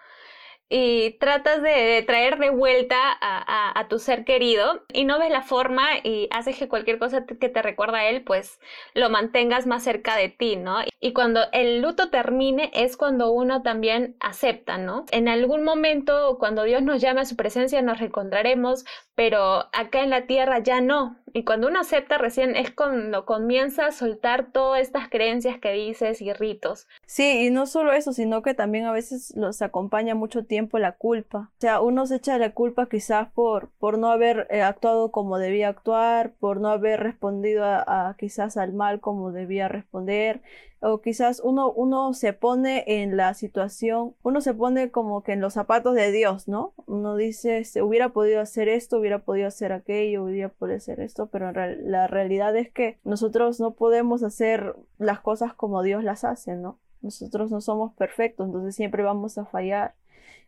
Y 0.69 1.13
tratas 1.19 1.63
de, 1.63 2.03
traer 2.07 2.39
de 2.39 2.51
vuelta 2.51 2.97
a, 3.21 3.79
a, 3.79 3.89
tu 3.89 3.99
ser 3.99 4.25
querido 4.25 4.83
y 4.93 5.05
no 5.05 5.19
ves 5.19 5.31
la 5.31 5.43
forma 5.43 5.83
y 6.03 6.29
haces 6.33 6.59
que 6.59 6.69
cualquier 6.69 6.99
cosa 6.99 7.25
que 7.25 7.49
te 7.49 7.63
recuerda 7.63 7.99
a 7.99 8.09
él 8.09 8.25
pues 8.25 8.59
lo 8.95 9.09
mantengas 9.09 9.67
más 9.67 9.85
cerca 9.85 10.17
de 10.17 10.29
ti, 10.29 10.57
¿no? 10.57 10.79
Y 11.01 11.13
cuando 11.13 11.43
el 11.53 11.81
luto 11.83 12.11
termine 12.11 12.71
es 12.75 12.97
cuando 12.97 13.31
uno 13.31 13.63
también 13.63 14.17
acepta, 14.19 14.77
¿no? 14.77 15.05
En 15.13 15.29
algún 15.29 15.63
momento 15.63 16.37
cuando 16.39 16.65
Dios 16.65 16.83
nos 16.83 17.01
llame 17.01 17.21
a 17.21 17.27
su 17.27 17.37
presencia 17.37 17.81
nos 17.83 18.01
reencontraremos, 18.01 18.85
pero 19.15 19.69
acá 19.73 20.03
en 20.03 20.11
la 20.11 20.27
tierra 20.27 20.59
ya 20.59 20.81
no. 20.81 21.17
Y 21.37 21.45
cuando 21.45 21.69
uno 21.69 21.81
acepta 21.81 22.17
recién 22.17 22.57
es 22.57 22.71
cuando 22.71 23.27
comienza 23.27 23.85
a 23.85 23.93
soltar 23.93 24.53
todas 24.53 24.81
estas 24.81 25.11
creencias 25.11 25.59
que 25.59 25.71
dices 25.71 26.23
y 26.23 26.33
ritos. 26.33 26.89
Sí, 27.05 27.47
y 27.47 27.51
no 27.51 27.67
solo 27.67 27.93
eso, 27.93 28.15
sino 28.15 28.41
que 28.41 28.55
también 28.55 28.87
a 28.87 28.93
veces 28.93 29.35
los 29.37 29.61
acompaña 29.61 30.15
mucho 30.15 30.47
tiempo 30.47 30.79
la 30.79 30.93
culpa. 30.93 31.51
O 31.59 31.61
sea, 31.61 31.83
uno 31.83 32.07
se 32.07 32.17
echa 32.17 32.39
la 32.39 32.55
culpa 32.55 32.89
quizás 32.89 33.31
por, 33.33 33.69
por 33.79 33.99
no 33.99 34.11
haber 34.11 34.47
eh, 34.49 34.63
actuado 34.63 35.13
como 35.13 35.37
debía 35.37 35.69
actuar, 35.69 36.33
por 36.41 36.59
no 36.59 36.71
haber 36.71 37.01
respondido 37.01 37.67
a, 37.67 38.09
a 38.09 38.17
quizás 38.17 38.57
al 38.57 38.73
mal 38.73 39.01
como 39.01 39.31
debía 39.31 39.69
responder 39.69 40.41
o 40.81 41.01
quizás 41.01 41.41
uno, 41.43 41.73
uno 41.73 42.13
se 42.13 42.33
pone 42.33 42.85
en 42.87 43.17
la 43.17 43.35
situación, 43.35 44.15
uno 44.23 44.41
se 44.41 44.55
pone 44.55 44.91
como 44.91 45.23
que 45.23 45.33
en 45.33 45.41
los 45.41 45.55
zapatos 45.55 45.95
de 45.95 46.13
Dios, 46.13 46.49
¿no? 46.49 46.75
Uno 46.87 47.17
dice, 47.17 47.65
se 47.65 47.83
hubiera 47.83 48.11
podido 48.11 48.41
hacer 48.41 48.69
esto, 48.69 48.99
hubiera 48.99 49.21
podido 49.21 49.49
hacer 49.49 49.73
aquello, 49.73 50.25
hubiera 50.25 50.51
podido 50.51 50.77
hacer 50.77 51.01
esto, 51.01 51.29
pero 51.29 51.51
la 51.53 52.07
realidad 52.07 52.57
es 52.57 52.71
que 52.71 52.99
nosotros 53.05 53.59
no 53.59 53.73
podemos 53.73 54.23
hacer 54.23 54.77
las 54.99 55.21
cosas 55.21 55.55
como 55.55 55.83
Dios 55.83 56.05
las 56.05 56.25
hace, 56.25 56.57
¿no? 56.57 56.79
Nosotros 57.01 57.51
no 57.51 57.61
somos 57.61 57.95
perfectos, 57.95 58.47
entonces 58.47 58.75
siempre 58.75 59.03
vamos 59.03 59.39
a 59.39 59.47
fallar. 59.47 59.95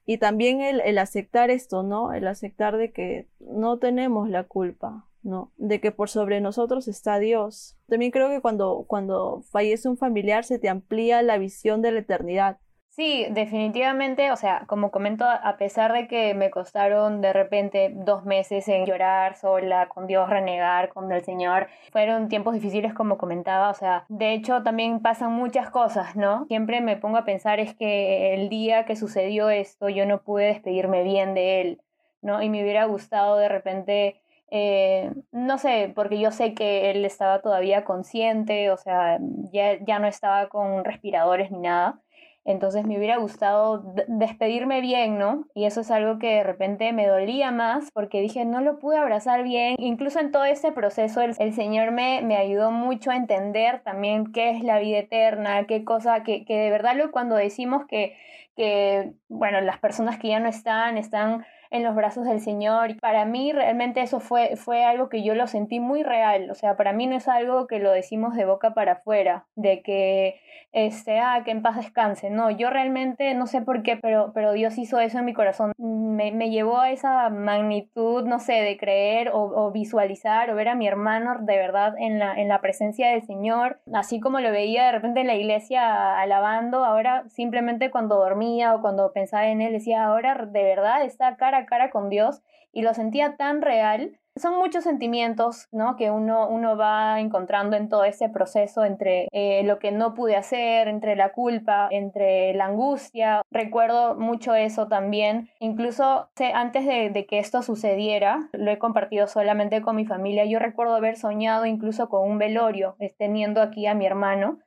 Y 0.04 0.18
también 0.18 0.60
el, 0.60 0.80
el 0.80 0.98
aceptar 0.98 1.50
esto, 1.50 1.82
¿no? 1.82 2.12
El 2.12 2.26
aceptar 2.26 2.76
de 2.76 2.92
que 2.92 3.28
no 3.40 3.78
tenemos 3.78 4.28
la 4.28 4.44
culpa, 4.44 5.07
¿no? 5.22 5.52
De 5.56 5.80
que 5.80 5.92
por 5.92 6.08
sobre 6.08 6.40
nosotros 6.40 6.88
está 6.88 7.18
Dios. 7.18 7.76
También 7.88 8.10
creo 8.10 8.28
que 8.28 8.40
cuando, 8.40 8.84
cuando 8.86 9.42
fallece 9.50 9.88
un 9.88 9.96
familiar 9.96 10.44
se 10.44 10.58
te 10.58 10.68
amplía 10.68 11.22
la 11.22 11.38
visión 11.38 11.82
de 11.82 11.92
la 11.92 12.00
eternidad. 12.00 12.58
Sí, 12.98 13.26
definitivamente, 13.30 14.32
o 14.32 14.36
sea, 14.36 14.64
como 14.66 14.90
comento, 14.90 15.24
a 15.24 15.56
pesar 15.56 15.92
de 15.92 16.08
que 16.08 16.34
me 16.34 16.50
costaron 16.50 17.20
de 17.20 17.32
repente 17.32 17.92
dos 17.94 18.24
meses 18.24 18.66
en 18.66 18.86
llorar 18.86 19.36
sola, 19.36 19.88
con 19.88 20.08
Dios, 20.08 20.28
renegar 20.28 20.88
con 20.88 21.12
el 21.12 21.22
Señor, 21.22 21.68
fueron 21.92 22.28
tiempos 22.28 22.54
difíciles 22.54 22.92
como 22.94 23.16
comentaba, 23.16 23.70
o 23.70 23.74
sea, 23.74 24.04
de 24.08 24.32
hecho 24.32 24.64
también 24.64 24.98
pasan 24.98 25.32
muchas 25.32 25.70
cosas, 25.70 26.16
¿no? 26.16 26.46
Siempre 26.46 26.80
me 26.80 26.96
pongo 26.96 27.18
a 27.18 27.24
pensar 27.24 27.60
es 27.60 27.72
que 27.76 28.34
el 28.34 28.48
día 28.48 28.84
que 28.84 28.96
sucedió 28.96 29.48
esto 29.48 29.88
yo 29.88 30.04
no 30.04 30.22
pude 30.22 30.46
despedirme 30.46 31.04
bien 31.04 31.34
de 31.34 31.60
Él, 31.60 31.82
¿no? 32.20 32.42
Y 32.42 32.50
me 32.50 32.64
hubiera 32.64 32.84
gustado 32.86 33.36
de 33.36 33.48
repente 33.48 34.20
eh, 34.50 35.12
no 35.32 35.58
sé, 35.58 35.92
porque 35.94 36.18
yo 36.18 36.30
sé 36.30 36.54
que 36.54 36.90
él 36.90 37.04
estaba 37.04 37.40
todavía 37.40 37.84
consciente, 37.84 38.70
o 38.70 38.76
sea, 38.76 39.18
ya, 39.52 39.78
ya 39.84 39.98
no 39.98 40.06
estaba 40.06 40.48
con 40.48 40.84
respiradores 40.84 41.50
ni 41.50 41.58
nada. 41.58 42.00
Entonces 42.48 42.86
me 42.86 42.96
hubiera 42.96 43.18
gustado 43.18 43.84
despedirme 44.06 44.80
bien, 44.80 45.18
¿no? 45.18 45.44
Y 45.54 45.66
eso 45.66 45.82
es 45.82 45.90
algo 45.90 46.18
que 46.18 46.36
de 46.36 46.44
repente 46.44 46.94
me 46.94 47.06
dolía 47.06 47.50
más 47.50 47.90
porque 47.92 48.22
dije, 48.22 48.46
no 48.46 48.62
lo 48.62 48.78
pude 48.78 48.96
abrazar 48.96 49.42
bien. 49.42 49.76
Incluso 49.78 50.18
en 50.18 50.30
todo 50.30 50.46
ese 50.46 50.72
proceso 50.72 51.20
el, 51.20 51.34
Señor 51.52 51.90
me, 51.90 52.22
me 52.22 52.38
ayudó 52.38 52.70
mucho 52.70 53.10
a 53.10 53.16
entender 53.16 53.82
también 53.82 54.32
qué 54.32 54.48
es 54.48 54.62
la 54.62 54.78
vida 54.78 54.96
eterna, 54.96 55.66
qué 55.66 55.84
cosa, 55.84 56.22
que, 56.22 56.46
que 56.46 56.56
de 56.56 56.70
verdad 56.70 56.96
lo, 56.96 57.10
cuando 57.10 57.36
decimos 57.36 57.84
que, 57.86 58.16
que, 58.56 59.12
bueno, 59.28 59.60
las 59.60 59.78
personas 59.78 60.18
que 60.18 60.28
ya 60.28 60.40
no 60.40 60.48
están, 60.48 60.96
están 60.96 61.44
en 61.70 61.82
los 61.82 61.94
brazos 61.94 62.24
del 62.24 62.40
Señor. 62.40 62.96
Para 63.00 63.24
mí 63.24 63.52
realmente 63.52 64.00
eso 64.00 64.20
fue, 64.20 64.56
fue 64.56 64.84
algo 64.84 65.08
que 65.08 65.22
yo 65.22 65.34
lo 65.34 65.46
sentí 65.46 65.80
muy 65.80 66.02
real. 66.02 66.50
O 66.50 66.54
sea, 66.54 66.76
para 66.76 66.92
mí 66.92 67.06
no 67.06 67.16
es 67.16 67.28
algo 67.28 67.66
que 67.66 67.78
lo 67.78 67.90
decimos 67.90 68.34
de 68.34 68.44
boca 68.44 68.74
para 68.74 68.92
afuera, 68.92 69.46
de 69.56 69.82
que, 69.82 70.40
este, 70.72 71.18
ah, 71.18 71.42
que 71.44 71.50
en 71.50 71.62
paz 71.62 71.76
descanse. 71.76 72.30
No, 72.30 72.50
yo 72.50 72.70
realmente 72.70 73.34
no 73.34 73.46
sé 73.46 73.62
por 73.62 73.82
qué, 73.82 73.96
pero, 73.96 74.32
pero 74.34 74.52
Dios 74.52 74.78
hizo 74.78 75.00
eso 75.00 75.18
en 75.18 75.24
mi 75.24 75.34
corazón. 75.34 75.72
Me, 75.78 76.32
me 76.32 76.50
llevó 76.50 76.78
a 76.78 76.90
esa 76.90 77.28
magnitud, 77.30 78.24
no 78.24 78.38
sé, 78.38 78.54
de 78.54 78.76
creer 78.76 79.30
o, 79.30 79.42
o, 79.42 79.70
visualizar 79.70 80.50
o 80.50 80.54
ver 80.54 80.68
a 80.68 80.74
mi 80.74 80.86
hermano 80.86 81.36
de 81.40 81.56
verdad 81.56 81.94
en 81.98 82.18
la, 82.18 82.34
en 82.34 82.48
la 82.48 82.60
presencia 82.60 83.10
del 83.10 83.22
Señor. 83.22 83.80
Así 83.92 84.20
como 84.20 84.40
lo 84.40 84.50
veía 84.50 84.86
de 84.86 84.92
repente 84.92 85.20
en 85.20 85.26
la 85.26 85.34
iglesia 85.34 86.18
alabando, 86.18 86.84
ahora 86.84 87.24
simplemente 87.28 87.90
cuando 87.90 88.16
dormía 88.16 88.74
o 88.74 88.80
cuando 88.80 89.12
pensaba 89.12 89.48
en 89.48 89.60
él, 89.60 89.72
decía, 89.72 90.04
ahora 90.04 90.34
de 90.46 90.62
verdad 90.62 91.04
está 91.04 91.36
cara 91.36 91.57
cara 91.66 91.90
con 91.90 92.08
Dios 92.08 92.42
y 92.72 92.82
lo 92.82 92.94
sentía 92.94 93.36
tan 93.36 93.62
real. 93.62 94.18
Son 94.36 94.56
muchos 94.56 94.84
sentimientos 94.84 95.66
¿no? 95.72 95.96
que 95.96 96.12
uno, 96.12 96.48
uno 96.48 96.76
va 96.76 97.18
encontrando 97.18 97.76
en 97.76 97.88
todo 97.88 98.04
ese 98.04 98.28
proceso 98.28 98.84
entre 98.84 99.26
eh, 99.32 99.64
lo 99.64 99.80
que 99.80 99.90
no 99.90 100.14
pude 100.14 100.36
hacer, 100.36 100.86
entre 100.86 101.16
la 101.16 101.32
culpa, 101.32 101.88
entre 101.90 102.54
la 102.54 102.66
angustia. 102.66 103.42
Recuerdo 103.50 104.14
mucho 104.14 104.54
eso 104.54 104.86
también. 104.86 105.50
Incluso 105.58 106.30
antes 106.54 106.86
de, 106.86 107.10
de 107.10 107.26
que 107.26 107.40
esto 107.40 107.62
sucediera, 107.62 108.48
lo 108.52 108.70
he 108.70 108.78
compartido 108.78 109.26
solamente 109.26 109.82
con 109.82 109.96
mi 109.96 110.06
familia. 110.06 110.44
Yo 110.44 110.60
recuerdo 110.60 110.94
haber 110.94 111.16
soñado 111.16 111.66
incluso 111.66 112.08
con 112.08 112.30
un 112.30 112.38
velorio, 112.38 112.96
teniendo 113.18 113.60
aquí 113.60 113.86
a 113.86 113.94
mi 113.94 114.06
hermano 114.06 114.60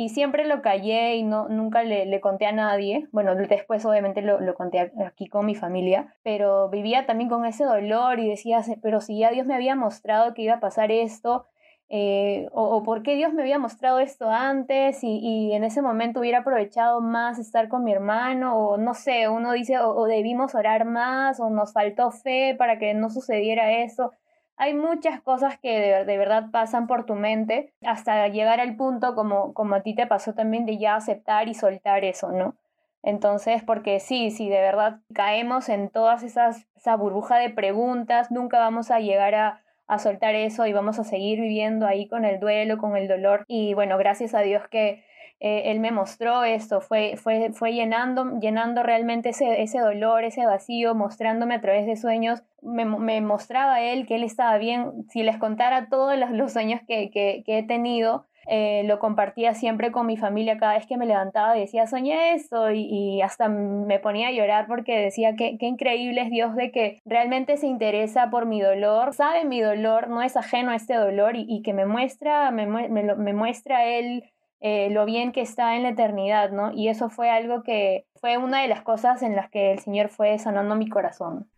y 0.00 0.08
siempre 0.08 0.46
lo 0.46 0.62
callé 0.62 1.16
y 1.16 1.24
no, 1.24 1.50
nunca 1.50 1.82
le, 1.82 2.06
le 2.06 2.22
conté 2.22 2.46
a 2.46 2.52
nadie. 2.52 3.06
Bueno, 3.12 3.34
después 3.34 3.84
obviamente 3.84 4.22
lo, 4.22 4.40
lo, 4.40 4.54
conté 4.54 4.90
aquí 5.04 5.28
con 5.28 5.44
mi 5.44 5.54
familia, 5.54 6.16
pero 6.22 6.70
vivía 6.70 7.04
también 7.04 7.28
con 7.28 7.44
ese 7.44 7.64
dolor 7.64 8.18
y 8.18 8.26
decía, 8.26 8.62
pero 8.80 9.02
si 9.02 9.18
ya 9.18 9.30
Dios 9.30 9.46
me 9.46 9.54
había 9.54 9.76
mostrado 9.76 10.32
que 10.32 10.40
iba 10.40 10.54
a 10.54 10.60
pasar 10.60 10.90
esto, 10.90 11.48
eh, 11.90 12.48
o, 12.52 12.82
por 12.82 13.02
qué 13.02 13.14
Dios 13.14 13.34
me 13.34 13.42
había 13.42 13.58
mostrado 13.58 14.00
esto 14.00 14.30
antes 14.30 15.04
y, 15.04 15.18
y, 15.18 15.52
en 15.52 15.64
ese 15.64 15.82
momento 15.82 16.20
hubiera 16.20 16.38
aprovechado 16.38 17.02
más 17.02 17.38
estar 17.38 17.68
con 17.68 17.84
mi 17.84 17.92
hermano, 17.92 18.56
o 18.56 18.78
no 18.78 18.94
sé, 18.94 19.28
uno 19.28 19.52
dice, 19.52 19.80
o, 19.80 19.94
o 19.94 20.06
debimos 20.06 20.54
orar 20.54 20.86
más, 20.86 21.40
o 21.40 21.50
nos 21.50 21.74
faltó 21.74 22.10
fe 22.10 22.54
para 22.56 22.78
que 22.78 22.94
no 22.94 23.10
sucediera 23.10 23.70
eso 23.82 24.12
hay 24.60 24.74
muchas 24.74 25.22
cosas 25.22 25.58
que 25.58 26.04
de, 26.04 26.18
verdad 26.18 26.50
pasan 26.52 26.86
por 26.86 27.06
tu 27.06 27.14
mente 27.14 27.72
hasta 27.80 28.28
llegar 28.28 28.60
al 28.60 28.76
punto 28.76 29.14
como, 29.14 29.54
como 29.54 29.74
a 29.74 29.80
ti 29.80 29.94
te 29.94 30.06
pasó 30.06 30.34
también 30.34 30.66
de 30.66 30.76
ya 30.76 30.96
aceptar 30.96 31.48
y 31.48 31.54
soltar 31.54 32.04
eso, 32.04 32.30
¿no? 32.30 32.56
Entonces, 33.02 33.62
porque 33.62 34.00
sí, 34.00 34.30
si 34.30 34.50
de 34.50 34.60
verdad 34.60 34.98
caemos 35.14 35.70
en 35.70 35.88
todas 35.88 36.22
esas, 36.22 36.66
esa 36.76 36.94
burbuja 36.96 37.38
de 37.38 37.48
preguntas, 37.48 38.30
nunca 38.30 38.58
vamos 38.58 38.90
a 38.90 39.00
llegar 39.00 39.34
a, 39.34 39.62
a 39.86 39.98
soltar 39.98 40.34
eso 40.34 40.66
y 40.66 40.74
vamos 40.74 40.98
a 40.98 41.04
seguir 41.04 41.40
viviendo 41.40 41.86
ahí 41.86 42.06
con 42.06 42.26
el 42.26 42.38
duelo, 42.38 42.76
con 42.76 42.98
el 42.98 43.08
dolor. 43.08 43.46
Y 43.48 43.72
bueno, 43.72 43.96
gracias 43.96 44.34
a 44.34 44.40
Dios 44.40 44.68
que 44.68 45.02
eh, 45.42 45.70
él 45.70 45.80
me 45.80 45.90
mostró 45.90 46.44
esto, 46.44 46.82
fue, 46.82 47.16
fue, 47.16 47.50
fue 47.54 47.72
llenando, 47.72 48.38
llenando 48.40 48.82
realmente 48.82 49.30
ese, 49.30 49.62
ese 49.62 49.78
dolor, 49.78 50.22
ese 50.22 50.44
vacío, 50.44 50.94
mostrándome 50.94 51.54
a 51.54 51.60
través 51.62 51.86
de 51.86 51.96
sueños, 51.96 52.42
me, 52.60 52.84
me 52.84 53.22
mostraba 53.22 53.80
él 53.80 54.06
que 54.06 54.16
él 54.16 54.22
estaba 54.22 54.58
bien. 54.58 55.06
Si 55.08 55.22
les 55.22 55.38
contara 55.38 55.88
todos 55.88 56.18
los, 56.18 56.30
los 56.30 56.52
sueños 56.52 56.82
que, 56.86 57.10
que, 57.10 57.42
he 57.46 57.62
tenido, 57.62 58.26
eh, 58.48 58.82
lo 58.84 58.98
compartía 58.98 59.54
siempre 59.54 59.90
con 59.92 60.06
mi 60.06 60.18
familia 60.18 60.58
cada 60.58 60.74
vez 60.74 60.86
que 60.86 60.98
me 60.98 61.06
levantaba 61.06 61.54
decía, 61.54 61.86
soñé 61.86 62.34
esto 62.34 62.70
y, 62.70 62.82
y, 62.90 63.22
hasta 63.22 63.48
me 63.48 63.98
ponía 63.98 64.28
a 64.28 64.32
llorar 64.32 64.66
porque 64.66 64.98
decía 64.98 65.36
que 65.36 65.56
qué 65.58 65.66
increíble 65.66 66.20
es 66.22 66.30
Dios 66.30 66.54
de 66.54 66.70
que 66.70 67.00
realmente 67.06 67.56
se 67.56 67.66
interesa 67.66 68.28
por 68.28 68.44
mi 68.44 68.60
dolor, 68.60 69.14
sabe 69.14 69.46
mi 69.46 69.60
dolor, 69.62 70.08
no 70.08 70.22
es 70.22 70.36
ajeno 70.36 70.72
a 70.72 70.76
este 70.76 70.94
dolor 70.94 71.36
y, 71.36 71.46
y 71.48 71.62
que 71.62 71.72
me 71.72 71.86
muestra, 71.86 72.50
me, 72.50 72.66
me, 72.66 72.88
me 72.88 73.32
muestra 73.32 73.86
Él 73.86 74.24
eh, 74.60 74.90
lo 74.90 75.06
bien 75.06 75.32
que 75.32 75.40
está 75.40 75.76
en 75.76 75.82
la 75.82 75.90
eternidad, 75.90 76.50
¿no? 76.50 76.72
Y 76.72 76.88
eso 76.88 77.08
fue 77.08 77.30
algo 77.30 77.62
que 77.62 78.06
fue 78.16 78.36
una 78.36 78.62
de 78.62 78.68
las 78.68 78.82
cosas 78.82 79.22
en 79.22 79.34
las 79.34 79.50
que 79.50 79.72
el 79.72 79.78
Señor 79.78 80.10
fue 80.10 80.38
sanando 80.38 80.76
mi 80.76 80.88
corazón. 80.88 81.48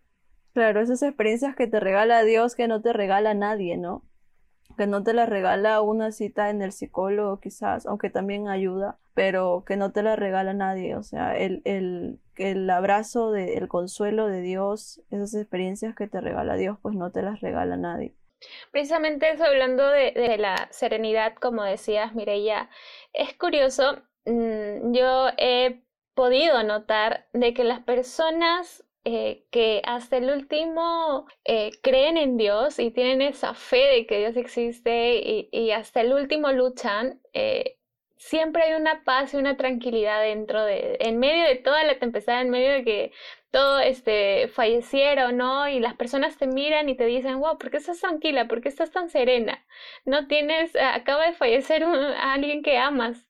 Claro, 0.55 0.81
esas 0.81 1.03
experiencias 1.03 1.57
que 1.57 1.67
te 1.67 1.81
regala 1.81 2.23
Dios 2.23 2.55
que 2.55 2.69
no 2.69 2.81
te 2.81 2.93
regala 2.93 3.35
nadie, 3.35 3.77
¿no? 3.77 4.05
Que 4.77 4.87
no 4.87 5.03
te 5.03 5.15
la 5.15 5.27
regala 5.27 5.81
una 5.81 6.13
cita 6.13 6.51
en 6.51 6.63
el 6.63 6.73
psicólogo 6.73 7.41
quizás, 7.41 7.87
aunque 7.87 8.11
también 8.11 8.49
ayuda, 8.49 8.99
pero 9.15 9.65
que 9.67 9.77
no 9.77 9.93
te 9.93 10.03
la 10.03 10.15
regala 10.15 10.55
nadie. 10.55 10.95
O 10.97 11.03
sea, 11.03 11.37
el, 11.37 11.63
el, 11.65 12.21
el 12.37 12.71
abrazo, 12.71 13.33
de, 13.33 13.55
el 13.55 13.69
consuelo 13.69 14.29
de 14.29 14.43
Dios, 14.43 15.03
esas 15.11 15.35
experiencias 15.35 15.95
que 15.97 16.07
te 16.07 16.21
regala 16.21 16.55
Dios, 16.55 16.79
pues 16.81 16.95
no 16.95 17.11
te 17.11 17.23
las 17.23 17.41
regala 17.41 17.77
nadie. 17.77 18.15
Precisamente 18.71 19.31
eso, 19.31 19.45
hablando 19.45 19.89
de, 19.89 20.37
la 20.39 20.69
serenidad, 20.71 21.35
como 21.35 21.65
decías, 21.65 22.15
Mireya, 22.15 22.71
es 23.13 23.35
curioso, 23.37 24.03
mm, 24.27 24.93
yo 24.93 25.29
he 25.39 25.83
podido 26.15 26.63
notar 26.63 27.27
de 27.33 27.55
que 27.55 27.65
las 27.65 27.81
personas 27.81 28.85
eh, 29.05 29.45
que 29.51 29.83
hasta 29.85 30.17
el 30.19 30.31
último 30.31 31.27
eh, 31.45 31.73
creen 31.83 32.17
en 32.17 32.37
Dios 32.37 32.79
y 32.79 32.93
tienen 32.93 33.21
esa 33.21 33.53
fe 33.55 33.79
de 33.89 34.07
que 34.07 34.19
Dios 34.19 34.37
existe 34.37 35.49
y, 35.51 35.71
hasta 35.73 36.03
el 36.03 36.13
último 36.13 36.53
luchan, 36.53 37.21
eh, 37.33 37.79
siempre 38.23 38.63
hay 38.63 38.75
una 38.75 39.03
paz 39.05 39.35
y 39.35 39.37
una 39.37 39.57
tranquilidad 39.57 40.23
dentro 40.23 40.65
de, 40.65 40.97
en 41.01 41.19
medio 41.19 41.45
de 41.45 41.57
toda 41.57 41.83
la 41.85 41.99
tempestad, 41.99 42.41
en 42.41 42.51
medio 42.51 42.71
de 42.73 42.85
que 42.85 43.13
todo 43.51 43.81
este 43.81 44.49
falleciera 44.49 45.29
o 45.29 45.33
no, 45.33 45.69
y 45.69 45.81
las 45.81 45.95
personas 45.95 46.39
te 46.39 46.47
miran 46.47 46.89
y 46.89 46.97
te 46.97 47.05
dicen, 47.07 47.41
wow, 47.41 47.59
¿por 47.59 47.71
qué 47.71 47.79
estás 47.79 48.01
tranquila? 48.01 48.47
¿Por 48.49 48.63
qué 48.63 48.69
estás 48.69 48.91
tan 48.93 49.11
serena? 49.11 49.65
No 50.05 50.27
tienes, 50.29 50.75
acaba 50.77 51.27
de 51.27 51.33
fallecer 51.35 51.85
a 51.85 52.33
alguien 52.35 52.63
que 52.63 52.79
amas. 52.79 53.27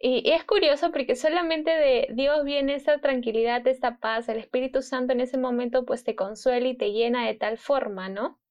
Y, 0.00 0.28
y, 0.28 0.32
es 0.32 0.44
curioso 0.44 0.90
porque 0.92 1.14
solamente 1.16 1.70
de 1.70 2.08
Dios 2.12 2.44
viene 2.44 2.74
esta 2.74 3.00
tranquilidad, 3.00 3.66
esta 3.66 3.98
paz, 3.98 4.28
el 4.28 4.38
Espíritu 4.38 4.82
Santo 4.82 5.12
en 5.12 5.20
ese 5.20 5.38
momento 5.38 5.84
pues 5.84 6.04
te 6.04 6.16
consuela 6.16 6.68
y 6.68 6.76
te 6.76 6.92
llena 6.92 7.26
de 7.26 7.34
tal 7.34 7.58
forma, 7.58 8.08
¿no? 8.08 8.41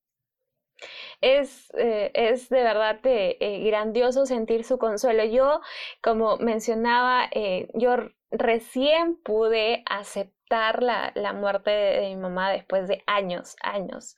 Es, 1.22 1.72
eh, 1.78 2.12
es 2.14 2.50
de 2.50 2.64
verdad 2.64 3.00
eh, 3.06 3.38
eh, 3.40 3.60
grandioso 3.66 4.26
sentir 4.26 4.64
su 4.64 4.78
consuelo. 4.78 5.24
Yo, 5.26 5.62
como 6.02 6.38
mencionaba, 6.38 7.30
yo 7.74 7.96
recién 8.32 9.16
pude 9.24 9.84
aceptar 9.86 10.84
la, 10.84 11.12
la 11.16 11.34
muerte 11.34 11.72
de, 11.72 12.10
mi 12.10 12.16
mamá 12.16 12.52
después 12.52 12.88
de 12.88 13.04
años, 13.08 13.56
años. 13.62 14.18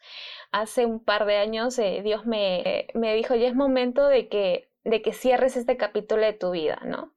Hace 0.52 0.86
un 0.86 1.04
par 1.04 1.26
de 1.26 1.38
años 1.38 1.78
Dios 1.78 2.26
me, 2.26 2.88
me 2.94 3.14
dijo, 3.16 3.36
ya 3.36 3.48
es 3.48 3.56
momento 3.56 4.08
de 4.08 4.28
que 4.30 4.70
de 4.84 5.02
que 5.02 5.14
cierres 5.14 5.56
este 5.56 5.78
capítulo 5.78 6.24
de 6.24 6.34
tu 6.34 6.52
vida, 6.52 6.82
¿no? 6.86 7.14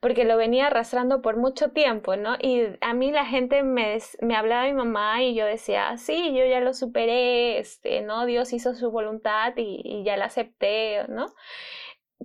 Porque 0.00 0.24
lo 0.24 0.36
venía 0.36 0.66
arrastrando 0.68 1.22
por 1.22 1.36
mucho 1.36 1.70
tiempo, 1.70 2.16
¿no? 2.16 2.36
Y 2.40 2.76
a 2.80 2.94
mí 2.94 3.12
la 3.12 3.26
gente 3.26 3.62
me, 3.62 3.98
me 4.20 4.36
hablaba 4.36 4.64
de 4.64 4.72
mi 4.72 4.78
mamá 4.78 5.22
y 5.22 5.34
yo 5.34 5.46
decía, 5.46 5.96
sí, 5.96 6.34
yo 6.34 6.44
ya 6.46 6.60
lo 6.60 6.74
superé, 6.74 7.58
este, 7.58 8.02
¿no? 8.02 8.26
Dios 8.26 8.52
hizo 8.52 8.74
su 8.74 8.90
voluntad 8.90 9.54
y, 9.56 9.80
y 9.84 10.04
ya 10.04 10.16
la 10.16 10.26
acepté, 10.26 11.04
¿no? 11.08 11.32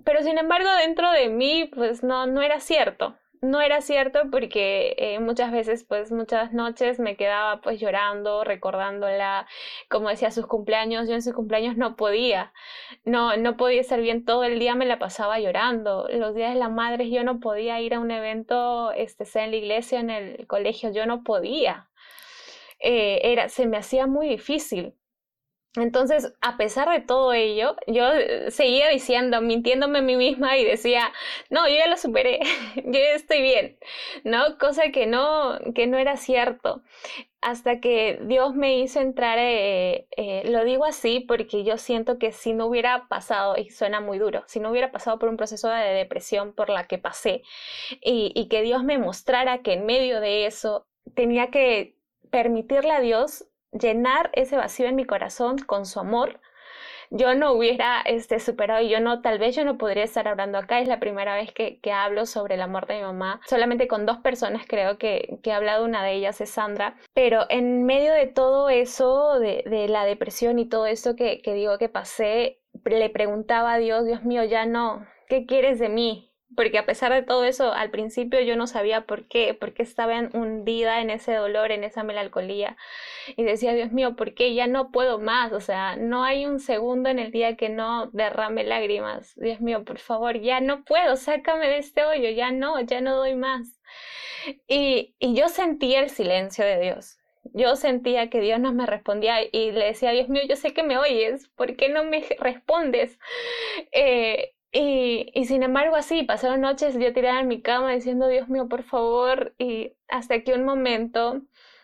Pero 0.04 0.22
sin 0.22 0.38
embargo, 0.38 0.68
dentro 0.74 1.10
de 1.10 1.28
mí, 1.28 1.70
pues 1.74 2.02
no, 2.02 2.26
no 2.26 2.42
era 2.42 2.60
cierto, 2.60 3.16
no 3.42 3.60
era 3.60 3.80
cierto 3.80 4.20
porque 4.30 4.94
eh, 4.98 5.20
muchas 5.20 5.52
veces, 5.52 5.84
pues 5.84 6.12
muchas 6.12 6.52
noches 6.52 6.98
me 6.98 7.16
quedaba 7.16 7.60
pues 7.60 7.80
llorando, 7.80 8.44
recordándola, 8.44 9.46
como 9.88 10.08
decía, 10.08 10.30
sus 10.30 10.46
cumpleaños, 10.46 11.08
yo 11.08 11.14
en 11.14 11.22
sus 11.22 11.34
cumpleaños 11.34 11.76
no 11.76 11.96
podía, 11.96 12.52
no, 13.04 13.36
no 13.36 13.56
podía 13.56 13.80
estar 13.80 14.00
bien 14.00 14.24
todo 14.24 14.44
el 14.44 14.58
día, 14.58 14.74
me 14.74 14.86
la 14.86 14.98
pasaba 14.98 15.38
llorando, 15.40 16.08
los 16.10 16.34
días 16.34 16.52
de 16.54 16.58
las 16.60 16.70
madres 16.70 17.10
yo 17.10 17.24
no 17.24 17.40
podía 17.40 17.80
ir 17.80 17.94
a 17.94 18.00
un 18.00 18.10
evento, 18.10 18.92
este, 18.92 19.24
sea 19.24 19.44
en 19.44 19.50
la 19.52 19.56
iglesia, 19.56 20.00
en 20.00 20.10
el 20.10 20.46
colegio, 20.46 20.90
yo 20.92 21.06
no 21.06 21.22
podía, 21.24 21.88
eh, 22.80 23.20
era, 23.24 23.48
se 23.48 23.66
me 23.66 23.76
hacía 23.78 24.06
muy 24.06 24.28
difícil. 24.28 24.94
Entonces, 25.76 26.32
a 26.40 26.56
pesar 26.56 26.88
de 26.90 27.00
todo 27.00 27.32
ello, 27.32 27.76
yo 27.86 28.12
eh, 28.12 28.50
seguía 28.50 28.88
diciendo, 28.88 29.40
mintiéndome 29.42 29.98
a 29.98 30.02
mí 30.02 30.16
misma 30.16 30.56
y 30.56 30.64
decía, 30.64 31.12
no, 31.50 31.68
yo 31.68 31.74
ya 31.76 31.86
lo 31.88 31.96
superé, 31.98 32.40
yo 32.76 32.92
ya 32.92 33.14
estoy 33.14 33.42
bien, 33.42 33.78
¿no? 34.24 34.58
Cosa 34.58 34.90
que 34.90 35.06
no, 35.06 35.58
que 35.74 35.86
no 35.86 35.98
era 35.98 36.16
cierto. 36.16 36.82
Hasta 37.42 37.80
que 37.80 38.18
Dios 38.22 38.54
me 38.54 38.78
hizo 38.78 39.00
entrar, 39.00 39.38
eh, 39.38 40.08
eh, 40.16 40.42
lo 40.50 40.64
digo 40.64 40.84
así 40.84 41.20
porque 41.20 41.62
yo 41.64 41.78
siento 41.78 42.18
que 42.18 42.32
si 42.32 42.54
no 42.54 42.66
hubiera 42.66 43.06
pasado, 43.08 43.56
y 43.56 43.70
suena 43.70 44.00
muy 44.00 44.18
duro, 44.18 44.42
si 44.46 44.60
no 44.60 44.70
hubiera 44.70 44.90
pasado 44.90 45.18
por 45.18 45.28
un 45.28 45.36
proceso 45.36 45.68
de 45.68 45.92
depresión 45.92 46.52
por 46.54 46.70
la 46.70 46.86
que 46.86 46.98
pasé, 46.98 47.42
y, 48.00 48.32
y 48.34 48.48
que 48.48 48.62
Dios 48.62 48.82
me 48.84 48.98
mostrara 48.98 49.58
que 49.62 49.74
en 49.74 49.86
medio 49.86 50.20
de 50.20 50.46
eso 50.46 50.86
tenía 51.14 51.50
que 51.50 51.94
permitirle 52.30 52.92
a 52.92 53.00
Dios 53.00 53.46
llenar 53.72 54.30
ese 54.34 54.56
vacío 54.56 54.86
en 54.86 54.96
mi 54.96 55.04
corazón 55.04 55.58
con 55.58 55.86
su 55.86 56.00
amor, 56.00 56.40
yo 57.10 57.34
no 57.34 57.52
hubiera 57.52 58.00
este, 58.02 58.40
superado 58.40 58.82
y 58.82 58.88
yo 58.88 59.00
no, 59.00 59.20
tal 59.22 59.38
vez 59.38 59.54
yo 59.54 59.64
no 59.64 59.78
podría 59.78 60.04
estar 60.04 60.26
hablando 60.28 60.58
acá. 60.58 60.80
Es 60.80 60.88
la 60.88 61.00
primera 61.00 61.36
vez 61.36 61.52
que, 61.52 61.78
que 61.80 61.92
hablo 61.92 62.26
sobre 62.26 62.56
la 62.56 62.66
muerte 62.66 62.94
de 62.94 63.00
mi 63.00 63.04
mamá. 63.04 63.40
Solamente 63.46 63.86
con 63.88 64.06
dos 64.06 64.18
personas 64.18 64.64
creo 64.66 64.98
que, 64.98 65.38
que 65.42 65.50
he 65.50 65.52
hablado, 65.52 65.84
una 65.84 66.02
de 66.02 66.14
ellas 66.14 66.40
es 66.40 66.50
Sandra. 66.50 66.96
Pero 67.14 67.46
en 67.48 67.84
medio 67.84 68.12
de 68.12 68.26
todo 68.26 68.68
eso, 68.70 69.38
de, 69.38 69.62
de 69.66 69.88
la 69.88 70.04
depresión 70.04 70.58
y 70.58 70.68
todo 70.68 70.86
eso 70.86 71.16
que, 71.16 71.40
que 71.42 71.54
digo 71.54 71.78
que 71.78 71.88
pasé, 71.88 72.60
le 72.84 73.10
preguntaba 73.10 73.74
a 73.74 73.78
Dios, 73.78 74.04
Dios 74.04 74.24
mío, 74.24 74.44
ya 74.44 74.66
no, 74.66 75.06
¿qué 75.28 75.46
quieres 75.46 75.78
de 75.78 75.88
mí? 75.88 76.32
Porque 76.56 76.78
a 76.78 76.86
pesar 76.86 77.12
de 77.12 77.22
todo 77.22 77.44
eso, 77.44 77.72
al 77.72 77.90
principio 77.90 78.40
yo 78.40 78.56
no 78.56 78.66
sabía 78.66 79.02
por 79.06 79.28
qué, 79.28 79.54
por 79.54 79.74
qué 79.74 79.82
estaba 79.82 80.18
hundida 80.32 81.00
en 81.00 81.10
ese 81.10 81.34
dolor, 81.34 81.70
en 81.72 81.84
esa 81.84 82.02
melancolía. 82.02 82.76
Y 83.36 83.44
decía, 83.44 83.74
Dios 83.74 83.92
mío, 83.92 84.16
¿por 84.16 84.34
qué 84.34 84.54
ya 84.54 84.66
no 84.66 84.90
puedo 84.90 85.18
más? 85.18 85.52
O 85.52 85.60
sea, 85.60 85.96
no 85.96 86.24
hay 86.24 86.46
un 86.46 86.60
segundo 86.60 87.08
en 87.10 87.18
el 87.18 87.30
día 87.32 87.56
que 87.56 87.68
no 87.68 88.06
derrame 88.12 88.64
lágrimas. 88.64 89.34
Dios 89.36 89.60
mío, 89.60 89.84
por 89.84 89.98
favor, 89.98 90.40
ya 90.40 90.60
no 90.60 90.84
puedo, 90.84 91.16
sácame 91.16 91.68
de 91.68 91.78
este 91.78 92.04
hoyo, 92.04 92.30
ya 92.30 92.50
no, 92.50 92.80
ya 92.80 93.00
no 93.00 93.16
doy 93.16 93.34
más. 93.36 93.78
Y, 94.68 95.14
y 95.18 95.34
yo 95.34 95.48
sentía 95.48 96.00
el 96.00 96.10
silencio 96.10 96.64
de 96.64 96.80
Dios. 96.80 97.18
Yo 97.54 97.76
sentía 97.76 98.28
que 98.30 98.40
Dios 98.40 98.58
no 98.60 98.72
me 98.72 98.86
respondía 98.86 99.36
y 99.42 99.70
le 99.72 99.86
decía, 99.86 100.10
Dios 100.10 100.28
mío, 100.28 100.42
yo 100.48 100.56
sé 100.56 100.72
que 100.74 100.82
me 100.82 100.98
oyes, 100.98 101.48
¿por 101.56 101.76
qué 101.76 101.88
no 101.88 102.04
me 102.04 102.24
respondes? 102.40 103.18
Eh, 103.92 104.55
y, 104.72 105.30
y, 105.34 105.44
sin 105.46 105.62
embargo, 105.62 105.96
así, 105.96 106.22
pasaron 106.22 106.60
noches 106.60 106.98
yo 106.98 107.12
tirada 107.12 107.40
en 107.40 107.48
mi 107.48 107.62
cama 107.62 107.92
diciendo, 107.92 108.28
Dios 108.28 108.48
mío, 108.48 108.68
por 108.68 108.82
favor, 108.82 109.54
y 109.58 109.96
hasta 110.08 110.42
que 110.42 110.54
un 110.54 110.64
momento 110.64 111.42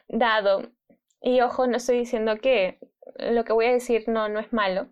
dado, 0.08 0.70
y 1.22 1.40
ojo, 1.40 1.66
no 1.66 1.76
estoy 1.76 1.98
diciendo 1.98 2.36
que 2.36 2.78
lo 3.18 3.44
que 3.44 3.52
voy 3.52 3.66
a 3.66 3.72
decir 3.72 4.04
no, 4.08 4.28
no 4.28 4.40
es 4.40 4.52
malo. 4.52 4.88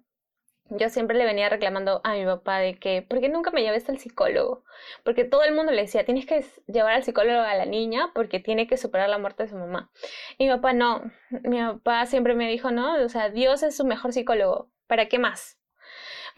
Yo 0.72 0.88
siempre 0.88 1.18
le 1.18 1.24
venía 1.24 1.48
reclamando 1.48 2.00
a 2.04 2.14
mi 2.14 2.24
papá 2.24 2.58
de 2.58 2.78
que, 2.78 3.02
¿por 3.02 3.20
qué 3.20 3.28
nunca 3.28 3.50
me 3.50 3.62
llevaste 3.62 3.90
al 3.90 3.98
psicólogo? 3.98 4.64
Porque 5.04 5.24
todo 5.24 5.42
el 5.42 5.52
mundo 5.52 5.72
le 5.72 5.82
decía, 5.82 6.04
tienes 6.04 6.26
que 6.26 6.44
llevar 6.68 6.94
al 6.94 7.02
psicólogo 7.02 7.40
a 7.40 7.56
la 7.56 7.66
niña 7.66 8.12
porque 8.14 8.38
tiene 8.38 8.68
que 8.68 8.76
superar 8.76 9.08
la 9.08 9.18
muerte 9.18 9.42
de 9.42 9.48
su 9.48 9.56
mamá. 9.56 9.90
Y 10.38 10.44
mi 10.44 10.50
papá 10.50 10.72
no, 10.72 11.02
mi 11.42 11.58
papá 11.60 12.06
siempre 12.06 12.34
me 12.34 12.48
dijo, 12.48 12.70
no, 12.70 13.02
o 13.02 13.08
sea, 13.08 13.30
Dios 13.30 13.64
es 13.64 13.76
su 13.76 13.84
mejor 13.84 14.12
psicólogo, 14.12 14.70
¿para 14.86 15.08
qué 15.08 15.18
más? 15.18 15.59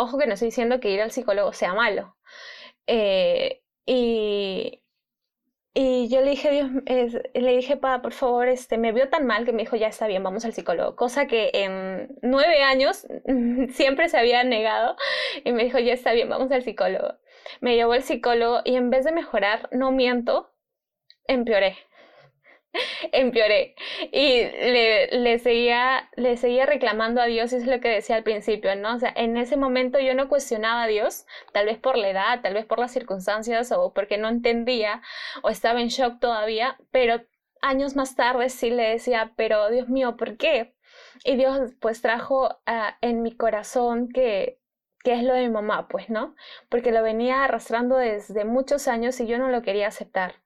Ojo 0.03 0.19
que 0.19 0.27
no 0.27 0.35
estoy 0.35 0.49
diciendo 0.49 0.81
que 0.81 0.91
ir 0.91 1.01
al 1.01 1.13
psicólogo 1.13 1.53
sea 1.53 1.75
malo. 1.75 2.17
Eh, 2.89 3.63
y, 3.87 4.83
y 5.75 6.09
yo 6.09 6.21
le 6.23 6.31
dije, 6.31 6.51
Dios, 6.51 6.71
le 7.35 7.57
dije, 7.57 7.77
pa, 7.77 8.03
por 8.03 8.13
favor, 8.13 8.49
este, 8.49 8.79
me 8.79 8.91
vio 8.91 9.09
tan 9.11 9.27
mal 9.27 9.45
que 9.45 9.53
me 9.53 9.63
dijo, 9.63 9.77
ya 9.77 9.87
está 9.87 10.09
bien, 10.09 10.25
vamos 10.25 10.45
al 10.45 10.55
psicólogo. 10.55 10.97
Cosa 10.97 11.27
que 11.29 11.51
en 11.55 12.17
nueve 12.21 12.65
años 12.65 13.07
siempre 13.71 14.09
se 14.09 14.19
había 14.19 14.43
negado. 14.43 14.97
Y 15.45 15.53
me 15.53 15.63
dijo, 15.65 15.79
ya 15.79 15.93
está 15.93 16.13
bien, 16.13 16.29
vamos 16.29 16.51
al 16.51 16.65
psicólogo. 16.65 17.15
Me 17.61 17.77
llevó 17.77 17.93
al 17.93 18.03
psicólogo 18.03 18.63
y 18.65 18.75
en 18.75 18.91
vez 18.91 19.05
de 19.05 19.13
mejorar, 19.13 19.69
no 19.71 19.93
miento, 19.93 20.53
empeoré. 21.29 21.77
empeoré. 23.13 23.75
Y 24.13 24.43
le, 24.45 25.07
le, 25.19 25.39
seguía, 25.39 26.09
le 26.17 26.37
seguía 26.37 26.67
reclamando 26.67 27.21
a 27.21 27.27
Dios, 27.27 27.53
y 27.53 27.57
es 27.57 27.67
lo 27.67 27.81
que 27.81 27.89
decía 27.89 28.17
al 28.17 28.23
principio, 28.23 28.75
¿no? 28.77 28.97
O 28.97 28.99
sea, 28.99 29.13
en 29.17 29.37
ese 29.37 29.57
momento 29.57 29.99
yo 30.01 30.15
no 30.15 30.29
cuestionaba 30.29 30.85
a 30.85 30.87
Dios, 30.87 31.27
tal 31.53 31.67
vez 31.67 31.79
por 31.79 31.97
la 31.99 32.11
edad, 32.11 32.41
tal 32.43 32.55
vez 32.55 32.67
por 32.67 32.79
las 32.79 32.93
circunstancias 32.93 33.73
o 33.73 33.93
porque 33.93 34.19
no 34.19 34.29
entendía 34.29 35.03
o 35.43 35.49
estaba 35.51 35.81
en 35.81 35.89
shock 35.89 36.21
todavía, 36.21 36.79
pero 36.91 37.23
años 37.61 37.97
más 37.97 38.17
tarde 38.17 38.49
sí 38.49 38.71
le 38.71 38.91
decía, 38.91 39.33
pero 39.37 39.71
Dios 39.71 39.89
mío, 39.89 40.17
¿por 40.17 40.37
qué? 40.37 40.75
Y 41.25 41.37
Dios 41.37 41.73
pues 41.81 42.03
trajo 42.03 42.49
uh, 42.67 42.93
en 43.01 43.23
mi 43.23 43.37
corazón 43.37 44.09
que 44.09 44.59
que 45.05 45.15
es 45.15 45.25
lo 45.25 45.35
de 45.35 45.43
mi 45.43 45.51
mamá, 45.51 45.89
pues, 45.89 46.11
¿no? 46.11 46.35
Porque 46.69 46.93
lo 46.93 47.03
venía 47.03 47.45
arrastrando 47.45 47.97
desde 47.97 48.45
muchos 48.45 48.87
años 48.89 49.19
y 49.21 49.27
yo 49.27 49.39
no 49.39 49.49
lo 49.49 49.63
quería 49.63 49.89
aceptar. 49.89 50.37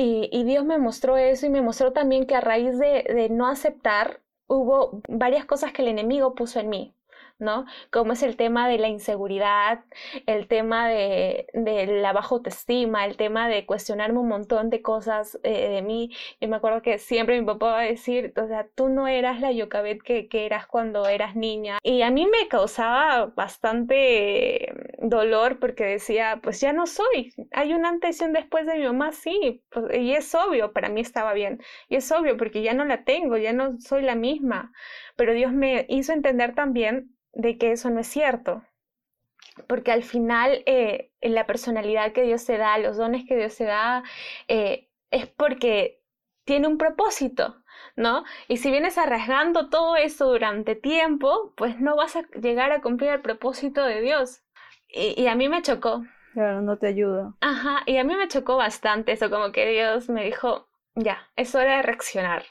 Y, 0.00 0.44
Dios 0.44 0.64
me 0.64 0.78
mostró 0.78 1.16
eso 1.16 1.46
y 1.46 1.50
me 1.50 1.60
mostró 1.60 1.92
también 1.92 2.24
que 2.24 2.36
a 2.36 2.40
raíz 2.40 2.78
de, 2.78 3.02
de 3.02 3.28
no 3.30 3.48
aceptar 3.48 4.20
hubo 4.46 5.02
varias 5.08 5.44
cosas 5.44 5.72
que 5.72 5.82
el 5.82 5.88
enemigo 5.88 6.36
puso 6.36 6.60
en 6.60 6.68
mí. 6.68 6.94
¿No? 7.38 7.66
Como 7.90 8.12
es 8.12 8.22
el 8.22 8.36
tema 8.36 8.68
de 8.68 8.78
la 8.78 8.88
inseguridad, 8.88 9.84
el 10.26 10.48
tema 10.48 10.88
de, 10.88 11.46
la 11.54 12.12
baja 12.12 12.34
autoestima, 12.34 13.04
el 13.06 13.16
tema 13.16 13.48
de 13.48 13.66
cuestionarme 13.66 14.18
un 14.18 14.28
montón 14.28 14.70
de 14.70 14.82
cosas 14.82 15.38
eh, 15.42 15.68
de 15.68 15.82
mí. 15.82 16.10
Yo 16.40 16.48
me 16.48 16.56
acuerdo 16.56 16.82
que 16.82 16.98
siempre 16.98 17.38
mi 17.40 17.46
papá 17.46 17.72
va 17.72 17.80
a 17.80 17.82
decir, 17.84 18.32
o 18.36 18.46
sea, 18.46 18.66
tú 18.74 18.88
no 18.88 19.08
eras 19.08 19.40
la 19.40 19.52
Yocabet 19.52 20.02
que, 20.02 20.28
que 20.28 20.46
eras 20.46 20.66
cuando 20.66 21.06
eras 21.06 21.36
niña. 21.36 21.78
Y 21.82 22.02
a 22.02 22.10
mí 22.10 22.26
me 22.26 22.48
causaba 22.48 23.26
bastante 23.26 24.72
dolor 25.00 25.58
porque 25.58 25.84
decía, 25.84 26.40
pues 26.42 26.60
ya 26.60 26.72
no 26.72 26.86
soy. 26.86 27.34
Hay 27.52 27.72
una 27.72 27.88
antes 27.88 28.20
y 28.20 28.24
un 28.24 28.32
después 28.32 28.66
de 28.66 28.74
mi 28.78 28.84
mamá, 28.84 29.12
sí. 29.12 29.62
Pues, 29.70 29.96
y 29.98 30.12
es 30.12 30.34
obvio, 30.34 30.72
para 30.72 30.88
mí 30.88 31.00
estaba 31.00 31.32
bien. 31.32 31.60
Y 31.88 31.96
es 31.96 32.10
obvio 32.12 32.36
porque 32.36 32.62
ya 32.62 32.74
no 32.74 32.84
la 32.84 33.04
tengo, 33.04 33.36
ya 33.36 33.52
no 33.52 33.80
soy 33.80 34.02
la 34.02 34.14
misma. 34.14 34.72
Pero 35.18 35.34
Dios 35.34 35.52
me 35.52 35.84
hizo 35.88 36.12
entender 36.12 36.54
también 36.54 37.18
de 37.32 37.58
que 37.58 37.72
eso 37.72 37.90
no 37.90 37.98
es 37.98 38.06
cierto. 38.06 38.62
Porque 39.66 39.90
al 39.90 40.04
final 40.04 40.62
eh, 40.66 41.10
la 41.20 41.44
personalidad 41.44 42.12
que 42.12 42.22
Dios 42.22 42.44
te 42.46 42.56
da, 42.56 42.78
los 42.78 42.96
dones 42.96 43.24
que 43.26 43.36
Dios 43.36 43.56
te 43.56 43.64
da, 43.64 44.04
eh, 44.46 44.88
es 45.10 45.26
porque 45.26 46.00
tiene 46.44 46.68
un 46.68 46.78
propósito, 46.78 47.56
¿no? 47.96 48.22
Y 48.46 48.58
si 48.58 48.70
vienes 48.70 48.96
arriesgando 48.96 49.68
todo 49.70 49.96
eso 49.96 50.26
durante 50.26 50.76
tiempo, 50.76 51.52
pues 51.56 51.80
no 51.80 51.96
vas 51.96 52.14
a 52.14 52.22
llegar 52.40 52.70
a 52.70 52.80
cumplir 52.80 53.10
el 53.10 53.20
propósito 53.20 53.84
de 53.84 54.00
Dios. 54.00 54.44
Y, 54.88 55.20
y 55.20 55.26
a 55.26 55.34
mí 55.34 55.48
me 55.48 55.62
chocó. 55.62 56.04
Claro, 56.32 56.62
no 56.62 56.78
te 56.78 56.86
ayuda. 56.86 57.34
Ajá, 57.40 57.82
y 57.86 57.96
a 57.96 58.04
mí 58.04 58.14
me 58.14 58.28
chocó 58.28 58.56
bastante 58.56 59.10
eso, 59.10 59.30
como 59.30 59.50
que 59.50 59.66
Dios 59.68 60.08
me 60.08 60.24
dijo, 60.24 60.68
ya, 60.94 61.28
es 61.34 61.56
hora 61.56 61.78
de 61.78 61.82
reaccionar. 61.82 62.44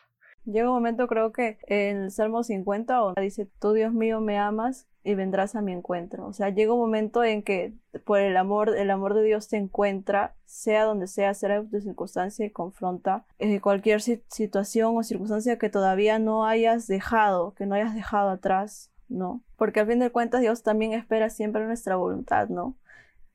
Llega 0.48 0.70
un 0.70 0.76
momento, 0.76 1.08
creo 1.08 1.34
que 1.34 1.58
en 1.68 2.04
el 2.04 2.12
Salmo 2.12 2.42
50, 2.42 2.96
donde 2.96 3.22
dice, 3.22 3.50
tú 3.60 3.74
Dios 3.74 3.92
mío 3.92 4.22
me 4.22 4.38
amas 4.40 4.88
y 5.04 5.14
vendrás 5.14 5.56
a 5.56 5.62
mi 5.62 5.74
encuentro. 5.74 6.26
O 6.26 6.32
sea, 6.32 6.52
llega 6.52 6.72
un 6.72 6.80
momento 6.80 7.22
en 7.26 7.44
que 7.44 7.74
por 8.06 8.20
el 8.20 8.38
amor, 8.38 8.74
el 8.78 8.90
amor 8.90 9.14
de 9.14 9.24
Dios 9.24 9.50
te 9.50 9.58
encuentra, 9.58 10.36
sea 10.46 10.86
donde 10.86 11.08
sea, 11.08 11.34
será 11.34 11.62
tu 11.66 11.82
circunstancia 11.82 12.46
y 12.46 12.50
confronta 12.50 13.26
eh, 13.40 13.60
cualquier 13.60 14.00
situación 14.02 14.96
o 14.96 15.04
circunstancia 15.04 15.58
que 15.58 15.70
todavía 15.70 16.18
no 16.18 16.46
hayas 16.46 16.88
dejado, 16.88 17.54
que 17.54 17.66
no 17.66 17.76
hayas 17.76 17.94
dejado 17.94 18.30
atrás, 18.30 18.90
¿no? 19.10 19.42
Porque 19.58 19.82
al 19.82 19.88
fin 19.88 20.00
de 20.00 20.12
cuentas 20.12 20.40
Dios 20.40 20.64
también 20.64 20.94
espera 20.94 21.30
siempre 21.30 21.66
nuestra 21.66 21.98
voluntad, 21.98 22.48
¿no? 22.48 22.78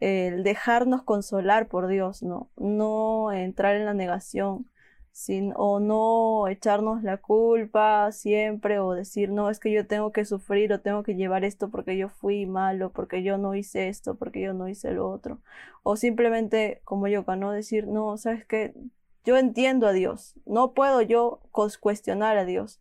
El 0.01 0.45
dejarnos 0.45 1.03
consolar 1.03 1.69
por 1.69 1.89
Dios, 1.89 2.23
¿no? 2.23 2.49
No 2.57 3.33
entrar 3.33 3.77
en 3.77 3.85
la 3.85 3.93
negación 3.93 4.67
sin, 5.13 5.53
o 5.57 5.79
no 5.79 6.49
echarnos 6.49 7.03
la 7.03 7.19
culpa 7.19 8.11
siempre 8.13 8.79
o 8.81 8.93
decir, 8.93 9.31
no, 9.31 9.51
es 9.51 9.61
que 9.61 9.71
yo 9.71 9.87
tengo 9.87 10.11
que 10.11 10.25
sufrir 10.25 10.73
o 10.73 10.81
tengo 10.81 11.03
que 11.03 11.15
llevar 11.15 11.45
esto 11.45 11.71
porque 11.71 11.97
yo 11.97 12.09
fui 12.09 12.47
malo, 12.47 12.93
porque 12.93 13.23
yo 13.23 13.39
no 13.39 13.55
hice 13.55 13.89
esto, 13.89 14.17
porque 14.17 14.41
yo 14.41 14.55
no 14.55 14.69
hice 14.69 14.93
lo 14.93 15.11
otro. 15.11 15.41
O 15.83 15.97
simplemente, 15.97 16.81
como 16.85 17.09
yo, 17.09 17.25
¿no? 17.37 17.53
Decir, 17.53 17.87
no, 17.87 18.17
sabes 18.17 18.47
que 18.47 18.75
yo 19.25 19.37
entiendo 19.37 19.87
a 19.87 19.93
Dios, 19.93 20.35
no 20.47 20.73
puedo 20.73 21.03
yo 21.03 21.43
cuestionar 21.81 22.39
a 22.39 22.45
Dios. 22.45 22.81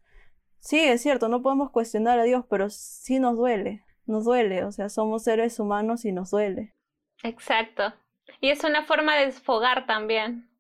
Sí, 0.59 0.79
es 0.79 1.01
cierto, 1.01 1.27
no 1.27 1.41
podemos 1.41 1.71
cuestionar 1.71 2.19
a 2.19 2.23
Dios, 2.23 2.45
pero 2.49 2.69
sí 2.69 3.19
nos 3.19 3.35
duele, 3.35 3.83
nos 4.05 4.25
duele, 4.25 4.63
o 4.63 4.71
sea, 4.71 4.89
somos 4.89 5.23
seres 5.23 5.59
humanos 5.59 6.05
y 6.05 6.11
nos 6.11 6.31
duele. 6.31 6.73
Exacto. 7.23 7.93
Y 8.39 8.49
es 8.49 8.63
una 8.63 8.85
forma 8.85 9.15
de 9.17 9.25
desfogar 9.25 9.85
también 9.85 10.50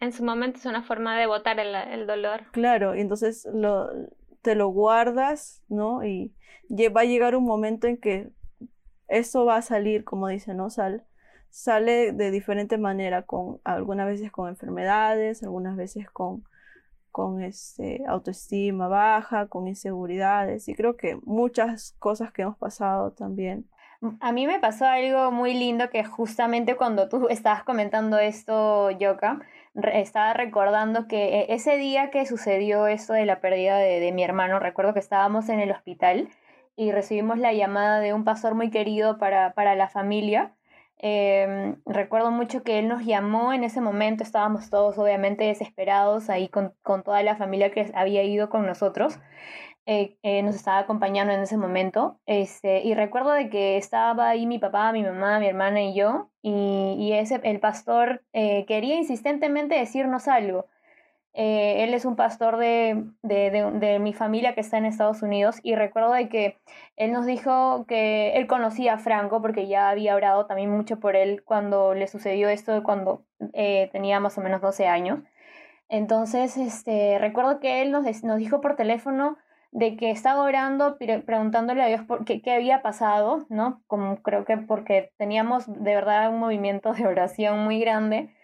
en 0.00 0.12
su 0.12 0.24
momento 0.24 0.58
es 0.58 0.66
una 0.66 0.82
forma 0.82 1.18
de 1.18 1.26
botar 1.26 1.60
el, 1.60 2.06
dolor. 2.06 2.44
Claro, 2.52 2.96
y 2.96 3.00
entonces 3.00 3.46
lo, 3.52 3.88
te 4.42 4.54
lo 4.54 4.68
guardas, 4.68 5.62
¿no? 5.68 6.04
Y 6.04 6.34
va 6.94 7.02
a 7.02 7.04
llegar 7.04 7.36
un 7.36 7.44
momento 7.44 7.86
en 7.86 7.98
que 7.98 8.30
eso 9.08 9.44
va 9.44 9.56
a 9.56 9.62
salir, 9.62 10.04
como 10.04 10.28
dicen, 10.28 10.56
¿no? 10.56 10.70
Sal, 10.70 11.04
sale 11.50 12.12
de 12.12 12.30
diferente 12.30 12.78
manera, 12.78 13.22
con, 13.22 13.60
algunas 13.64 14.06
veces 14.06 14.32
con 14.32 14.48
enfermedades, 14.48 15.42
algunas 15.42 15.76
veces 15.76 16.08
con, 16.10 16.44
con 17.10 17.42
este, 17.42 18.02
autoestima 18.06 18.88
baja, 18.88 19.48
con 19.48 19.68
inseguridades, 19.68 20.68
y 20.68 20.74
creo 20.74 20.96
que 20.96 21.18
muchas 21.24 21.94
cosas 21.98 22.32
que 22.32 22.42
hemos 22.42 22.56
pasado 22.56 23.12
también. 23.12 23.68
A 24.20 24.32
mí 24.32 24.46
me 24.46 24.58
pasó 24.60 24.86
algo 24.86 25.30
muy 25.30 25.52
lindo 25.52 25.90
que 25.90 26.04
justamente 26.04 26.74
cuando 26.74 27.10
tú 27.10 27.28
estabas 27.28 27.64
comentando 27.64 28.18
esto, 28.18 28.90
Yoka, 28.92 29.40
estaba 29.74 30.32
recordando 30.32 31.06
que 31.06 31.40
e, 31.40 31.54
ese 31.54 31.76
día 31.76 32.10
que 32.10 32.26
sucedió 32.26 32.86
esto 32.86 33.12
de 33.12 33.26
la 33.26 33.40
pérdida 33.40 33.76
de, 33.78 34.12
mi 34.12 34.24
hermano, 34.24 34.58
recuerdo 34.58 34.94
que 34.94 35.00
estábamos 35.00 35.48
en 35.48 35.60
el 35.60 35.70
hospital 35.70 36.28
y 36.76 36.92
recibimos 36.92 37.38
la 37.38 37.52
llamada 37.52 38.00
de 38.00 38.14
un 38.14 38.24
pastor 38.24 38.54
muy 38.54 38.70
querido 38.70 39.18
para, 39.18 39.54
para 39.54 39.74
la 39.74 39.88
familia. 39.88 40.54
Em, 41.02 41.76
recuerdo 41.86 42.30
mucho 42.30 42.62
que 42.62 42.78
él 42.78 42.86
nos 42.88 43.04
llamó 43.06 43.54
en 43.54 43.64
ese 43.64 43.80
momento, 43.80 44.22
estábamos 44.22 44.68
todos 44.68 44.98
obviamente 44.98 45.44
desesperados 45.44 46.28
ahí 46.28 46.48
con, 46.48 46.74
con 46.82 47.02
toda 47.02 47.22
la 47.22 47.36
familia 47.36 47.70
que 47.70 47.90
había 47.94 48.22
ido 48.22 48.50
con 48.50 48.66
nosotros. 48.66 49.18
Eh, 49.86 50.18
eh, 50.22 50.42
nos 50.42 50.54
estaba 50.56 50.78
acompañando 50.78 51.32
en 51.32 51.40
ese 51.40 51.56
momento. 51.56 52.20
Este, 52.26 52.82
y 52.82 52.94
recuerdo 52.94 53.32
de 53.32 53.48
que 53.48 53.76
estaba 53.78 54.28
ahí 54.28 54.46
mi 54.46 54.58
papá, 54.58 54.92
mi 54.92 55.02
mamá, 55.02 55.40
mi 55.40 55.46
hermana 55.46 55.82
y 55.82 55.94
yo, 55.94 56.30
y, 56.42 56.96
y 56.98 57.12
ese, 57.14 57.40
el 57.44 57.60
pastor 57.60 58.22
eh, 58.32 58.66
quería 58.66 58.96
insistentemente 58.96 59.74
decirnos 59.74 60.28
algo. 60.28 60.66
Él 61.32 61.94
es 61.94 62.04
un 62.04 62.16
pastor 62.16 62.56
de, 62.56 63.04
de, 63.22 63.50
de, 63.50 63.98
mi 63.98 64.12
familia 64.12 64.54
que 64.54 64.60
está 64.60 64.78
en 64.78 64.84
Estados 64.84 65.22
Unidos 65.22 65.60
y 65.62 65.76
recuerdo 65.76 66.12
de 66.12 66.28
que 66.28 66.58
él 66.96 67.12
nos 67.12 67.24
dijo 67.24 67.84
que 67.86 68.32
él 68.36 68.46
conocía 68.46 68.94
a 68.94 68.98
Franco 68.98 69.40
porque 69.40 69.68
ya 69.68 69.90
había 69.90 70.16
orado 70.16 70.46
también 70.46 70.70
mucho 70.70 70.98
por 70.98 71.14
él 71.14 71.42
cuando 71.44 71.94
le 71.94 72.08
sucedió 72.08 72.48
esto, 72.48 72.82
cuando 72.82 73.24
tenía 73.52 74.18
más 74.18 74.38
o 74.38 74.40
menos 74.40 74.60
12 74.60 74.86
años. 74.88 75.20
Entonces, 75.90 76.56
este, 76.56 77.18
recuerdo 77.18 77.58
que 77.58 77.82
él 77.82 77.90
nos, 77.90 78.04
nos 78.22 78.38
dijo 78.38 78.60
por 78.60 78.76
teléfono 78.76 79.36
de 79.72 79.96
que 79.96 80.10
estaba 80.10 80.42
orando, 80.42 80.96
preguntándole 80.98 81.82
a 81.82 81.86
Dios 81.86 82.02
por 82.02 82.24
qué, 82.24 82.40
qué 82.42 82.52
había 82.52 82.80
pasado, 82.80 83.46
¿no? 83.48 83.82
Como 83.88 84.22
creo 84.22 84.44
que 84.44 84.56
porque 84.56 85.12
teníamos 85.16 85.66
de 85.66 85.94
verdad 85.94 86.30
un 86.30 86.38
movimiento 86.38 86.92
de 86.92 87.06
oración 87.06 87.64
muy 87.64 87.80
grande. 87.80 88.34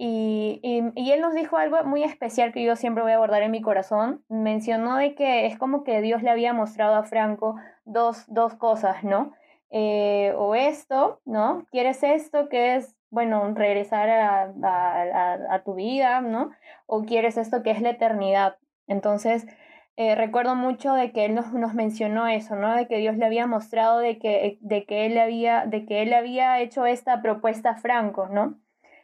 Y, 0.00 0.60
y, 0.62 1.10
él 1.10 1.20
nos 1.20 1.34
dijo 1.34 1.56
algo 1.56 1.82
muy 1.82 2.04
especial 2.04 2.52
que 2.52 2.62
yo 2.62 2.76
siempre 2.76 3.02
voy 3.02 3.10
a 3.10 3.18
guardar 3.18 3.42
en 3.42 3.50
mi 3.50 3.60
corazón. 3.60 4.24
Mencionó 4.28 4.96
de 4.96 5.16
que 5.16 5.46
es 5.46 5.58
como 5.58 5.82
que 5.82 6.00
Dios 6.02 6.22
le 6.22 6.30
había 6.30 6.52
mostrado 6.52 6.94
a 6.94 7.02
Franco 7.02 7.56
dos, 7.84 8.24
dos 8.28 8.54
cosas, 8.54 9.02
¿no? 9.02 9.32
Eh, 9.70 10.32
o 10.36 10.54
esto, 10.54 11.20
¿no? 11.24 11.66
¿Quieres 11.72 12.04
esto 12.04 12.48
que 12.48 12.76
es, 12.76 12.94
bueno, 13.10 13.52
regresar 13.54 14.08
a, 14.08 14.52
a, 14.62 15.38
a 15.50 15.62
tu 15.64 15.74
vida, 15.74 16.20
¿no? 16.20 16.52
O 16.86 17.04
quieres 17.04 17.36
esto 17.36 17.64
que 17.64 17.72
es 17.72 17.82
la 17.82 17.90
eternidad. 17.90 18.56
Entonces, 18.86 19.48
eh, 20.00 20.14
recuerdo 20.14 20.54
mucho 20.54 20.94
de 20.94 21.10
que 21.10 21.24
él 21.24 21.34
nos, 21.34 21.52
nos, 21.52 21.74
mencionó 21.74 22.28
eso, 22.28 22.54
¿no? 22.54 22.76
De 22.76 22.86
que 22.86 22.98
Dios 22.98 23.16
le 23.16 23.26
había 23.26 23.48
mostrado 23.48 23.98
de 23.98 24.20
que, 24.20 24.58
de 24.60 24.86
que, 24.86 25.06
él, 25.06 25.18
había, 25.18 25.66
de 25.66 25.86
que 25.86 26.02
él 26.02 26.12
había 26.12 26.60
hecho 26.60 26.86
esta 26.86 27.20
propuesta 27.20 27.70
a 27.70 27.76
Franco, 27.78 28.28
¿no? 28.28 28.60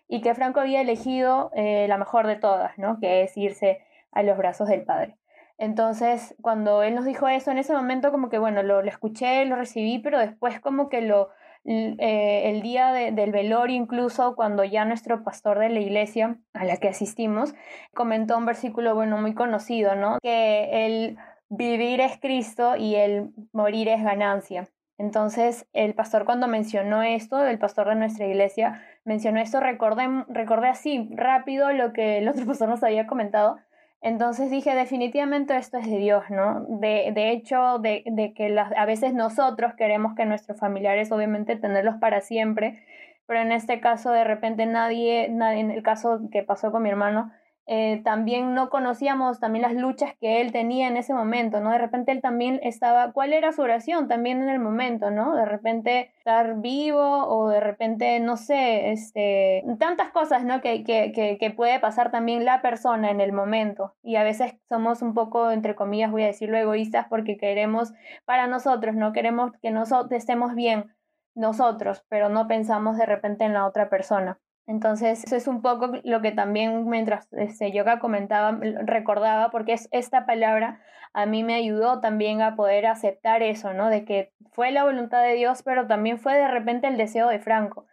Y 0.08 0.20
que 0.20 0.34
Franco 0.34 0.60
había 0.60 0.80
elegido 0.80 1.50
eh, 1.54 1.86
la 1.88 1.98
mejor 1.98 2.26
de 2.26 2.36
todas, 2.36 2.78
¿no? 2.78 2.98
Que 3.00 3.22
es 3.22 3.36
irse 3.36 3.80
a 4.12 4.22
los 4.22 4.36
brazos 4.36 4.68
del 4.68 4.84
Padre. 4.84 5.16
Entonces, 5.56 6.34
cuando 6.40 6.82
él 6.82 6.94
nos 6.94 7.04
dijo 7.04 7.28
eso, 7.28 7.50
en 7.50 7.58
ese 7.58 7.72
momento 7.72 8.10
como 8.10 8.28
que, 8.28 8.38
bueno, 8.38 8.62
lo, 8.62 8.82
lo 8.82 8.88
escuché, 8.88 9.44
lo 9.44 9.56
recibí, 9.56 9.98
pero 10.00 10.18
después 10.18 10.60
como 10.60 10.88
que 10.88 11.00
lo, 11.00 11.30
eh, 11.66 12.50
el 12.50 12.60
día 12.60 12.92
del 12.92 13.32
velorio, 13.32 13.76
incluso 13.76 14.36
cuando 14.36 14.64
ya 14.64 14.84
nuestro 14.84 15.24
pastor 15.24 15.58
de 15.58 15.70
la 15.70 15.80
iglesia 15.80 16.36
a 16.52 16.64
la 16.66 16.76
que 16.76 16.88
asistimos 16.88 17.54
comentó 17.94 18.36
un 18.36 18.44
versículo, 18.44 18.94
bueno, 18.94 19.16
muy 19.16 19.34
conocido, 19.34 19.94
¿no? 19.94 20.18
Que 20.22 20.86
el 20.86 21.16
vivir 21.48 22.00
es 22.00 22.18
Cristo 22.20 22.76
y 22.76 22.96
el 22.96 23.30
morir 23.52 23.88
es 23.88 24.02
ganancia. 24.02 24.68
Entonces, 24.98 25.66
el 25.72 25.94
pastor 25.94 26.26
cuando 26.26 26.48
mencionó 26.48 27.02
esto, 27.02 27.42
el 27.44 27.58
pastor 27.58 27.88
de 27.88 27.94
nuestra 27.94 28.26
iglesia 28.26 28.82
mencionó 29.04 29.40
esto, 29.40 29.60
recordé, 29.60 30.08
recordé 30.28 30.68
así 30.68 31.08
rápido 31.12 31.72
lo 31.72 31.92
que 31.92 32.18
el 32.18 32.28
otro 32.28 32.46
pastor 32.46 32.68
nos 32.68 32.82
había 32.82 33.06
comentado, 33.06 33.58
entonces 34.04 34.50
dije, 34.50 34.74
definitivamente 34.74 35.56
esto 35.56 35.78
es 35.78 35.88
de 35.88 35.96
Dios, 35.96 36.24
¿no? 36.28 36.66
De, 36.68 37.10
de 37.14 37.30
hecho, 37.30 37.78
de, 37.78 38.02
de 38.04 38.34
que 38.34 38.50
las, 38.50 38.70
a 38.76 38.84
veces 38.84 39.14
nosotros 39.14 39.72
queremos 39.78 40.14
que 40.14 40.26
nuestros 40.26 40.58
familiares, 40.60 41.10
obviamente, 41.10 41.56
tenerlos 41.56 41.96
para 41.96 42.20
siempre, 42.20 42.84
pero 43.26 43.40
en 43.40 43.50
este 43.50 43.80
caso, 43.80 44.10
de 44.10 44.24
repente 44.24 44.66
nadie, 44.66 45.28
nadie 45.30 45.60
en 45.60 45.70
el 45.70 45.82
caso 45.82 46.20
que 46.30 46.42
pasó 46.42 46.70
con 46.70 46.82
mi 46.82 46.90
hermano, 46.90 47.32
eh, 47.66 48.02
también 48.04 48.52
no 48.52 48.68
conocíamos 48.68 49.40
también 49.40 49.62
las 49.62 49.74
luchas 49.74 50.14
que 50.20 50.42
él 50.42 50.52
tenía 50.52 50.86
en 50.86 50.98
ese 50.98 51.14
momento, 51.14 51.60
¿no? 51.60 51.70
De 51.70 51.78
repente 51.78 52.12
él 52.12 52.20
también 52.20 52.60
estaba, 52.62 53.12
¿cuál 53.12 53.32
era 53.32 53.52
su 53.52 53.62
oración 53.62 54.06
también 54.06 54.42
en 54.42 54.50
el 54.50 54.58
momento, 54.58 55.10
¿no? 55.10 55.34
De 55.34 55.46
repente 55.46 56.12
estar 56.18 56.60
vivo 56.60 57.26
o 57.26 57.48
de 57.48 57.60
repente, 57.60 58.20
no 58.20 58.36
sé, 58.36 58.90
este, 58.92 59.64
tantas 59.78 60.10
cosas, 60.10 60.44
¿no? 60.44 60.60
Que, 60.60 60.84
que, 60.84 61.12
que, 61.12 61.38
que 61.38 61.50
puede 61.50 61.80
pasar 61.80 62.10
también 62.10 62.44
la 62.44 62.60
persona 62.60 63.10
en 63.10 63.20
el 63.22 63.32
momento. 63.32 63.94
Y 64.02 64.16
a 64.16 64.24
veces 64.24 64.54
somos 64.68 65.00
un 65.00 65.14
poco, 65.14 65.50
entre 65.50 65.74
comillas, 65.74 66.10
voy 66.10 66.24
a 66.24 66.26
decirlo, 66.26 66.58
egoístas 66.58 67.06
porque 67.08 67.38
queremos 67.38 67.94
para 68.26 68.46
nosotros, 68.46 68.94
¿no? 68.94 69.12
Queremos 69.12 69.52
que 69.62 69.70
nosotros 69.70 70.12
estemos 70.12 70.54
bien 70.54 70.94
nosotros, 71.34 72.04
pero 72.08 72.28
no 72.28 72.46
pensamos 72.46 72.96
de 72.96 73.06
repente 73.06 73.44
en 73.44 73.54
la 73.54 73.66
otra 73.66 73.88
persona. 73.88 74.38
Entonces, 74.66 75.24
eso 75.24 75.36
es 75.36 75.46
un 75.46 75.60
poco 75.60 75.90
lo 76.04 76.22
que 76.22 76.32
también 76.32 76.88
mientras 76.88 77.28
este, 77.32 77.70
Yoga 77.70 77.98
comentaba, 77.98 78.58
recordaba, 78.84 79.50
porque 79.50 79.74
es, 79.74 79.88
esta 79.92 80.24
palabra 80.24 80.80
a 81.12 81.26
mí 81.26 81.44
me 81.44 81.54
ayudó 81.54 82.00
también 82.00 82.40
a 82.40 82.56
poder 82.56 82.86
aceptar 82.86 83.42
eso, 83.42 83.74
¿no? 83.74 83.90
De 83.90 84.04
que 84.04 84.32
fue 84.52 84.72
la 84.72 84.84
voluntad 84.84 85.22
de 85.22 85.34
Dios, 85.34 85.62
pero 85.62 85.86
también 85.86 86.18
fue 86.18 86.34
de 86.34 86.48
repente 86.48 86.88
el 86.88 86.96
deseo 86.96 87.28
de 87.28 87.40
Franco. 87.40 87.86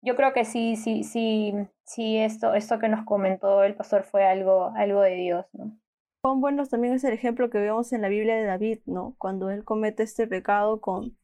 Yo 0.00 0.16
creo 0.16 0.32
que 0.32 0.44
sí, 0.44 0.76
sí, 0.76 1.04
sí, 1.04 1.54
sí, 1.84 2.18
esto, 2.18 2.54
esto 2.54 2.78
que 2.78 2.88
nos 2.88 3.04
comentó 3.04 3.62
el 3.62 3.74
pastor 3.74 4.02
fue 4.04 4.24
algo, 4.24 4.72
algo 4.76 5.02
de 5.02 5.14
Dios, 5.14 5.46
¿no? 5.52 5.76
Cuán 6.22 6.40
bueno 6.40 6.64
también 6.66 6.94
es 6.94 7.04
el 7.04 7.12
ejemplo 7.12 7.50
que 7.50 7.58
vemos 7.58 7.92
en 7.92 8.00
la 8.00 8.08
Biblia 8.08 8.36
de 8.36 8.44
David, 8.44 8.80
¿no? 8.86 9.14
Cuando 9.18 9.50
él 9.50 9.62
comete 9.62 10.02
este 10.02 10.26
pecado 10.26 10.80
con, 10.80 11.18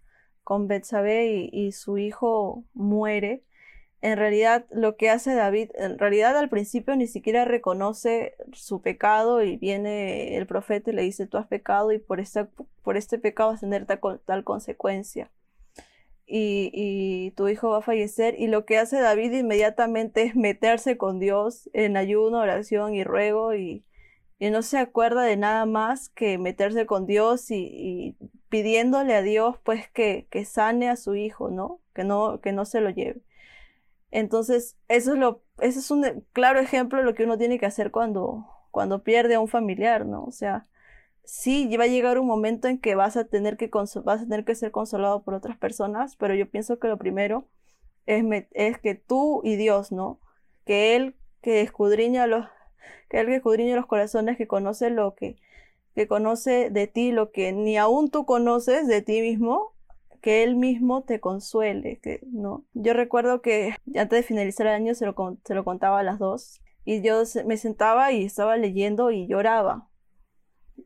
con 0.44 0.68
Betsabé 0.68 1.26
y, 1.26 1.50
y 1.52 1.72
su 1.72 1.96
hijo 1.96 2.64
muere 2.74 3.44
en 4.02 4.16
realidad 4.16 4.66
lo 4.70 4.96
que 4.96 5.10
hace 5.10 5.34
David, 5.34 5.70
en 5.74 5.98
realidad 5.98 6.36
al 6.36 6.48
principio 6.48 6.96
ni 6.96 7.06
siquiera 7.06 7.44
reconoce 7.44 8.34
su 8.52 8.80
pecado 8.80 9.42
y 9.42 9.56
viene 9.58 10.36
el 10.36 10.46
profeta 10.46 10.90
y 10.90 10.94
le 10.94 11.02
dice, 11.02 11.26
tú 11.26 11.36
has 11.36 11.46
pecado 11.46 11.92
y 11.92 11.98
por, 11.98 12.22
por 12.82 12.96
este 12.96 13.18
pecado 13.18 13.50
vas 13.50 13.58
a 13.58 13.68
tener 13.68 13.86
tal, 13.86 14.44
consecuencia. 14.44 15.30
Y, 16.26 16.70
y, 16.72 17.32
tu 17.32 17.48
hijo 17.48 17.70
va 17.70 17.78
a 17.78 17.82
fallecer. 17.82 18.36
Y 18.38 18.46
lo 18.46 18.64
que 18.64 18.78
hace 18.78 19.00
David 19.00 19.32
inmediatamente 19.32 20.22
es 20.22 20.36
meterse 20.36 20.96
con 20.96 21.18
Dios 21.18 21.68
en 21.72 21.96
ayuno, 21.96 22.38
oración 22.38 22.94
y 22.94 23.02
ruego 23.02 23.54
y, 23.54 23.84
y 24.38 24.50
no 24.50 24.62
se 24.62 24.78
acuerda 24.78 25.24
de 25.24 25.36
nada 25.36 25.66
más 25.66 26.08
que 26.08 26.38
meterse 26.38 26.86
con 26.86 27.06
Dios 27.06 27.50
y, 27.50 27.56
y 27.56 28.16
pidiéndole 28.48 29.14
a 29.14 29.22
Dios 29.22 29.56
pues 29.64 29.88
que, 29.90 30.28
que 30.30 30.44
sane 30.44 30.88
a 30.88 30.96
su 30.96 31.16
hijo, 31.16 31.50
¿no? 31.50 31.80
Que 31.94 32.04
no, 32.04 32.40
que 32.40 32.52
no 32.52 32.64
se 32.64 32.80
lo 32.80 32.90
lleve. 32.90 33.20
Entonces, 34.10 34.76
eso 34.88 35.12
es 35.12 35.18
lo, 35.18 35.42
ese 35.60 35.78
es 35.78 35.90
un 35.90 36.24
claro 36.32 36.60
ejemplo 36.60 36.98
de 36.98 37.04
lo 37.04 37.14
que 37.14 37.24
uno 37.24 37.38
tiene 37.38 37.58
que 37.58 37.66
hacer 37.66 37.90
cuando, 37.90 38.46
cuando 38.70 39.02
pierde 39.02 39.34
a 39.34 39.40
un 39.40 39.48
familiar, 39.48 40.06
¿no? 40.06 40.24
O 40.24 40.32
sea, 40.32 40.66
sí 41.24 41.76
va 41.76 41.84
a 41.84 41.88
llegar 41.88 42.18
un 42.18 42.26
momento 42.26 42.68
en 42.68 42.78
que 42.78 42.94
vas 42.94 43.16
a 43.16 43.24
tener 43.24 43.56
que, 43.56 43.68
vas 43.68 43.96
a 43.96 44.26
tener 44.26 44.44
que 44.44 44.54
ser 44.54 44.72
consolado 44.72 45.22
por 45.22 45.34
otras 45.34 45.56
personas, 45.56 46.16
pero 46.16 46.34
yo 46.34 46.50
pienso 46.50 46.78
que 46.78 46.88
lo 46.88 46.98
primero 46.98 47.46
es, 48.06 48.78
que 48.78 48.94
tú 48.94 49.40
y 49.44 49.56
Dios, 49.56 49.92
¿no? 49.92 50.20
Que 50.64 50.96
Él 50.96 51.16
que 51.40 51.62
escudriña 51.62 52.26
los, 52.26 52.46
que 53.08 53.20
el 53.20 53.26
que 53.26 53.36
escudriña 53.36 53.76
los 53.76 53.86
corazones, 53.86 54.36
que 54.36 54.46
conoce 54.46 54.90
lo 54.90 55.14
que, 55.14 55.36
que 55.94 56.06
conoce 56.06 56.70
de 56.70 56.86
ti, 56.86 57.12
lo 57.12 57.30
que 57.30 57.52
ni 57.52 57.78
aún 57.78 58.10
tú 58.10 58.26
conoces 58.26 58.86
de 58.86 59.02
ti 59.02 59.20
mismo, 59.22 59.72
que 60.20 60.42
él 60.42 60.56
mismo 60.56 61.02
te 61.04 61.20
consuele, 61.20 61.98
que 62.00 62.20
no. 62.26 62.64
Yo 62.74 62.94
recuerdo 62.94 63.42
que 63.42 63.74
antes 63.96 64.10
de 64.10 64.22
finalizar 64.22 64.66
el 64.66 64.74
año 64.74 64.94
se 64.94 65.06
lo, 65.06 65.14
se 65.44 65.54
lo 65.54 65.64
contaba 65.64 66.00
a 66.00 66.02
las 66.02 66.18
dos 66.18 66.60
y 66.84 67.02
yo 67.02 67.22
me 67.46 67.56
sentaba 67.56 68.12
y 68.12 68.24
estaba 68.24 68.56
leyendo 68.56 69.10
y 69.10 69.26
lloraba. 69.26 69.88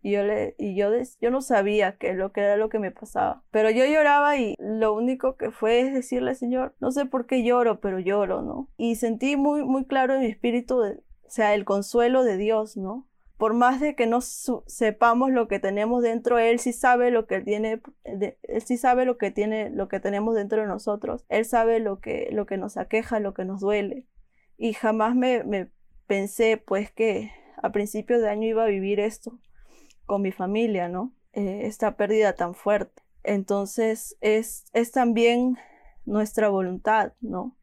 Y 0.03 0.13
yo, 0.13 0.25
le, 0.25 0.55
y 0.59 0.77
yo, 0.77 0.91
yo 1.21 1.31
no 1.31 1.41
sabía 1.41 1.97
qué 1.97 2.15
lo 2.15 2.33
que 2.33 2.41
era 2.41 2.57
lo 2.57 2.69
que 2.69 2.79
me 2.79 2.91
pasaba. 2.91 3.45
Pero 3.51 3.71
yo 3.71 3.87
lloraba 3.87 4.37
y 4.37 4.55
lo 4.59 4.93
único 4.93 5.37
que 5.37 5.51
fue 5.51 5.81
es 5.81 5.95
decirle, 5.95 6.35
Señor, 6.35 6.75
no 6.81 6.91
sé 6.91 7.07
por 7.07 7.27
qué 7.27 7.45
lloro, 7.45 7.81
pero 7.81 7.99
lloro, 8.01 8.43
¿no? 8.43 8.69
Y 8.77 8.97
sentí 8.97 9.37
muy, 9.37 9.65
muy 9.65 9.87
claro 9.87 10.15
en 10.15 10.21
mi 10.21 10.27
espíritu, 10.27 10.83
o 10.83 11.31
sea, 11.31 11.55
el 11.55 11.65
consuelo 11.65 12.25
de 12.25 12.37
Dios, 12.37 12.77
¿no? 12.77 13.09
Por 13.37 13.53
más 13.53 13.81
de 13.81 13.97
que 13.97 14.07
no 14.07 14.21
sepamos 14.21 15.31
lo 15.31 15.49
que 15.49 15.59
tenemos 15.59 16.03
dentro, 16.03 16.39
él 16.39 16.61
sí 16.61 16.73
sabe 16.73 17.11
lo 17.11 17.27
que 17.27 17.41
tiene, 17.41 17.83
él 18.05 18.63
sí 18.65 18.77
sabe 18.77 19.05
lo 19.05 19.19
que 19.19 19.31
tiene, 19.31 19.71
lo 19.71 19.89
que 19.89 20.01
tenemos 20.01 20.37
dentro 20.37 20.61
de 20.61 20.69
nosotros. 20.69 21.25
Él 21.29 21.45
sabe 21.45 21.81
lo 21.81 22.01
que, 22.01 22.29
lo 22.31 22.47
que 22.47 22.57
nos 22.57 22.77
aqueja, 22.77 23.19
lo 23.19 23.35
que 23.35 23.45
nos 23.45 23.61
duele. 23.61 24.07
Y 24.57 24.73
jamás 24.73 25.17
me, 25.17 25.43
me 25.43 25.71
pensé, 26.07 26.59
pues, 26.59 26.93
que 26.93 27.33
a 27.61 27.73
principios 27.73 28.21
de 28.21 28.29
año 28.29 28.47
iba 28.47 28.65
a 28.65 28.69
vivir 28.69 29.01
esto 29.01 29.41
con 30.07 30.23
mi 30.23 30.31
familia, 30.31 30.89
¿no? 30.89 31.13
Eh, 31.33 31.63
esta 31.65 31.97
pérdida 31.97 32.35
tan 32.35 32.55
fuerte. 32.55 33.03
Entonces, 33.25 34.17
es, 34.21 34.67
es 34.73 34.93
también 34.93 35.59
nuestra 36.05 36.49
voluntad, 36.51 37.15
¿no? 37.21 37.57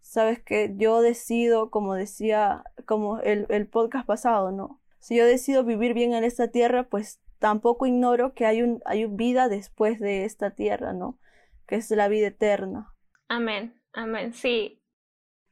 Sabes 0.00 0.42
que 0.42 0.74
yo 0.76 1.02
decido, 1.02 1.70
como 1.70 1.94
decía, 1.94 2.64
como 2.86 3.18
el, 3.18 3.46
el 3.50 3.68
podcast 3.68 4.06
pasado, 4.06 4.52
¿no? 4.52 4.81
Si 5.02 5.16
yo 5.16 5.26
decido 5.26 5.64
vivir 5.64 5.94
bien 5.94 6.14
en 6.14 6.22
esta 6.22 6.46
tierra, 6.46 6.84
pues 6.84 7.20
tampoco 7.40 7.86
ignoro 7.86 8.34
que 8.34 8.46
hay, 8.46 8.62
un, 8.62 8.80
hay 8.84 9.04
vida 9.06 9.48
después 9.48 9.98
de 9.98 10.24
esta 10.24 10.52
tierra, 10.52 10.92
¿no? 10.92 11.18
Que 11.66 11.74
es 11.74 11.90
la 11.90 12.06
vida 12.06 12.28
eterna. 12.28 12.94
Amén, 13.26 13.74
amén, 13.92 14.32
sí. 14.32 14.80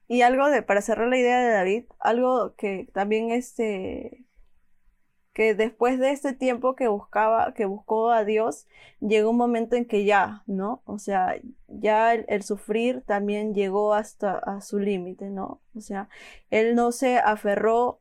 Y 0.07 0.23
algo 0.23 0.49
de, 0.49 0.63
para 0.63 0.83
cerrar 0.83 1.09
la 1.09 1.19
idea 1.19 1.41
de 1.41 1.51
David, 1.51 1.85
algo 1.99 2.55
que 2.55 2.89
también 2.95 3.33
este, 3.33 4.25
que 5.33 5.55
después 5.55 5.99
de 6.01 6.11
este 6.11 6.33
tiempo 6.33 6.75
que 6.75 6.89
buscaba, 6.89 7.55
que 7.55 7.65
buscó 7.65 8.11
a 8.11 8.25
Dios, 8.25 8.67
llegó 9.01 9.31
un 9.31 9.37
momento 9.37 9.77
en 9.77 9.85
que 9.85 10.05
ya, 10.05 10.43
¿no? 10.47 10.83
O 10.87 10.99
sea, 10.99 11.37
ya 11.69 12.15
el, 12.15 12.43
sufrir 12.43 13.03
también 13.03 13.55
llegó 13.55 13.95
hasta 13.95 14.39
a 14.39 14.61
su 14.61 14.81
límite, 14.81 15.31
¿no? 15.31 15.61
O 15.77 15.81
sea, 15.81 16.09
él 16.51 16.75
no 16.75 16.91
se 16.93 17.19
aferró 17.19 18.01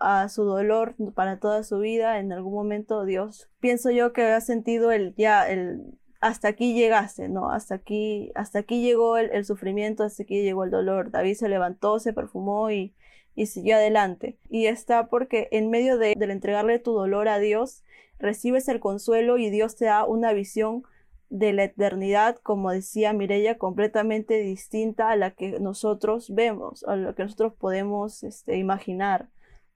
a 0.00 0.28
su 0.30 0.44
dolor 0.44 0.94
para 1.14 1.38
toda 1.38 1.64
su 1.64 1.78
vida, 1.78 2.18
en 2.18 2.32
algún 2.32 2.54
momento 2.54 3.04
Dios, 3.04 3.50
pienso 3.60 3.90
yo 3.90 4.12
que 4.12 4.22
ha 4.22 4.40
sentido 4.40 4.90
el 4.90 5.14
ya, 5.16 5.48
el 5.48 5.98
hasta 6.20 6.48
aquí 6.48 6.74
llegaste, 6.74 7.28
¿no? 7.28 7.50
Hasta 7.50 7.74
aquí, 7.74 8.30
hasta 8.34 8.60
aquí 8.60 8.82
llegó 8.82 9.16
el, 9.16 9.30
el 9.32 9.44
sufrimiento, 9.44 10.04
hasta 10.04 10.22
aquí 10.22 10.42
llegó 10.42 10.64
el 10.64 10.70
dolor. 10.70 11.10
David 11.10 11.34
se 11.34 11.48
levantó, 11.48 11.98
se 11.98 12.12
perfumó 12.12 12.70
y 12.70 12.94
y 13.34 13.46
siguió 13.46 13.76
adelante. 13.76 14.38
Y 14.48 14.66
está 14.66 15.08
porque 15.08 15.48
en 15.50 15.70
medio 15.70 15.98
de, 15.98 16.14
del 16.16 16.30
entregarle 16.30 16.78
tu 16.78 16.92
dolor 16.92 17.28
a 17.28 17.38
Dios, 17.38 17.84
recibes 18.18 18.68
el 18.68 18.80
consuelo 18.80 19.38
y 19.38 19.50
Dios 19.50 19.76
te 19.76 19.86
da 19.86 20.04
una 20.04 20.32
visión 20.32 20.84
de 21.30 21.52
la 21.52 21.64
eternidad, 21.64 22.36
como 22.42 22.72
decía 22.72 23.12
Mirella, 23.12 23.56
completamente 23.56 24.40
distinta 24.40 25.10
a 25.10 25.16
la 25.16 25.30
que 25.30 25.60
nosotros 25.60 26.34
vemos, 26.34 26.84
a 26.84 26.96
la 26.96 27.14
que 27.14 27.22
nosotros 27.22 27.54
podemos 27.54 28.24
este, 28.24 28.58
imaginar, 28.58 29.28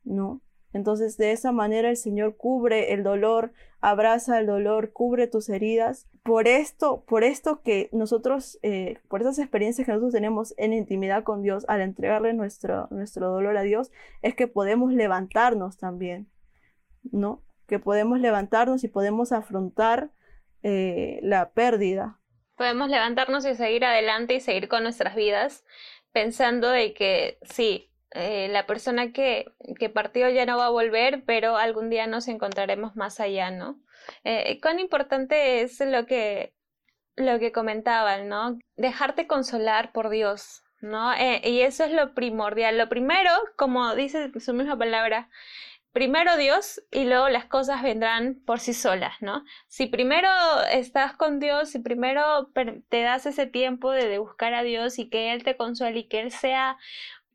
¿no? 0.03 0.41
Entonces, 0.75 1.17
de 1.17 1.33
esa 1.33 1.53
manera 1.53 1.89
el 1.89 1.97
Señor 1.97 2.37
cubre 2.37 2.93
el 2.93 3.05
dolor, 3.05 3.53
abraza 3.81 4.41
el 4.41 4.47
dolor, 4.47 4.93
cubre 4.93 5.29
tus 5.29 5.49
heridas. 5.49 6.09
Por 6.25 6.49
esto, 6.49 7.05
por 7.07 7.23
esto 7.23 7.63
que 7.63 7.89
nosotros, 7.93 8.59
eh, 8.63 8.99
por 9.09 9.21
esas 9.21 9.39
experiencias 9.39 9.87
que 9.87 9.93
nosotros 9.93 10.13
tenemos 10.13 10.53
en 10.57 10.73
intimidad 10.73 11.23
con 11.23 11.43
Dios, 11.43 11.65
al 11.69 11.81
entregarle 11.81 12.35
nuestro, 12.35 12.89
nuestro 12.91 13.29
dolor 13.29 13.57
a 13.57 13.63
Dios, 13.63 13.93
es 14.21 14.35
que 14.35 14.49
podemos 14.49 14.93
levantarnos 14.93 15.79
también, 15.79 16.29
¿no? 17.13 17.43
Que 17.69 17.79
podemos 17.79 18.19
levantarnos 18.19 18.83
y 18.83 18.89
podemos 18.89 19.31
afrontar 19.31 20.11
eh, 20.65 21.21
la 21.23 21.51
pérdida. 21.51 22.19
Podemos 22.57 22.89
levantarnos 22.89 23.47
y 23.47 23.55
seguir 23.55 23.85
adelante 23.85 24.35
y 24.35 24.41
seguir 24.41 24.69
con 24.69 24.83
nuestras 24.83 25.15
vidas 25.15 25.65
pensando 26.13 26.71
de 26.71 26.95
que 26.95 27.39
sí, 27.43 27.91
eh, 28.15 28.49
la 28.49 28.67
persona 28.67 29.13
que, 29.13 29.53
que, 29.79 29.91
partió 29.91 30.29
ya 30.29 30.47
no 30.47 30.57
va 30.57 30.67
a 30.67 30.71
volver, 30.71 31.25
pero 31.27 31.57
algún 31.57 31.91
día 31.91 32.07
nos 32.07 32.29
encontraremos 32.29 32.95
más 32.95 33.19
allá, 33.19 33.51
¿no? 33.51 33.81
Eh, 34.23 34.61
cuán 34.63 34.79
importante 34.79 35.63
es 35.63 35.81
lo 35.81 36.07
que, 36.07 36.55
lo 37.17 37.41
que 37.41 37.51
comentaban, 37.51 38.29
¿no? 38.29 38.59
Dejarte 38.77 39.27
consolar 39.27 39.93
por 39.93 40.11
Dios, 40.11 40.63
¿no? 40.81 41.13
Eh, 41.13 41.41
y 41.45 41.63
eso 41.63 41.85
es 41.85 41.91
lo 41.91 42.15
primordial. 42.15 42.79
Lo 42.79 42.89
primero, 42.89 43.31
como 43.57 43.95
dice 43.97 44.31
su 44.39 44.55
misma 44.55 44.79
palabra, 44.79 45.29
primero 45.93 46.37
Dios 46.37 46.83
y 46.93 47.05
luego 47.05 47.29
las 47.29 47.47
cosas 47.47 47.83
vendrán 47.83 48.37
por 48.47 48.61
sí 48.61 48.75
solas, 48.75 49.15
¿no? 49.23 49.45
Si 49.69 49.87
primero 49.87 50.29
estás 50.71 51.17
con 51.17 51.41
Dios, 51.41 51.71
si 51.71 51.81
primero 51.81 52.51
te 52.89 53.03
das 53.03 53.27
ese 53.27 53.47
tiempo 53.47 53.91
de, 53.91 54.09
de 54.09 54.19
buscar 54.19 54.55
a 54.55 54.63
Dios 54.63 54.99
y 54.99 55.09
que 55.09 55.33
Él 55.33 55.43
te 55.43 55.57
consuele 55.57 56.01
y 56.01 56.09
que 56.09 56.21
Él 56.21 56.31
sea 56.31 56.79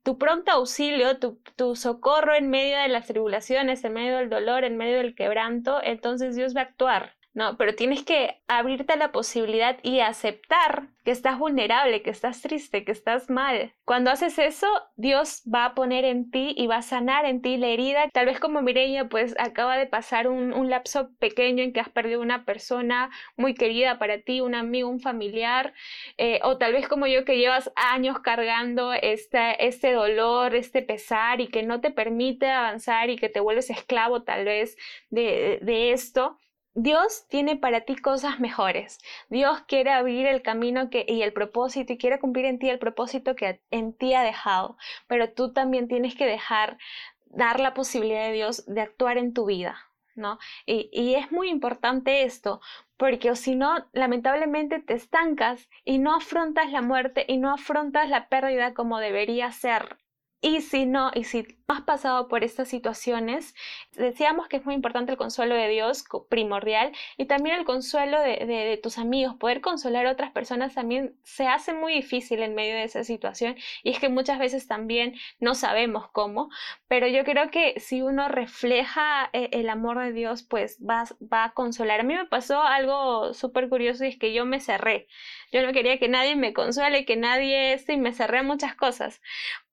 tu 0.03 0.17
pronto 0.17 0.51
auxilio, 0.51 1.19
tu, 1.19 1.41
tu, 1.55 1.75
socorro 1.75 2.33
en 2.35 2.49
medio 2.49 2.77
de 2.79 2.87
las 2.89 3.07
tribulaciones, 3.07 3.83
en 3.83 3.93
medio 3.93 4.17
del 4.17 4.29
dolor, 4.29 4.63
en 4.63 4.77
medio 4.77 4.97
del 4.97 5.15
quebranto, 5.15 5.81
entonces 5.83 6.35
Dios 6.35 6.55
va 6.55 6.61
a 6.61 6.63
actuar. 6.65 7.18
Pero 7.57 7.75
tienes 7.75 8.03
que 8.03 8.41
abrirte 8.47 8.93
a 8.93 8.97
la 8.97 9.11
posibilidad 9.11 9.77
y 9.83 9.99
aceptar 9.99 10.89
que 11.03 11.11
estás 11.11 11.39
vulnerable, 11.39 12.01
que 12.01 12.09
estás 12.09 12.41
triste, 12.41 12.83
que 12.83 12.91
estás 12.91 13.29
mal. 13.29 13.73
Cuando 13.85 14.11
haces 14.11 14.37
eso, 14.37 14.67
Dios 14.95 15.41
va 15.51 15.65
a 15.65 15.75
poner 15.75 16.05
en 16.05 16.29
ti 16.29 16.53
y 16.57 16.67
va 16.67 16.77
a 16.77 16.81
sanar 16.81 17.25
en 17.25 17.41
ti 17.41 17.57
la 17.57 17.67
herida. 17.67 18.09
Tal 18.11 18.25
vez 18.25 18.39
como 18.39 18.61
Mireia, 18.61 19.07
pues 19.09 19.35
acaba 19.39 19.77
de 19.77 19.87
pasar 19.87 20.27
un, 20.27 20.69
lapso 20.69 21.09
pequeño 21.17 21.63
en 21.63 21.73
que 21.73 21.79
has 21.79 21.89
perdido 21.89 22.21
una 22.21 22.45
persona 22.45 23.09
muy 23.37 23.55
querida 23.55 23.97
para 23.97 24.19
ti, 24.21 24.41
un 24.41 24.53
amigo, 24.53 24.89
un 24.89 24.99
familiar, 24.99 25.73
eh, 26.17 26.39
o 26.43 26.57
tal 26.57 26.73
vez 26.73 26.87
como 26.87 27.07
yo 27.07 27.25
que 27.25 27.37
llevas 27.37 27.71
años 27.75 28.19
cargando 28.19 28.93
este, 28.93 29.93
dolor, 29.93 30.53
este 30.53 30.81
pesar 30.83 31.41
y 31.41 31.47
que 31.47 31.63
no 31.63 31.81
te 31.81 31.89
permite 31.91 32.49
avanzar 32.49 33.09
y 33.09 33.15
que 33.15 33.29
te 33.29 33.39
vuelves 33.39 33.69
esclavo 33.69 34.23
tal 34.23 34.45
vez 34.45 34.77
de 35.09 35.91
esto. 35.91 36.37
Dios 36.75 37.25
tiene 37.29 37.55
para 37.55 37.81
ti 37.81 37.95
cosas 37.95 38.39
mejores. 38.39 38.99
Dios 39.29 39.61
quiere 39.67 39.91
abrir 39.91 40.27
el 40.27 40.41
camino 40.41 40.89
que, 40.89 41.05
y 41.07 41.23
el 41.23 41.33
propósito 41.33 41.93
y 41.93 41.97
quiere 41.97 42.19
cumplir 42.19 42.45
en 42.45 42.59
ti 42.59 42.69
el 42.69 42.79
propósito 42.79 43.35
que 43.35 43.61
en 43.71 43.93
ti 43.93 44.13
ha 44.13 44.21
dejado. 44.21 44.77
Pero 45.07 45.31
tú 45.31 45.51
también 45.51 45.87
tienes 45.87 46.15
que 46.15 46.25
dejar, 46.25 46.77
dar 47.25 47.59
la 47.59 47.73
posibilidad 47.73 48.25
de 48.27 48.33
Dios 48.33 48.65
de 48.67 48.81
actuar 48.81 49.17
en 49.17 49.33
tu 49.33 49.45
vida. 49.45 49.77
¿No? 50.15 50.37
Y, 50.65 51.15
es 51.15 51.31
muy 51.31 51.49
importante 51.49 52.23
esto, 52.23 52.59
porque 52.97 53.33
si 53.37 53.55
no, 53.55 53.87
lamentablemente 53.93 54.79
te 54.79 54.93
estancas 54.93 55.69
y 55.85 55.97
no 55.97 56.13
afrontas 56.13 56.69
la 56.71 56.81
muerte 56.81 57.23
y 57.25 57.37
no 57.37 57.53
afrontas 57.53 58.09
la 58.09 58.27
pérdida 58.27 58.73
como 58.73 58.99
debería 58.99 59.49
ser 59.53 59.97
y 60.41 60.61
si 60.61 60.85
no, 60.85 61.11
y 61.13 61.25
si 61.25 61.45
has 61.67 61.81
pasado 61.81 62.27
por 62.29 62.43
estas 62.43 62.69
situaciones, 62.69 63.55
decíamos 63.99 64.47
que 64.47 64.57
es 64.57 64.65
muy 64.65 64.73
importante 64.73 65.11
el 65.11 65.17
consuelo 65.17 65.55
de 65.55 65.67
Dios, 65.67 66.03
primordial, 66.29 66.91
y 67.17 67.25
también 67.25 67.57
el 67.57 67.65
consuelo 67.65 68.19
de, 68.21 68.45
de, 68.45 68.79
tus 68.81 68.97
amigos. 68.97 69.35
Poder 69.35 69.61
consolar 69.61 70.07
a 70.07 70.11
otras 70.11 70.31
personas 70.31 70.73
también 70.73 71.15
se 71.23 71.47
hace 71.47 71.73
muy 71.73 71.93
difícil 71.93 72.41
en 72.41 72.55
medio 72.55 72.75
de 72.75 72.83
esa 72.83 73.03
situación, 73.03 73.55
y 73.83 73.91
es 73.91 73.99
que 73.99 74.09
muchas 74.09 74.39
veces 74.39 74.67
también 74.67 75.15
no 75.39 75.55
sabemos 75.55 76.09
cómo, 76.11 76.49
pero 76.87 77.07
yo 77.07 77.23
creo 77.23 77.51
que 77.51 77.79
si 77.79 78.01
uno 78.01 78.29
refleja 78.29 79.29
eh, 79.33 79.49
el 79.53 79.69
amor 79.69 79.99
de 79.99 80.13
Dios, 80.13 80.43
pues 80.43 80.79
va, 80.79 81.03
va 81.21 81.45
a 81.45 81.53
consolar. 81.53 81.99
A 81.99 82.03
mí 82.03 82.15
me 82.15 82.25
pasó 82.25 82.61
algo 82.63 83.33
súper 83.33 83.69
curioso 83.69 84.05
y 84.05 84.09
es 84.09 84.17
que 84.17 84.33
yo 84.33 84.45
me 84.45 84.59
cerré. 84.59 85.07
Yo 85.51 85.65
no 85.65 85.73
quería 85.73 85.99
que 85.99 86.09
nadie 86.09 86.35
me 86.35 86.53
consuele, 86.53 87.05
que 87.05 87.15
nadie, 87.15 87.79
me 87.97 88.13
cerré 88.13 88.43
muchas 88.43 88.75
cosas 88.75 89.21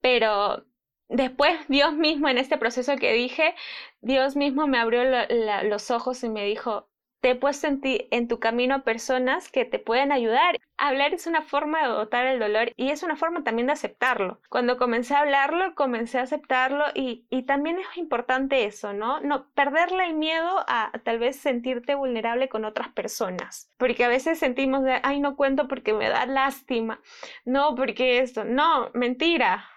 pero 0.00 0.64
después 1.08 1.58
Dios 1.68 1.94
mismo 1.94 2.28
en 2.28 2.38
este 2.38 2.58
proceso 2.58 2.96
que 2.96 3.12
dije, 3.12 3.54
Dios 4.00 4.36
mismo 4.36 4.66
me 4.66 4.78
abrió 4.78 5.02
los 5.64 5.90
ojos 5.90 6.22
y 6.24 6.28
me 6.28 6.44
dijo, 6.44 6.88
te 7.20 7.30
he 7.30 7.34
puesto 7.34 7.66
en, 7.66 7.80
ti, 7.80 8.08
en 8.10 8.28
tu 8.28 8.38
camino 8.38 8.84
personas 8.84 9.50
que 9.50 9.64
te 9.64 9.78
pueden 9.78 10.12
ayudar. 10.12 10.60
Hablar 10.76 11.14
es 11.14 11.26
una 11.26 11.42
forma 11.42 11.82
de 11.82 11.88
dotar 11.88 12.26
el 12.26 12.38
dolor 12.38 12.72
y 12.76 12.90
es 12.90 13.02
una 13.02 13.16
forma 13.16 13.42
también 13.42 13.66
de 13.66 13.72
aceptarlo. 13.72 14.40
Cuando 14.48 14.76
comencé 14.76 15.14
a 15.14 15.20
hablarlo, 15.20 15.74
comencé 15.74 16.18
a 16.18 16.22
aceptarlo 16.22 16.84
y, 16.94 17.26
y 17.30 17.42
también 17.42 17.78
es 17.78 17.96
importante 17.96 18.64
eso, 18.64 18.92
¿no? 18.92 19.20
No 19.20 19.48
perderle 19.54 20.06
el 20.06 20.14
miedo 20.14 20.64
a, 20.68 20.90
a, 20.94 20.98
tal 21.00 21.18
vez 21.18 21.36
sentirte 21.36 21.94
vulnerable 21.94 22.48
con 22.48 22.64
otras 22.64 22.90
personas. 22.90 23.72
Porque 23.78 24.04
a 24.04 24.08
veces 24.08 24.38
sentimos 24.38 24.84
de, 24.84 25.00
ay, 25.02 25.18
no 25.18 25.36
cuento 25.36 25.66
porque 25.66 25.94
me 25.94 26.08
da 26.08 26.26
lástima. 26.26 27.00
No, 27.44 27.74
porque 27.74 28.20
esto. 28.20 28.44
No, 28.44 28.90
mentira 28.92 29.68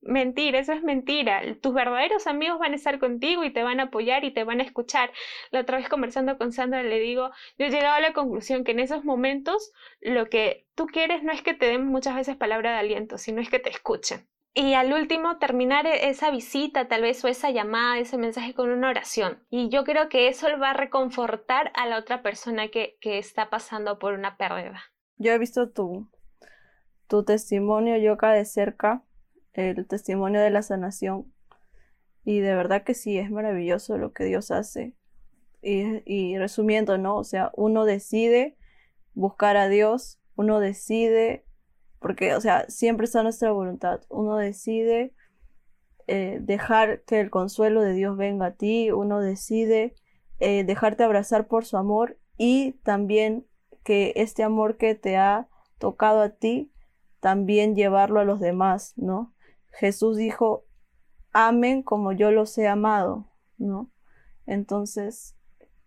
Mentira, 0.00 0.58
eso 0.58 0.72
es 0.72 0.82
mentira. 0.82 1.42
Tus 1.60 1.74
verdaderos 1.74 2.26
amigos 2.26 2.58
van 2.58 2.72
a 2.72 2.76
estar 2.76 2.98
contigo 2.98 3.44
y 3.44 3.52
te 3.52 3.62
van 3.62 3.80
a 3.80 3.84
apoyar 3.84 4.24
y 4.24 4.32
te 4.32 4.44
van 4.44 4.60
a 4.60 4.64
escuchar. 4.64 5.10
La 5.50 5.60
otra 5.60 5.78
vez 5.78 5.88
conversando 5.88 6.38
con 6.38 6.52
Sandra 6.52 6.82
le 6.82 7.00
digo, 7.00 7.30
yo 7.58 7.66
he 7.66 7.70
llegado 7.70 7.94
a 7.94 8.00
la 8.00 8.12
conclusión 8.12 8.64
que 8.64 8.72
en 8.72 8.80
esos 8.80 9.04
momentos 9.04 9.72
lo 10.00 10.28
que 10.28 10.66
tú 10.74 10.86
quieres 10.86 11.22
no 11.22 11.32
es 11.32 11.42
que 11.42 11.54
te 11.54 11.66
den 11.66 11.86
muchas 11.86 12.14
veces 12.14 12.36
palabra 12.36 12.72
de 12.72 12.78
aliento, 12.78 13.18
sino 13.18 13.40
es 13.40 13.50
que 13.50 13.58
te 13.58 13.70
escuchen. 13.70 14.28
Y 14.54 14.74
al 14.74 14.92
último, 14.92 15.38
terminar 15.38 15.86
e-, 15.86 16.08
esa 16.08 16.30
visita, 16.30 16.88
tal 16.88 17.02
vez, 17.02 17.24
o 17.24 17.28
esa 17.28 17.50
llamada, 17.50 17.98
ese 17.98 18.18
mensaje 18.18 18.54
con 18.54 18.70
una 18.70 18.88
oración. 18.88 19.44
Y 19.50 19.68
yo 19.68 19.84
creo 19.84 20.08
que 20.08 20.28
eso 20.28 20.48
va 20.60 20.70
a 20.70 20.74
reconfortar 20.74 21.70
a 21.74 21.86
la 21.86 21.98
otra 21.98 22.22
persona 22.22 22.68
que, 22.68 22.96
que 23.00 23.18
está 23.18 23.50
pasando 23.50 23.98
por 23.98 24.14
una 24.14 24.36
pérdida. 24.36 24.82
Yo 25.16 25.32
he 25.32 25.38
visto 25.38 25.70
tu, 25.70 26.08
tu 27.06 27.24
testimonio, 27.24 27.98
yo 27.98 28.14
acá 28.14 28.32
de 28.32 28.44
cerca, 28.44 29.02
el 29.58 29.86
testimonio 29.86 30.40
de 30.40 30.50
la 30.50 30.62
sanación. 30.62 31.32
Y 32.24 32.40
de 32.40 32.54
verdad 32.54 32.84
que 32.84 32.94
sí, 32.94 33.18
es 33.18 33.30
maravilloso 33.30 33.98
lo 33.98 34.12
que 34.12 34.24
Dios 34.24 34.50
hace. 34.50 34.94
Y, 35.62 36.02
y 36.04 36.38
resumiendo, 36.38 36.98
¿no? 36.98 37.16
O 37.16 37.24
sea, 37.24 37.50
uno 37.54 37.84
decide 37.84 38.56
buscar 39.14 39.56
a 39.56 39.68
Dios, 39.68 40.20
uno 40.36 40.60
decide 40.60 41.44
porque, 41.98 42.34
o 42.34 42.40
sea, 42.40 42.64
siempre 42.68 43.06
está 43.06 43.22
nuestra 43.22 43.50
voluntad. 43.50 44.00
Uno 44.08 44.36
decide 44.36 45.12
eh, 46.06 46.38
dejar 46.40 47.02
que 47.02 47.20
el 47.20 47.30
consuelo 47.30 47.82
de 47.82 47.92
Dios 47.92 48.16
venga 48.16 48.46
a 48.46 48.54
ti, 48.54 48.90
uno 48.90 49.20
decide 49.20 49.94
eh, 50.38 50.64
dejarte 50.64 51.04
abrazar 51.04 51.48
por 51.48 51.64
su 51.64 51.76
amor 51.76 52.18
y 52.36 52.72
también 52.84 53.46
que 53.84 54.12
este 54.16 54.42
amor 54.42 54.76
que 54.76 54.94
te 54.94 55.16
ha 55.16 55.48
tocado 55.78 56.20
a 56.20 56.30
ti, 56.30 56.72
también 57.20 57.74
llevarlo 57.74 58.20
a 58.20 58.24
los 58.24 58.38
demás, 58.38 58.94
¿no? 58.96 59.34
Jesús 59.72 60.16
dijo, 60.16 60.64
amen 61.32 61.82
como 61.82 62.12
yo 62.12 62.30
los 62.30 62.56
he 62.58 62.68
amado, 62.68 63.26
¿no? 63.58 63.90
Entonces, 64.46 65.36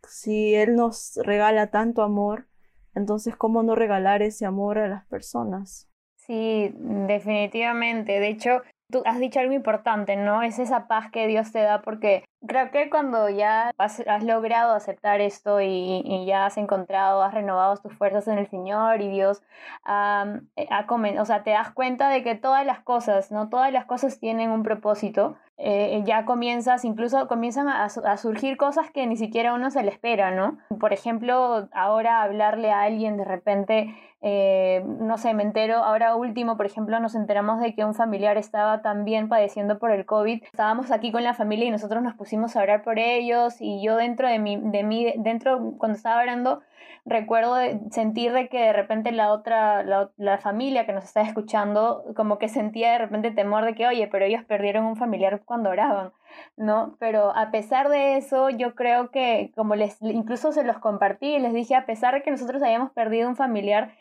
si 0.08 0.56
Él 0.56 0.76
nos 0.76 1.20
regala 1.24 1.68
tanto 1.68 2.04
amor, 2.04 2.48
entonces, 2.94 3.36
¿cómo 3.36 3.64
no 3.64 3.76
regalar 3.76 4.22
ese 4.22 4.46
amor 4.46 4.78
a 4.78 4.88
las 4.88 5.06
personas? 5.06 5.90
Sí, 6.18 6.74
definitivamente. 6.76 8.20
De 8.20 8.28
hecho, 8.28 8.62
tú 8.92 9.02
has 9.06 9.20
dicho 9.20 9.40
algo 9.40 9.54
importante, 9.54 10.16
¿no? 10.18 10.44
Es 10.44 10.60
esa 10.60 10.88
paz 10.88 11.10
que 11.12 11.28
Dios 11.28 11.52
te 11.52 11.60
da 11.60 11.82
porque 11.82 12.26
creo 12.48 12.72
que 12.72 12.90
cuando 12.90 13.30
ya 13.30 13.72
has, 13.78 14.00
logrado 14.24 14.74
aceptar 14.74 15.22
esto 15.22 15.62
y, 15.62 16.26
ya 16.26 16.46
has 16.46 16.58
encontrado, 16.58 17.24
has 17.24 17.34
renovado 17.34 17.78
tus 17.78 17.94
fuerzas 17.94 18.28
en 18.28 18.38
el 18.38 18.48
Señor 18.48 19.02
y 19.02 19.10
Dios 19.10 19.42
eh, 19.88 20.68
ha, 20.70 20.86
o 21.20 21.26
sea, 21.26 21.44
te 21.44 21.52
das 21.52 21.72
cuenta 21.72 22.10
de 22.10 22.24
que 22.24 22.36
todas 22.36 22.66
las 22.66 22.80
cosas, 22.80 23.32
¿no? 23.32 23.50
Todas 23.50 23.72
las 23.72 23.86
cosas 23.86 24.20
tienen 24.20 24.52
un 24.52 24.64
propósito. 24.64 25.38
Eh, 25.64 26.02
ya 26.06 26.26
comienzas, 26.26 26.84
incluso 26.86 27.28
comienzan 27.28 27.68
a, 27.68 27.86
a, 27.86 28.18
surgir 28.18 28.58
cosas 28.58 28.90
que 28.90 29.06
ni 29.06 29.16
siquiera 29.16 29.54
uno 29.54 29.70
se 29.70 29.84
le 29.84 29.92
espera, 29.92 30.32
¿no? 30.32 30.58
Por 30.80 30.92
ejemplo, 30.92 31.70
ahora 31.72 32.24
hablarle 32.24 32.72
a 32.72 32.82
alguien 32.82 33.16
de 33.16 33.26
repente 33.26 33.96
eh, 34.24 34.84
no 34.86 35.18
sé, 35.18 35.34
me 35.34 35.42
entero, 35.42 35.78
ahora 35.78 36.16
último, 36.16 36.56
por 36.56 36.68
ejemplo, 36.68 37.00
nos 37.00 37.16
enteramos 37.16 37.60
de 37.60 37.74
que 37.74 37.84
un 37.84 37.96
familiar 37.96 38.38
estaba 38.38 38.82
también 38.84 39.30
padeciendo 39.30 39.80
por 39.80 39.92
el 39.92 40.06
COVID. 40.06 40.44
Estábamos 40.44 40.92
aquí 40.92 41.12
con 41.12 41.24
la 41.24 41.34
familia 41.34 41.66
y 41.66 41.72
nosotros 41.72 42.04
nos 42.04 42.14
pusimos 42.14 42.56
a 42.56 42.62
orar 42.62 42.84
por 42.84 43.00
ellos 43.00 43.56
y 43.60 43.84
yo 43.84 43.96
dentro 43.96 44.28
de 44.28 44.38
mí, 44.38 44.60
de 44.62 44.84
mí 44.84 45.12
dentro, 45.18 45.74
cuando 45.78 45.98
estaba 45.98 46.22
orando, 46.22 46.62
recuerdo 47.06 47.56
sentir 47.90 48.32
de 48.34 48.48
que 48.50 48.60
de 48.60 48.74
repente 48.74 49.12
la 49.12 49.32
otra, 49.32 49.84
la, 49.84 50.12
la, 50.18 50.38
familia 50.38 50.86
que 50.86 50.94
nos 50.94 51.06
estaba 51.06 51.28
escuchando, 51.28 52.04
como 52.16 52.38
que 52.38 52.50
sentía 52.50 52.92
de 52.92 52.98
repente 53.00 53.32
temor 53.32 53.66
de 53.66 53.76
que, 53.76 53.88
oye, 53.88 54.08
pero 54.08 54.26
ellos 54.26 54.44
perdieron 54.46 54.86
un 54.86 54.96
familiar 54.96 55.42
cuando 55.46 55.70
oraban. 55.70 56.14
¿No? 56.58 56.96
Pero 57.00 57.36
a 57.36 57.52
pesar 57.52 57.90
de 57.90 58.18
eso, 58.18 58.50
yo 58.50 58.76
creo 58.76 59.12
que 59.12 59.52
como 59.56 59.76
les 59.76 60.02
incluso 60.02 60.52
se 60.52 60.64
los 60.64 60.80
compartí 60.80 61.40
les 61.40 61.54
dije, 61.54 61.76
a 61.76 61.86
pesar 61.86 62.14
de 62.14 62.24
que 62.24 62.32
nosotros 62.32 62.62
hayamos 62.64 62.92
perdido 62.92 63.30
un 63.30 63.36
familiar, 63.36 63.92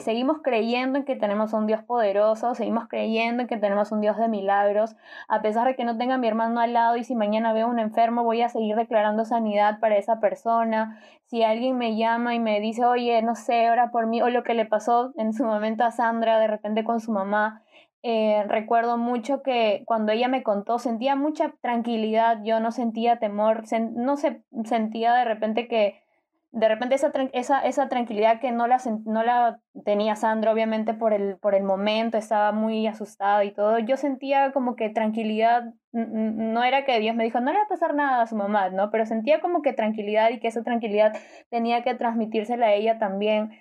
seguimos 0.00 0.38
creyendo 0.42 0.98
en 0.98 1.04
que 1.04 1.16
tenemos 1.16 1.52
un 1.52 1.66
Dios 1.66 1.82
poderoso, 1.82 2.54
seguimos 2.54 2.88
creyendo 2.88 3.42
en 3.42 3.48
que 3.48 3.56
tenemos 3.56 3.92
un 3.92 4.00
Dios 4.00 4.16
de 4.16 4.28
milagros, 4.28 4.96
a 5.28 5.42
pesar 5.42 5.66
de 5.66 5.74
que 5.74 5.84
no 5.84 5.96
tenga 5.96 6.18
mi 6.18 6.28
hermano 6.28 6.60
al 6.60 6.72
lado 6.72 6.96
y 6.96 7.04
si 7.04 7.14
mañana 7.14 7.52
veo 7.52 7.68
un 7.68 7.78
enfermo, 7.78 8.24
voy 8.24 8.42
a 8.42 8.48
seguir 8.48 8.76
declarando 8.76 9.24
sanidad 9.24 9.80
para 9.80 9.96
esa 9.96 10.20
persona. 10.20 11.00
Si 11.26 11.42
alguien 11.42 11.78
me 11.78 11.96
llama 11.96 12.34
y 12.34 12.40
me 12.40 12.60
dice, 12.60 12.84
oye, 12.84 13.22
no 13.22 13.34
sé, 13.34 13.70
ora 13.70 13.90
por 13.90 14.06
mí, 14.06 14.22
o 14.22 14.28
lo 14.28 14.44
que 14.44 14.54
le 14.54 14.66
pasó 14.66 15.12
en 15.16 15.32
su 15.32 15.44
momento 15.44 15.84
a 15.84 15.90
Sandra 15.90 16.38
de 16.38 16.46
repente 16.46 16.84
con 16.84 17.00
su 17.00 17.10
mamá, 17.10 17.62
eh, 18.02 18.44
recuerdo 18.48 18.98
mucho 18.98 19.42
que 19.42 19.82
cuando 19.86 20.10
ella 20.10 20.26
me 20.26 20.42
contó 20.42 20.78
sentía 20.80 21.14
mucha 21.14 21.54
tranquilidad, 21.60 22.40
yo 22.42 22.58
no 22.58 22.72
sentía 22.72 23.18
temor, 23.20 23.62
no 23.94 24.16
se 24.16 24.42
sentía 24.64 25.14
de 25.14 25.24
repente 25.24 25.68
que, 25.68 26.02
de 26.50 26.68
repente 26.68 26.96
esa, 26.96 27.12
esa, 27.32 27.60
esa 27.60 27.88
tranquilidad 27.88 28.40
que 28.40 28.50
no 28.50 28.66
la, 28.66 28.80
no 29.06 29.22
la 29.22 29.60
tenía 29.84 30.16
Sandra, 30.16 30.52
obviamente 30.52 30.94
por 30.94 31.12
el, 31.12 31.36
por 31.38 31.54
el 31.54 31.62
momento, 31.62 32.18
estaba 32.18 32.50
muy 32.50 32.88
asustada 32.88 33.44
y 33.44 33.52
todo, 33.52 33.78
yo 33.78 33.96
sentía 33.96 34.50
como 34.52 34.74
que 34.74 34.90
tranquilidad, 34.90 35.72
no 35.92 36.64
era 36.64 36.84
que 36.84 36.98
Dios 36.98 37.14
me 37.14 37.22
dijo, 37.24 37.40
no 37.40 37.52
le 37.52 37.58
va 37.58 37.64
a 37.64 37.68
pasar 37.68 37.94
nada 37.94 38.22
a 38.22 38.26
su 38.26 38.34
mamá, 38.34 38.68
¿no? 38.70 38.90
Pero 38.90 39.06
sentía 39.06 39.40
como 39.40 39.62
que 39.62 39.72
tranquilidad 39.72 40.30
y 40.30 40.40
que 40.40 40.48
esa 40.48 40.64
tranquilidad 40.64 41.12
tenía 41.50 41.84
que 41.84 41.94
transmitírsela 41.94 42.66
a 42.66 42.74
ella 42.74 42.98
también. 42.98 43.52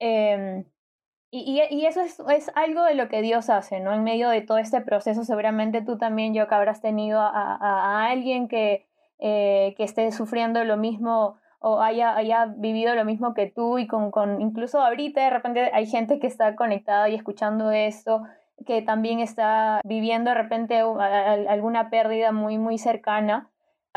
Eh, 0.00 0.64
y, 1.36 1.60
y, 1.68 1.86
eso 1.86 2.00
es, 2.00 2.20
es, 2.30 2.52
algo 2.54 2.84
de 2.84 2.94
lo 2.94 3.08
que 3.08 3.20
Dios 3.20 3.50
hace, 3.50 3.80
¿no? 3.80 3.92
En 3.92 4.04
medio 4.04 4.28
de 4.28 4.40
todo 4.40 4.58
este 4.58 4.80
proceso, 4.80 5.24
seguramente 5.24 5.82
tú 5.82 5.98
también, 5.98 6.32
yo 6.32 6.46
que 6.46 6.54
habrás 6.54 6.80
tenido 6.80 7.20
a, 7.20 7.56
a, 7.56 8.06
alguien 8.06 8.46
que, 8.46 8.86
eh, 9.18 9.74
que 9.76 9.82
esté 9.82 10.12
sufriendo 10.12 10.62
lo 10.62 10.76
mismo 10.76 11.36
o 11.58 11.80
haya, 11.80 12.14
haya 12.14 12.46
vivido 12.56 12.94
lo 12.94 13.04
mismo 13.04 13.34
que 13.34 13.50
tú 13.50 13.78
y 13.78 13.88
con, 13.88 14.12
con, 14.12 14.40
incluso 14.40 14.80
ahorita 14.80 15.24
de 15.24 15.30
repente 15.30 15.70
hay 15.72 15.86
gente 15.86 16.20
que 16.20 16.28
está 16.28 16.54
conectada 16.54 17.08
y 17.08 17.16
escuchando 17.16 17.72
esto, 17.72 18.22
que 18.64 18.82
también 18.82 19.18
está 19.18 19.80
viviendo 19.82 20.30
de 20.30 20.36
repente 20.36 20.78
alguna 20.78 21.90
pérdida 21.90 22.30
muy, 22.30 22.58
muy 22.58 22.78
cercana. 22.78 23.50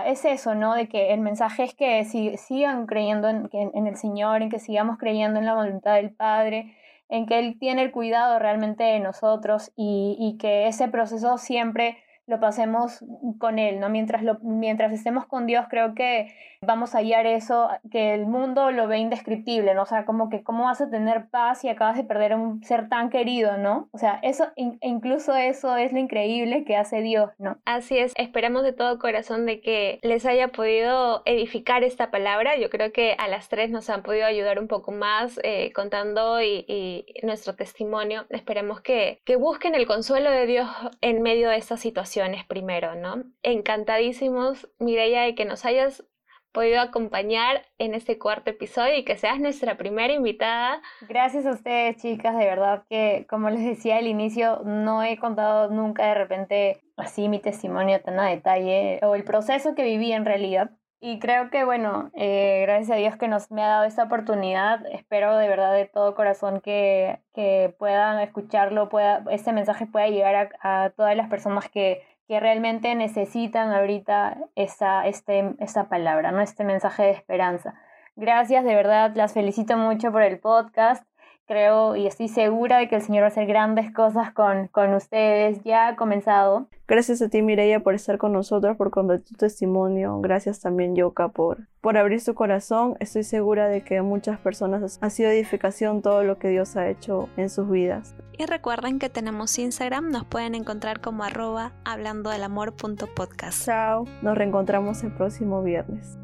Es 0.06 0.26
eso, 0.26 0.56
¿no? 0.56 0.74
De 0.74 0.88
que 0.90 1.14
el 1.14 1.20
mensaje 1.20 1.64
es 1.64 1.76
que 1.76 2.04
si, 2.06 2.36
sigan 2.38 2.88
creyendo 2.88 3.30
en, 3.30 3.48
en 3.52 3.86
el 3.86 3.96
Señor, 3.96 4.42
en 4.42 4.50
que 4.50 4.60
sigamos 4.60 4.98
creyendo 4.98 5.40
en 5.40 5.46
la 5.46 5.54
voluntad 5.54 5.96
del 5.96 6.12
Padre, 6.12 6.76
en 7.10 7.26
que 7.26 7.40
Él 7.40 7.58
tiene 7.60 7.84
el 7.84 7.92
cuidado 7.92 8.40
realmente 8.40 8.84
de 8.84 9.00
nosotros 9.00 9.72
y, 9.76 10.18
y 10.20 10.38
que 10.38 10.68
ese 10.68 10.88
proceso 10.88 11.38
siempre 11.38 11.98
lo 12.28 12.40
pasemos 12.40 13.04
con 13.40 13.58
Él, 13.58 13.80
¿no? 13.80 13.90
Mientras, 13.90 14.22
lo, 14.22 14.38
mientras 14.42 14.92
estemos 14.92 15.26
con 15.26 15.48
Dios, 15.48 15.66
creo 15.70 15.96
que 15.96 16.34
vamos 16.62 16.96
a 16.96 17.00
hallar 17.00 17.26
eso, 17.26 17.70
que 17.92 18.14
el 18.14 18.26
mundo 18.26 18.72
lo 18.72 18.88
ve 18.88 18.98
indescriptible, 18.98 19.74
¿no? 19.74 19.84
O 19.84 19.86
sea, 19.86 20.06
como 20.06 20.30
que 20.30 20.44
cómo 20.44 20.66
vas 20.66 20.82
a 20.82 20.90
tener 20.90 21.30
paz 21.30 21.62
si 21.62 21.70
acabas 21.70 21.96
de 21.98 22.04
perder 22.04 22.34
a 22.34 22.38
un 22.38 22.64
ser 22.64 22.90
tan 22.90 23.10
querido, 23.10 23.58
¿no? 23.58 23.90
O 23.92 23.98
sea, 23.98 24.20
eso, 24.24 24.48
incluso 24.56 25.36
eso 25.36 25.78
es 25.78 25.94
lo 25.94 26.00
increíble 26.00 26.66
que 26.66 26.76
hace 26.76 27.02
Dios, 27.02 27.32
¿no? 27.38 27.58
Así 27.66 27.98
es, 27.98 28.14
esperamos 28.18 28.64
de 28.64 28.74
todo 28.74 29.00
corazón 29.00 29.46
de 29.46 29.62
que 29.62 30.00
les 30.02 30.26
haya 30.26 30.50
podido 30.50 31.22
edificar 31.26 31.84
esta 31.84 32.12
palabra. 32.12 32.58
Yo 32.58 32.70
creo 32.70 32.92
que 32.92 33.16
a 33.18 33.28
las 33.28 33.50
tres 33.50 33.70
nos 33.70 33.90
han 33.90 34.04
podido 34.04 34.26
ayudar 34.26 34.60
un 34.60 34.68
poco 34.68 34.92
más 34.92 35.40
eh, 35.44 35.72
contando 35.74 36.42
y, 36.42 36.66
nuestro 37.24 37.56
testimonio. 37.56 38.26
Esperemos 38.30 38.82
que, 38.82 39.22
que 39.26 39.36
busquen 39.36 39.76
el 39.76 39.86
consuelo 39.86 40.32
de 40.32 40.46
Dios 40.46 40.70
en 41.02 41.22
medio 41.22 41.50
de 41.50 41.58
estas 41.58 41.86
situaciones 42.18 42.46
primero, 42.46 42.96
¿no? 42.96 43.24
Encantadísimos, 43.44 44.68
Mireya, 44.80 45.22
de 45.22 45.36
que 45.36 45.46
nos 45.46 45.66
hayas 45.66 46.04
podido 46.52 46.82
acompañar 46.82 47.64
en 47.78 47.94
este 47.94 48.18
cuarto 48.18 48.50
episodio 48.50 48.98
y 48.98 49.06
que 49.06 49.18
seas 49.18 49.40
nuestra 49.40 49.78
primera 49.78 50.14
invitada. 50.14 50.82
Gracias 51.08 51.46
a 51.46 51.52
ustedes, 51.52 51.98
chicas, 51.98 52.36
de 52.36 52.46
verdad 52.46 52.84
que, 52.90 53.28
como 53.30 53.52
les 53.52 53.64
decía 53.64 53.98
al 53.98 54.08
inicio, 54.08 54.64
no 54.66 55.04
he 55.04 55.18
contado 55.18 55.70
nunca 55.70 56.08
de 56.08 56.16
repente 56.16 56.82
así 56.96 57.30
mi 57.30 57.40
testimonio 57.40 58.02
tan 58.02 58.20
a 58.20 58.30
detalle 58.30 59.00
o 59.04 59.14
el 59.14 59.24
proceso 59.24 59.76
que 59.76 59.84
viví 59.84 60.12
en 60.12 60.26
realidad. 60.26 60.72
Y 61.00 61.20
creo 61.20 61.50
que, 61.52 61.64
bueno, 61.64 62.10
eh, 62.16 62.64
gracias 62.64 62.92
a 62.92 62.96
Dios 62.96 63.18
que 63.18 63.28
nos 63.28 63.52
me 63.52 63.64
ha 63.64 63.68
dado 63.68 63.84
esta 63.86 64.04
oportunidad. 64.04 64.86
Espero 64.88 65.38
de 65.38 65.48
verdad 65.48 65.74
de 65.74 65.86
todo 65.86 66.16
corazón 66.16 66.60
que, 66.60 67.22
que 67.34 67.76
puedan 67.78 68.20
escucharlo, 68.20 68.90
pueda, 68.90 69.24
este 69.30 69.54
mensaje 69.54 69.86
pueda 69.86 70.08
llegar 70.08 70.50
a, 70.62 70.86
a 70.86 70.90
todas 70.90 71.16
las 71.16 71.30
personas 71.30 71.70
que 71.70 72.02
que 72.28 72.40
realmente 72.40 72.94
necesitan 72.94 73.72
ahorita 73.72 74.38
esta, 74.56 75.08
este, 75.08 75.56
esta 75.60 75.88
palabra, 75.88 76.32
¿no? 76.32 76.42
este 76.42 76.64
mensaje 76.64 77.04
de 77.04 77.12
esperanza. 77.12 77.76
Gracias, 78.16 78.66
de 78.66 78.76
verdad, 78.76 79.14
las 79.16 79.34
felicito 79.34 79.78
mucho 79.78 80.12
por 80.12 80.24
el 80.24 80.40
podcast. 80.40 81.07
Creo 81.48 81.96
y 81.96 82.08
estoy 82.08 82.28
segura 82.28 82.78
de 82.78 82.90
que 82.90 82.96
el 82.96 83.02
Señor 83.02 83.22
va 83.22 83.28
a 83.28 83.30
hacer 83.30 83.48
grandes 83.48 83.94
cosas 83.94 84.34
con, 84.34 84.68
con 84.68 84.94
ustedes. 84.94 85.64
Ya 85.64 85.88
ha 85.88 85.96
comenzado. 85.96 86.68
Gracias 86.90 87.22
a 87.22 87.30
ti, 87.30 87.42
Mireia, 87.42 87.80
por 87.80 87.96
estar 87.96 88.18
con 88.18 88.34
nosotros, 88.34 88.76
por 88.76 88.92
compartir 88.92 89.30
tu 89.30 89.36
testimonio. 89.36 90.20
Gracias 90.20 90.60
también, 90.60 90.96
Yoka, 90.96 91.30
por, 91.30 91.68
por 91.80 91.98
abrir 91.98 92.20
su 92.20 92.36
corazón. 92.36 92.98
Estoy 93.00 93.24
segura 93.24 93.70
de 93.70 93.82
que 93.82 94.02
muchas 94.02 94.40
personas 94.40 95.00
ha 95.02 95.10
sido 95.10 95.30
edificación 95.30 96.02
todo 96.02 96.24
lo 96.24 96.38
que 96.38 96.50
Dios 96.50 96.76
ha 96.76 96.90
hecho 96.90 97.30
en 97.38 97.50
sus 97.50 97.70
vidas. 97.70 98.14
Y 98.38 98.46
recuerden 98.46 99.00
que 99.00 99.10
tenemos 99.10 99.58
Instagram, 99.58 100.12
nos 100.12 100.26
pueden 100.26 100.54
encontrar 100.54 101.00
como 101.00 101.24
arroba 101.24 101.72
hablando 101.86 102.30
del 102.30 102.42
Chao, 103.64 104.06
nos 104.22 104.38
reencontramos 104.38 105.04
el 105.04 105.14
próximo 105.14 105.64
viernes. 105.64 106.18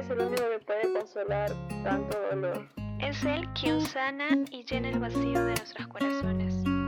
Es 0.00 0.08
el 0.08 0.20
único 0.20 0.44
que 0.48 0.58
puede 0.60 0.92
consolar 0.94 1.52
tanto 1.84 2.18
dolor. 2.30 2.66
Es 3.00 3.22
Él 3.22 3.46
quien 3.52 3.82
sana 3.82 4.28
y 4.50 4.64
llena 4.64 4.88
el 4.88 4.98
vacío 4.98 5.44
de 5.44 5.54
nuestros 5.54 5.86
corazones. 5.88 6.79